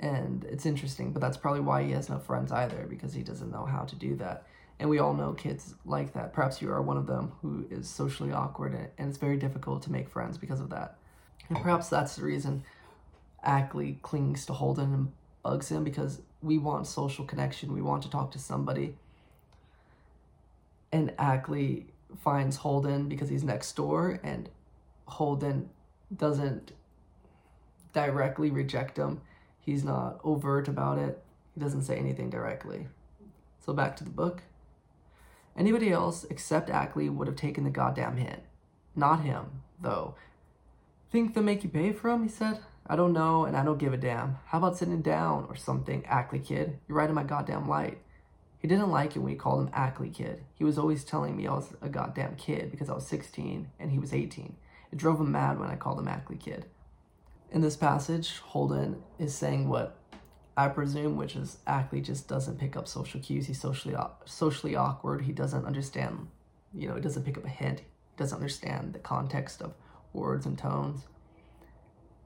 And 0.00 0.44
it's 0.44 0.66
interesting, 0.66 1.12
but 1.12 1.20
that's 1.20 1.36
probably 1.36 1.60
why 1.60 1.82
he 1.82 1.90
has 1.92 2.08
no 2.08 2.18
friends 2.18 2.52
either, 2.52 2.86
because 2.88 3.12
he 3.14 3.22
doesn't 3.22 3.50
know 3.50 3.64
how 3.64 3.82
to 3.82 3.96
do 3.96 4.14
that. 4.16 4.46
And 4.80 4.88
we 4.88 4.98
all 4.98 5.12
know 5.12 5.32
kids 5.32 5.74
like 5.84 6.12
that. 6.12 6.32
Perhaps 6.32 6.62
you 6.62 6.70
are 6.70 6.80
one 6.80 6.96
of 6.96 7.06
them 7.06 7.32
who 7.42 7.66
is 7.70 7.88
socially 7.88 8.32
awkward 8.32 8.74
and 8.74 9.08
it's 9.08 9.18
very 9.18 9.36
difficult 9.36 9.82
to 9.82 9.92
make 9.92 10.08
friends 10.08 10.38
because 10.38 10.60
of 10.60 10.70
that. 10.70 10.96
And 11.48 11.58
perhaps 11.58 11.88
that's 11.88 12.16
the 12.16 12.22
reason 12.22 12.62
Ackley 13.42 13.98
clings 14.02 14.46
to 14.46 14.52
Holden 14.52 14.92
and 14.92 15.12
bugs 15.42 15.70
him 15.70 15.82
because 15.82 16.20
we 16.42 16.58
want 16.58 16.86
social 16.86 17.24
connection. 17.24 17.72
We 17.72 17.82
want 17.82 18.02
to 18.04 18.10
talk 18.10 18.30
to 18.32 18.38
somebody. 18.38 18.94
And 20.92 21.12
Ackley 21.18 21.86
finds 22.22 22.56
Holden 22.56 23.08
because 23.08 23.28
he's 23.28 23.44
next 23.44 23.74
door 23.74 24.20
and 24.22 24.48
Holden 25.06 25.70
doesn't 26.16 26.72
directly 27.92 28.50
reject 28.50 28.96
him. 28.96 29.20
He's 29.60 29.84
not 29.84 30.20
overt 30.24 30.68
about 30.68 30.98
it. 30.98 31.22
He 31.54 31.60
doesn't 31.60 31.82
say 31.82 31.96
anything 31.96 32.30
directly. 32.30 32.86
So 33.64 33.72
back 33.72 33.96
to 33.96 34.04
the 34.04 34.10
book. 34.10 34.42
Anybody 35.58 35.90
else 35.90 36.24
except 36.30 36.70
Ackley 36.70 37.08
would 37.08 37.26
have 37.26 37.36
taken 37.36 37.64
the 37.64 37.70
goddamn 37.70 38.16
hint. 38.16 38.42
Not 38.94 39.22
him, 39.22 39.62
though. 39.80 40.14
Think 41.10 41.34
they'll 41.34 41.42
make 41.42 41.64
you 41.64 41.68
pay 41.68 41.92
for 41.92 42.10
him? 42.10 42.22
He 42.22 42.28
said. 42.28 42.60
I 42.86 42.94
don't 42.94 43.12
know, 43.12 43.44
and 43.44 43.56
I 43.56 43.64
don't 43.64 43.78
give 43.78 43.92
a 43.92 43.98
damn. 43.98 44.38
How 44.46 44.58
about 44.58 44.78
sitting 44.78 45.02
down 45.02 45.46
or 45.48 45.56
something, 45.56 46.06
Ackley 46.06 46.38
kid? 46.38 46.78
You're 46.86 46.96
right 46.96 47.08
in 47.08 47.14
my 47.14 47.24
goddamn 47.24 47.68
light. 47.68 47.98
He 48.60 48.68
didn't 48.68 48.90
like 48.90 49.14
it 49.14 49.18
when 49.18 49.32
we 49.32 49.36
called 49.36 49.60
him 49.60 49.70
Ackley 49.74 50.10
kid. 50.10 50.42
He 50.54 50.64
was 50.64 50.78
always 50.78 51.04
telling 51.04 51.36
me 51.36 51.46
I 51.46 51.54
was 51.54 51.74
a 51.82 51.88
goddamn 51.88 52.36
kid 52.36 52.70
because 52.70 52.88
I 52.88 52.94
was 52.94 53.06
16 53.06 53.68
and 53.80 53.90
he 53.90 53.98
was 53.98 54.14
18. 54.14 54.56
It 54.90 54.96
drove 54.96 55.20
him 55.20 55.32
mad 55.32 55.58
when 55.58 55.70
I 55.70 55.76
called 55.76 55.98
him 55.98 56.08
Ackley 56.08 56.36
kid. 56.36 56.66
In 57.50 57.60
this 57.62 57.76
passage, 57.76 58.38
Holden 58.38 59.02
is 59.18 59.34
saying 59.34 59.68
what 59.68 59.96
I 60.58 60.66
presume, 60.66 61.16
which 61.16 61.36
is 61.36 61.58
Ackley 61.68 62.00
just 62.00 62.26
doesn't 62.26 62.58
pick 62.58 62.74
up 62.76 62.88
social 62.88 63.20
cues. 63.20 63.46
He's 63.46 63.60
socially 63.60 63.94
socially 64.24 64.74
awkward. 64.74 65.22
He 65.22 65.30
doesn't 65.30 65.64
understand, 65.64 66.26
you 66.74 66.88
know, 66.88 66.96
he 66.96 67.00
doesn't 67.00 67.22
pick 67.22 67.38
up 67.38 67.44
a 67.44 67.48
hint. 67.48 67.78
He 67.78 68.16
doesn't 68.16 68.34
understand 68.34 68.92
the 68.92 68.98
context 68.98 69.62
of 69.62 69.74
words 70.12 70.46
and 70.46 70.58
tones. 70.58 71.02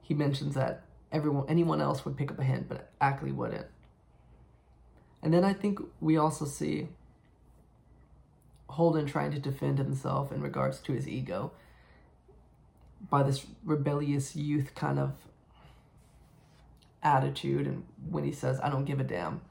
He 0.01 0.15
mentions 0.15 0.55
that 0.55 0.81
everyone, 1.11 1.45
anyone 1.47 1.79
else 1.79 2.05
would 2.05 2.17
pick 2.17 2.31
up 2.31 2.39
a 2.39 2.43
hint, 2.43 2.67
but 2.67 2.91
Ackley 2.99 3.31
wouldn't. 3.31 3.67
And 5.21 5.31
then 5.31 5.43
I 5.43 5.53
think 5.53 5.79
we 6.01 6.17
also 6.17 6.45
see 6.45 6.87
Holden 8.67 9.05
trying 9.05 9.29
to 9.33 9.39
defend 9.39 9.77
himself 9.77 10.31
in 10.31 10.41
regards 10.41 10.79
to 10.79 10.93
his 10.93 11.07
ego 11.07 11.51
by 13.11 13.21
this 13.21 13.45
rebellious 13.63 14.35
youth 14.35 14.73
kind 14.73 14.97
of 14.97 15.13
attitude 17.03 17.67
and 17.67 17.83
when 18.09 18.23
he 18.23 18.31
says 18.31 18.59
i 18.61 18.69
don't 18.69 18.85
give 18.85 18.99
a 18.99 19.03
damn 19.03 19.41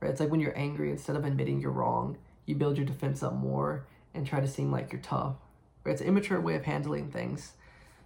right? 0.00 0.10
It's 0.10 0.20
like 0.20 0.30
when 0.30 0.40
you're 0.40 0.58
angry 0.58 0.90
instead 0.90 1.16
of 1.16 1.24
admitting 1.24 1.60
you're 1.60 1.70
wrong 1.70 2.16
you 2.46 2.54
build 2.54 2.76
your 2.76 2.86
defense 2.86 3.22
up 3.22 3.34
more 3.34 3.86
and 4.12 4.26
try 4.26 4.40
to 4.40 4.48
seem 4.48 4.70
like 4.70 4.92
you're 4.92 5.00
tough 5.00 5.36
right? 5.84 5.92
It's 5.92 6.00
an 6.00 6.08
immature 6.08 6.40
way 6.40 6.54
of 6.54 6.64
handling 6.64 7.10
things 7.10 7.52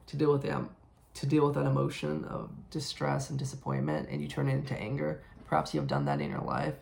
to 0.06 0.16
deal 0.16 0.32
with 0.32 0.42
them 0.42 0.70
to 1.14 1.26
deal 1.26 1.46
with 1.46 1.54
that 1.54 1.66
emotion 1.66 2.24
of 2.24 2.50
distress 2.70 3.30
and 3.30 3.38
disappointment 3.38 4.08
and 4.10 4.20
you 4.20 4.28
turn 4.28 4.48
it 4.48 4.54
into 4.54 4.78
anger. 4.78 5.22
Perhaps 5.46 5.74
you 5.74 5.80
have 5.80 5.88
done 5.88 6.04
that 6.04 6.20
in 6.20 6.30
your 6.30 6.42
life 6.42 6.74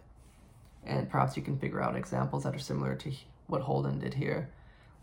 and 0.85 1.09
perhaps 1.09 1.37
you 1.37 1.42
can 1.42 1.59
figure 1.59 1.83
out 1.83 1.96
examples 1.96 2.44
that 2.44 2.55
are 2.55 2.59
similar 2.59 2.94
to 2.96 3.12
what 3.46 3.62
holden 3.62 3.98
did 3.98 4.14
here. 4.14 4.50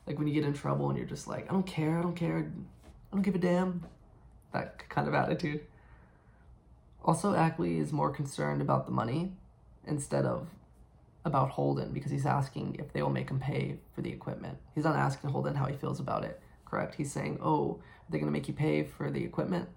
Like 0.05 0.17
when 0.17 0.27
you 0.27 0.33
get 0.33 0.43
in 0.43 0.53
trouble 0.53 0.89
and 0.89 0.97
you're 0.97 1.07
just 1.07 1.27
like 1.27 1.49
i 1.49 1.53
don't 1.53 1.65
care 1.65 1.97
i 1.97 2.01
don't 2.01 2.15
care 2.15 2.37
i 2.39 3.15
don't 3.15 3.21
give 3.21 3.35
a 3.35 3.39
damn 3.39 3.83
that 4.51 4.87
kind 4.89 5.07
of 5.07 5.13
attitude 5.13 5.61
also, 7.03 7.35
Ackley 7.35 7.79
is 7.79 7.91
more 7.91 8.09
concerned 8.09 8.61
about 8.61 8.85
the 8.85 8.91
money 8.91 9.33
instead 9.85 10.25
of 10.25 10.47
about 11.25 11.49
Holden 11.49 11.91
because 11.91 12.11
he's 12.11 12.25
asking 12.25 12.75
if 12.79 12.91
they 12.93 13.01
will 13.01 13.09
make 13.09 13.29
him 13.29 13.39
pay 13.39 13.77
for 13.93 14.01
the 14.01 14.09
equipment. 14.09 14.57
He's 14.75 14.83
not 14.83 14.95
asking 14.95 15.29
Holden 15.29 15.55
how 15.55 15.65
he 15.65 15.75
feels 15.75 15.99
about 15.99 16.23
it, 16.23 16.41
correct? 16.65 16.95
He's 16.95 17.11
saying, 17.11 17.39
oh, 17.41 17.79
are 17.81 18.11
they 18.11 18.17
going 18.17 18.27
to 18.27 18.31
make 18.31 18.47
you 18.47 18.53
pay 18.53 18.83
for 18.83 19.09
the 19.09 19.23
equipment? 19.23 19.69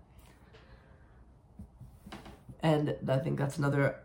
And 2.62 2.96
I 3.08 3.18
think 3.18 3.38
that's 3.38 3.58
another 3.58 3.96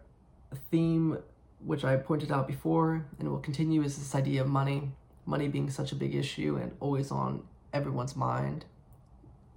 theme 0.69 1.17
which 1.63 1.83
I 1.83 1.95
pointed 1.97 2.31
out 2.31 2.47
before 2.47 3.05
and 3.19 3.29
will 3.29 3.39
continue 3.39 3.83
is 3.83 3.97
this 3.97 4.15
idea 4.15 4.41
of 4.41 4.47
money. 4.47 4.91
Money 5.25 5.47
being 5.47 5.69
such 5.69 5.91
a 5.91 5.95
big 5.95 6.15
issue 6.15 6.59
and 6.61 6.71
always 6.79 7.11
on 7.11 7.43
everyone's 7.73 8.15
mind. 8.15 8.65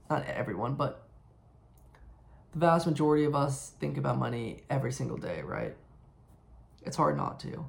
Not 0.09 0.25
everyone, 0.27 0.75
but 0.75 1.04
the 2.55 2.61
vast 2.61 2.87
majority 2.87 3.25
of 3.25 3.35
us 3.35 3.73
think 3.81 3.99
about 3.99 4.17
money 4.17 4.63
every 4.71 4.93
single 4.93 5.17
day, 5.17 5.43
right? 5.43 5.75
It's 6.85 6.97
hard 6.97 7.17
not 7.17 7.41
to. 7.41 7.67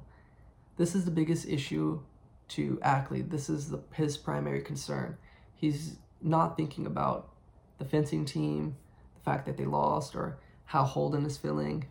This 0.76 0.94
is 0.94 1.04
the 1.04 1.10
biggest 1.10 1.48
issue 1.48 2.00
to 2.48 2.78
Ackley. 2.82 3.22
This 3.22 3.50
is 3.50 3.70
the, 3.70 3.80
his 3.92 4.16
primary 4.16 4.62
concern. 4.62 5.16
He's 5.54 5.96
not 6.22 6.56
thinking 6.56 6.86
about 6.86 7.30
the 7.78 7.84
fencing 7.84 8.24
team, 8.24 8.76
the 9.16 9.22
fact 9.22 9.46
that 9.46 9.56
they 9.56 9.64
lost, 9.64 10.14
or 10.14 10.38
how 10.66 10.84
Holden 10.84 11.26
is 11.26 11.36
feeling. 11.36 11.86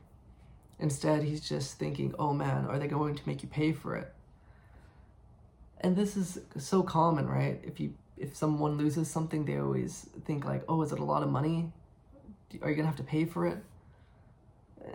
Instead, 0.79 1.23
he's 1.23 1.41
just 1.41 1.77
thinking, 1.77 2.15
oh 2.17 2.33
man, 2.33 2.65
are 2.65 2.79
they 2.79 2.87
going 2.87 3.15
to 3.15 3.27
make 3.27 3.43
you 3.43 3.49
pay 3.49 3.73
for 3.73 3.97
it? 3.97 4.13
And 5.81 5.97
this 5.97 6.15
is 6.15 6.39
so 6.57 6.81
common, 6.81 7.27
right? 7.27 7.59
If 7.63 7.79
you 7.79 7.93
if 8.17 8.33
someone 8.33 8.77
loses 8.77 9.09
something, 9.11 9.43
they 9.43 9.57
always 9.57 10.07
think 10.23 10.45
like, 10.45 10.63
oh, 10.69 10.81
is 10.81 10.93
it 10.93 10.99
a 10.99 11.03
lot 11.03 11.21
of 11.21 11.29
money? 11.29 11.73
Are 12.61 12.69
you 12.69 12.75
gonna 12.75 12.87
have 12.87 12.97
to 12.97 13.03
pay 13.03 13.25
for 13.25 13.45
it? 13.45 13.57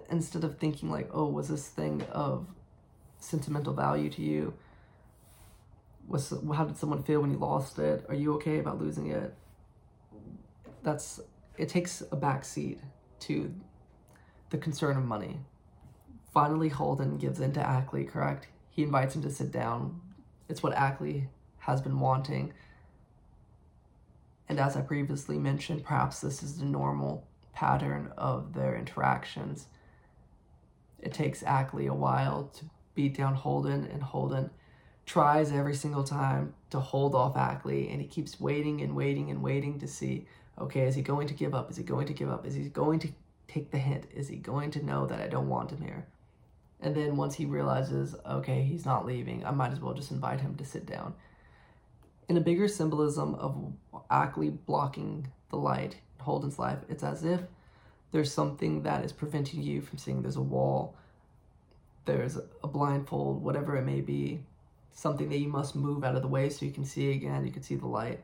Instead 0.08 0.44
of 0.44 0.58
thinking 0.58 0.90
like, 0.90 1.08
oh, 1.12 1.26
was 1.26 1.48
this 1.48 1.68
thing 1.68 2.02
of 2.12 2.46
sentimental 3.18 3.74
value 3.74 4.10
to 4.10 4.22
you? 4.22 4.54
Was 6.08 6.32
how 6.54 6.64
did 6.64 6.76
someone 6.76 7.02
feel 7.02 7.20
when 7.20 7.30
you 7.30 7.38
lost 7.38 7.78
it? 7.78 8.04
Are 8.08 8.14
you 8.14 8.34
okay 8.34 8.58
about 8.58 8.80
losing 8.80 9.10
it? 9.10 9.34
That's 10.82 11.20
it 11.58 11.68
takes 11.68 12.02
a 12.10 12.16
back 12.16 12.44
seat 12.44 12.80
to 13.20 13.54
the 14.50 14.58
concern 14.58 14.96
of 14.96 15.04
money. 15.04 15.40
Finally, 16.32 16.68
Holden 16.68 17.18
gives 17.18 17.40
in 17.40 17.52
to 17.52 17.60
Ackley, 17.60 18.04
correct? 18.04 18.46
he 18.70 18.84
invites 18.84 19.14
him 19.14 19.22
to 19.22 19.30
sit 19.30 19.50
down. 19.50 20.00
It's 20.48 20.62
what 20.62 20.72
Ackley 20.72 21.28
has 21.58 21.82
been 21.82 22.00
wanting. 22.00 22.52
And 24.48 24.58
as 24.58 24.76
I 24.76 24.80
previously 24.80 25.38
mentioned, 25.38 25.84
perhaps 25.84 26.20
this 26.20 26.42
is 26.42 26.58
the 26.58 26.64
normal 26.64 27.26
pattern 27.52 28.12
of 28.16 28.54
their 28.54 28.76
interactions. 28.76 29.66
It 30.98 31.12
takes 31.12 31.42
Ackley 31.42 31.86
a 31.86 31.94
while 31.94 32.50
to 32.54 32.64
beat 32.94 33.16
down 33.16 33.34
Holden, 33.34 33.88
and 33.92 34.02
Holden 34.02 34.50
tries 35.06 35.50
every 35.50 35.74
single 35.74 36.04
time 36.04 36.54
to 36.70 36.80
hold 36.80 37.14
off 37.14 37.36
Ackley, 37.36 37.88
and 37.88 38.00
he 38.00 38.06
keeps 38.06 38.38
waiting 38.38 38.80
and 38.80 38.94
waiting 38.94 39.30
and 39.30 39.42
waiting 39.42 39.78
to 39.80 39.88
see 39.88 40.26
okay, 40.60 40.82
is 40.82 40.94
he 40.94 41.02
going 41.02 41.26
to 41.26 41.34
give 41.34 41.54
up? 41.54 41.70
Is 41.70 41.76
he 41.76 41.82
going 41.82 42.06
to 42.06 42.12
give 42.12 42.30
up? 42.30 42.46
Is 42.46 42.54
he 42.54 42.64
going 42.64 42.98
to 43.00 43.08
take 43.48 43.70
the 43.70 43.78
hint? 43.78 44.06
Is 44.14 44.28
he 44.28 44.36
going 44.36 44.70
to 44.72 44.84
know 44.84 45.06
that 45.06 45.20
I 45.20 45.26
don't 45.26 45.48
want 45.48 45.70
him 45.70 45.80
here? 45.80 46.06
And 46.80 46.94
then 46.94 47.16
once 47.16 47.34
he 47.34 47.46
realizes, 47.46 48.14
okay, 48.26 48.62
he's 48.62 48.86
not 48.86 49.06
leaving, 49.06 49.44
I 49.44 49.50
might 49.50 49.72
as 49.72 49.80
well 49.80 49.94
just 49.94 50.10
invite 50.10 50.40
him 50.40 50.56
to 50.56 50.64
sit 50.64 50.86
down. 50.86 51.14
In 52.28 52.36
a 52.36 52.40
bigger 52.40 52.68
symbolism 52.68 53.34
of 53.34 53.72
Ackley 54.10 54.50
blocking 54.50 55.28
the 55.50 55.56
light 55.56 55.96
Holden's 56.20 56.58
life, 56.58 56.78
it's 56.88 57.02
as 57.02 57.24
if 57.24 57.40
there's 58.12 58.32
something 58.32 58.82
that 58.82 59.04
is 59.04 59.12
preventing 59.12 59.62
you 59.62 59.80
from 59.80 59.98
seeing 59.98 60.22
there's 60.22 60.36
a 60.36 60.42
wall, 60.42 60.94
there's 62.04 62.38
a 62.62 62.66
blindfold, 62.66 63.42
whatever 63.42 63.76
it 63.76 63.84
may 63.84 64.00
be, 64.00 64.40
something 64.92 65.28
that 65.28 65.38
you 65.38 65.48
must 65.48 65.76
move 65.76 66.02
out 66.04 66.16
of 66.16 66.22
the 66.22 66.28
way 66.28 66.48
so 66.50 66.66
you 66.66 66.72
can 66.72 66.84
see 66.84 67.12
again, 67.12 67.46
you 67.46 67.52
can 67.52 67.62
see 67.62 67.76
the 67.76 67.86
light. 67.86 68.20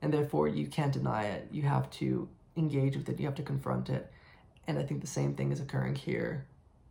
And 0.00 0.12
therefore, 0.12 0.48
you 0.48 0.66
can't 0.66 0.92
deny 0.92 1.24
it. 1.24 1.48
You 1.50 1.62
have 1.62 1.90
to 1.92 2.28
engage 2.56 2.96
with 2.96 3.08
it, 3.08 3.18
you 3.18 3.26
have 3.26 3.34
to 3.36 3.42
confront 3.42 3.90
it. 3.90 4.10
And 4.66 4.78
I 4.78 4.82
think 4.82 5.00
the 5.00 5.06
same 5.06 5.34
thing 5.34 5.52
is 5.52 5.60
occurring 5.60 5.94
here 5.94 6.46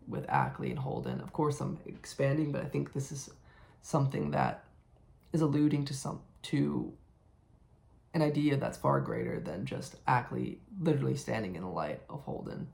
with 0.07 0.25
Ackley 0.29 0.69
and 0.69 0.79
Holden. 0.79 1.21
Of 1.21 1.33
course, 1.33 1.59
I'm 1.59 1.77
expanding, 1.85 2.51
but 2.51 2.61
I 2.61 2.65
think 2.65 2.93
this 2.93 3.11
is 3.11 3.29
something 3.81 4.31
that 4.31 4.63
is 5.33 5.41
alluding 5.41 5.85
to 5.85 5.93
some 5.93 6.21
to 6.43 6.91
an 8.17 8.23
idea 8.23 8.57
that's 8.57 8.79
far 8.79 8.99
greater 8.99 9.39
than 9.39 9.63
just 9.63 9.95
Ackley 10.07 10.57
literally 10.81 11.15
standing 11.15 11.55
in 11.55 11.61
the 11.61 11.69
light 11.69 12.01
of 12.09 12.21
Holden 12.21 12.67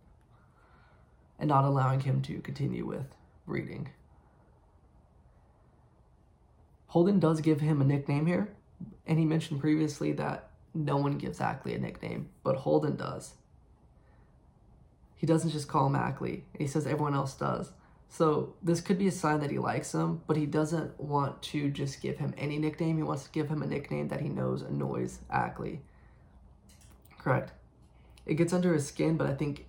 and 1.37 1.49
not 1.49 1.65
allowing 1.65 1.99
him 1.99 2.21
to 2.21 2.39
continue 2.39 2.85
with 2.85 3.13
reading. 3.45 3.89
Holden 6.87 7.19
does 7.19 7.41
give 7.41 7.59
him 7.59 7.81
a 7.81 7.85
nickname 7.85 8.25
here, 8.25 8.53
and 9.05 9.19
he 9.19 9.25
mentioned 9.25 9.59
previously 9.59 10.13
that 10.13 10.51
no 10.73 10.95
one 10.95 11.17
gives 11.17 11.41
Ackley 11.41 11.73
a 11.73 11.77
nickname, 11.77 12.29
but 12.41 12.55
Holden 12.55 12.95
does. 12.95 13.33
He 15.15 15.27
doesn't 15.27 15.49
just 15.49 15.67
call 15.67 15.87
him 15.87 15.95
Ackley, 15.95 16.45
he 16.57 16.67
says 16.67 16.87
everyone 16.87 17.15
else 17.15 17.33
does. 17.33 17.73
So 18.13 18.53
this 18.61 18.79
could 18.79 18.99
be 18.99 19.07
a 19.07 19.11
sign 19.11 19.39
that 19.39 19.49
he 19.49 19.57
likes 19.57 19.91
him, 19.91 20.21
but 20.27 20.37
he 20.37 20.45
doesn't 20.45 20.99
want 20.99 21.41
to 21.41 21.71
just 21.71 21.99
give 21.99 22.19
him 22.19 22.35
any 22.37 22.59
nickname. 22.59 22.97
He 22.97 23.01
wants 23.01 23.23
to 23.23 23.31
give 23.31 23.49
him 23.49 23.63
a 23.63 23.65
nickname 23.65 24.09
that 24.09 24.21
he 24.21 24.29
knows 24.29 24.61
annoys 24.61 25.17
Ackley. 25.31 25.81
Correct. 27.17 27.53
It 28.27 28.35
gets 28.35 28.53
under 28.53 28.71
his 28.71 28.87
skin, 28.87 29.17
but 29.17 29.25
I 29.25 29.33
think 29.33 29.65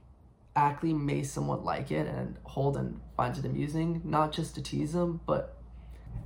Ackley 0.54 0.92
may 0.92 1.22
somewhat 1.22 1.64
like 1.64 1.90
it, 1.90 2.06
and 2.06 2.36
Holden 2.42 3.00
finds 3.16 3.38
it 3.38 3.46
amusing, 3.46 4.02
not 4.04 4.30
just 4.30 4.54
to 4.56 4.62
tease 4.62 4.94
him, 4.94 5.22
but 5.24 5.56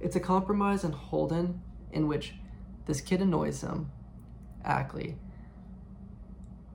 it's 0.01 0.17
a 0.17 0.21
compromise 0.21 0.83
in 0.83 0.91
Holden 0.91 1.63
in 1.93 2.09
which 2.09 2.35
this 2.87 3.01
kid 3.01 3.23
annoys 3.23 3.61
him, 3.61 3.93
Ackley, 4.65 5.15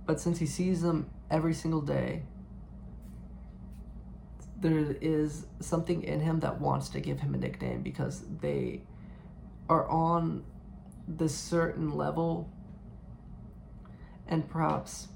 but 0.05 0.21
since 0.21 0.39
he 0.39 0.45
sees 0.45 0.85
him 0.85 1.09
every 1.29 1.53
single 1.53 1.81
day, 1.81 2.23
there 4.63 4.95
is 5.01 5.45
something 5.59 6.03
in 6.03 6.19
him 6.19 6.39
that 6.39 6.59
wants 6.59 6.89
to 6.89 6.99
give 6.99 7.19
him 7.19 7.35
a 7.35 7.37
nickname 7.37 7.83
because 7.83 8.23
they 8.41 8.81
are 9.69 9.87
on 9.87 10.43
this 11.07 11.35
certain 11.35 11.95
level 11.95 12.49
and 14.27 14.49
perhaps 14.49 15.09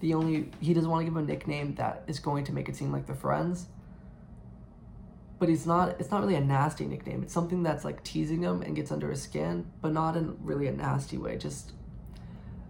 the 0.00 0.14
only 0.14 0.50
he 0.60 0.72
doesn't 0.72 0.88
want 0.88 1.00
to 1.00 1.04
give 1.04 1.16
him 1.16 1.24
a 1.24 1.26
nickname 1.26 1.74
that 1.74 2.04
is 2.06 2.18
going 2.18 2.44
to 2.44 2.52
make 2.52 2.68
it 2.68 2.76
seem 2.76 2.92
like 2.92 3.06
they're 3.06 3.14
friends 3.14 3.66
but 5.40 5.48
he's 5.48 5.66
not 5.66 5.98
it's 5.98 6.10
not 6.10 6.20
really 6.20 6.36
a 6.36 6.40
nasty 6.40 6.84
nickname. 6.84 7.22
It's 7.22 7.32
something 7.32 7.62
that's 7.62 7.84
like 7.84 8.04
teasing 8.04 8.42
him 8.42 8.62
and 8.62 8.76
gets 8.76 8.92
under 8.92 9.10
his 9.10 9.22
skin 9.22 9.66
but 9.80 9.92
not 9.92 10.16
in 10.16 10.36
really 10.42 10.68
a 10.68 10.72
nasty 10.72 11.18
way 11.18 11.36
just 11.36 11.72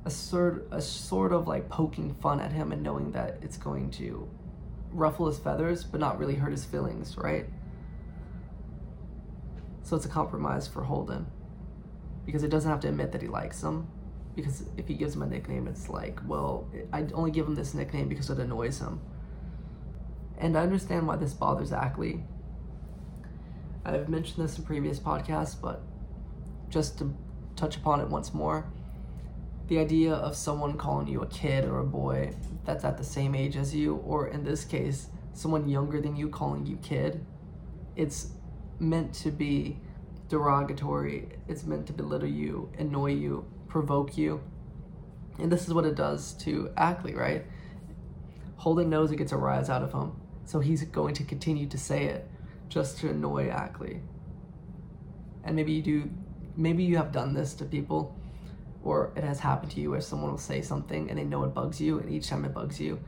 a 0.06 0.10
sort 0.10 0.66
a 0.70 0.80
sort 0.80 1.32
of 1.32 1.46
like 1.46 1.68
poking 1.68 2.14
fun 2.14 2.40
at 2.40 2.52
him 2.52 2.72
and 2.72 2.82
knowing 2.82 3.10
that 3.12 3.38
it's 3.42 3.58
going 3.58 3.90
to 3.90 4.26
ruffle 4.92 5.26
his 5.26 5.38
feathers 5.38 5.84
but 5.84 6.00
not 6.00 6.18
really 6.18 6.34
hurt 6.34 6.52
his 6.52 6.64
feelings, 6.64 7.16
right? 7.16 7.46
So 9.82 9.96
it's 9.96 10.06
a 10.06 10.08
compromise 10.08 10.68
for 10.68 10.84
Holden 10.84 11.26
because 12.26 12.42
it 12.42 12.48
doesn't 12.48 12.70
have 12.70 12.80
to 12.80 12.88
admit 12.88 13.12
that 13.12 13.22
he 13.22 13.28
likes 13.28 13.62
him. 13.62 13.88
Because 14.36 14.62
if 14.76 14.86
he 14.86 14.94
gives 14.94 15.16
him 15.16 15.22
a 15.22 15.26
nickname, 15.26 15.66
it's 15.66 15.88
like, 15.88 16.20
well, 16.26 16.68
I 16.92 17.06
only 17.12 17.32
give 17.32 17.46
him 17.46 17.56
this 17.56 17.74
nickname 17.74 18.08
because 18.08 18.30
it 18.30 18.38
annoys 18.38 18.78
him. 18.78 19.00
And 20.38 20.56
I 20.56 20.62
understand 20.62 21.06
why 21.08 21.16
this 21.16 21.34
bothers 21.34 21.72
Ackley. 21.72 22.22
I've 23.84 24.08
mentioned 24.08 24.44
this 24.44 24.56
in 24.56 24.64
previous 24.64 25.00
podcasts, 25.00 25.56
but 25.60 25.82
just 26.68 26.98
to 26.98 27.14
touch 27.56 27.76
upon 27.76 28.00
it 28.00 28.08
once 28.08 28.32
more 28.32 28.66
the 29.70 29.78
idea 29.78 30.12
of 30.12 30.34
someone 30.34 30.76
calling 30.76 31.06
you 31.06 31.22
a 31.22 31.26
kid 31.28 31.64
or 31.64 31.78
a 31.78 31.84
boy 31.84 32.34
that's 32.64 32.84
at 32.84 32.98
the 32.98 33.04
same 33.04 33.36
age 33.36 33.56
as 33.56 33.72
you, 33.72 33.94
or 33.98 34.26
in 34.26 34.42
this 34.42 34.64
case, 34.64 35.06
someone 35.32 35.68
younger 35.68 36.00
than 36.00 36.16
you 36.16 36.28
calling 36.28 36.66
you 36.66 36.76
kid, 36.78 37.24
it's 37.94 38.32
meant 38.80 39.14
to 39.14 39.30
be 39.30 39.78
derogatory. 40.28 41.28
It's 41.46 41.62
meant 41.62 41.86
to 41.86 41.92
belittle 41.92 42.28
you, 42.28 42.68
annoy 42.78 43.12
you, 43.12 43.44
provoke 43.68 44.18
you. 44.18 44.42
And 45.38 45.52
this 45.52 45.68
is 45.68 45.72
what 45.72 45.84
it 45.84 45.94
does 45.94 46.32
to 46.38 46.72
Ackley, 46.76 47.14
right? 47.14 47.46
Holden 48.56 48.90
knows 48.90 49.12
it 49.12 49.16
gets 49.18 49.30
a 49.30 49.36
rise 49.36 49.70
out 49.70 49.84
of 49.84 49.92
him, 49.92 50.20
so 50.46 50.58
he's 50.58 50.82
going 50.82 51.14
to 51.14 51.22
continue 51.22 51.68
to 51.68 51.78
say 51.78 52.06
it 52.06 52.28
just 52.68 52.98
to 52.98 53.10
annoy 53.10 53.48
Ackley. 53.50 54.00
And 55.44 55.54
maybe 55.54 55.70
you 55.70 55.82
do, 55.82 56.10
maybe 56.56 56.82
you 56.82 56.96
have 56.96 57.12
done 57.12 57.34
this 57.34 57.54
to 57.54 57.64
people 57.64 58.16
or 58.82 59.12
it 59.16 59.24
has 59.24 59.40
happened 59.40 59.72
to 59.72 59.80
you 59.80 59.90
where 59.90 60.00
someone 60.00 60.30
will 60.30 60.38
say 60.38 60.62
something 60.62 61.10
and 61.10 61.18
they 61.18 61.24
know 61.24 61.44
it 61.44 61.54
bugs 61.54 61.80
you, 61.80 61.98
and 61.98 62.10
each 62.10 62.28
time 62.28 62.44
it 62.44 62.54
bugs 62.54 62.80
you, 62.80 62.98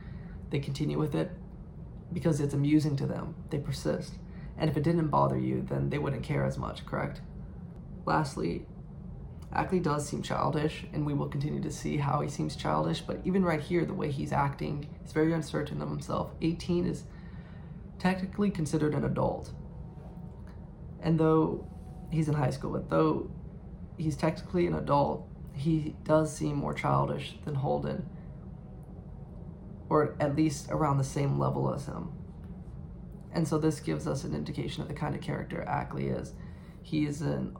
they 0.49 0.59
continue 0.59 0.99
with 0.99 1.15
it 1.15 1.31
because 2.11 2.39
it's 2.39 2.53
amusing 2.53 2.95
to 2.97 3.05
them. 3.05 3.35
They 3.49 3.57
persist. 3.57 4.13
And 4.57 4.69
if 4.69 4.77
it 4.77 4.83
didn't 4.83 5.07
bother 5.07 5.37
you, 5.37 5.65
then 5.67 5.89
they 5.89 5.97
wouldn't 5.97 6.23
care 6.23 6.45
as 6.45 6.57
much, 6.57 6.85
correct? 6.85 7.21
Lastly, 8.05 8.65
Ackley 9.51 9.79
does 9.79 10.07
seem 10.07 10.21
childish, 10.21 10.85
and 10.93 11.05
we 11.05 11.13
will 11.13 11.27
continue 11.27 11.61
to 11.61 11.71
see 11.71 11.97
how 11.97 12.21
he 12.21 12.29
seems 12.29 12.55
childish, 12.55 13.01
but 13.01 13.19
even 13.23 13.43
right 13.43 13.61
here, 13.61 13.85
the 13.85 13.93
way 13.93 14.11
he's 14.11 14.31
acting, 14.31 14.87
he's 15.01 15.11
very 15.11 15.33
uncertain 15.33 15.81
of 15.81 15.89
himself. 15.89 16.31
18 16.41 16.87
is 16.87 17.03
technically 17.99 18.49
considered 18.49 18.93
an 18.93 19.05
adult. 19.05 19.51
And 21.01 21.19
though 21.19 21.67
he's 22.09 22.27
in 22.27 22.33
high 22.33 22.49
school, 22.49 22.71
but 22.71 22.89
though 22.89 23.29
he's 23.97 24.15
technically 24.15 24.65
an 24.65 24.73
adult, 24.75 25.27
he 25.53 25.95
does 26.03 26.35
seem 26.35 26.55
more 26.55 26.73
childish 26.73 27.35
than 27.45 27.55
Holden, 27.55 28.09
or 29.89 30.15
at 30.19 30.35
least 30.35 30.67
around 30.69 30.97
the 30.97 31.03
same 31.03 31.39
level 31.39 31.73
as 31.73 31.85
him. 31.85 32.11
And 33.31 33.47
so 33.47 33.57
this 33.57 33.79
gives 33.79 34.07
us 34.07 34.23
an 34.23 34.35
indication 34.35 34.81
of 34.81 34.87
the 34.87 34.93
kind 34.93 35.15
of 35.15 35.21
character 35.21 35.63
Ackley 35.63 36.07
is. 36.07 36.33
He 36.81 37.05
is 37.05 37.21
an 37.21 37.55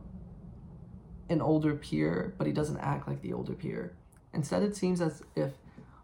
an 1.29 1.41
older 1.41 1.73
peer, 1.73 2.35
but 2.37 2.45
he 2.45 2.53
doesn't 2.53 2.77
act 2.79 3.07
like 3.07 3.21
the 3.21 3.33
older 3.33 3.53
peer. 3.53 3.93
Instead, 4.33 4.61
it 4.61 4.75
seems 4.75 4.99
as 4.99 5.23
if 5.35 5.53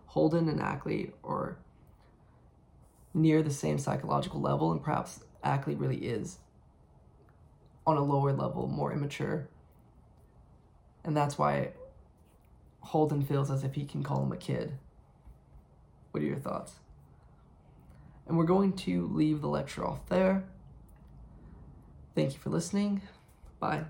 Holden 0.08 0.48
and 0.48 0.62
Ackley 0.62 1.12
are 1.24 1.58
near 3.14 3.44
the 3.44 3.52
same 3.52 3.78
psychological 3.78 4.40
level, 4.40 4.72
and 4.72 4.82
perhaps 4.82 5.20
Ackley 5.44 5.76
really 5.76 5.98
is 5.98 6.40
on 7.86 7.98
a 7.98 8.04
lower 8.04 8.32
level, 8.32 8.68
more 8.68 8.94
immature. 8.94 9.50
And 11.04 11.16
that's 11.16 11.38
why 11.38 11.72
Holden 12.90 13.22
feels 13.22 13.52
as 13.52 13.64
if 13.64 13.76
he 13.76 13.86
can 13.86 14.02
call 14.02 14.24
him 14.24 14.32
a 14.32 14.38
kid. 14.38 14.72
What 16.10 16.24
are 16.24 16.26
your 16.26 16.40
thoughts? 16.40 16.74
And 18.28 18.36
we're 18.36 18.46
going 18.46 18.74
to 18.78 19.06
leave 19.14 19.42
the 19.42 19.48
lecture 19.48 19.86
off 19.86 20.08
there. 20.08 20.44
Thank 22.16 22.34
you 22.34 22.40
for 22.40 22.50
listening. 22.50 23.04
Bye. 23.60 23.84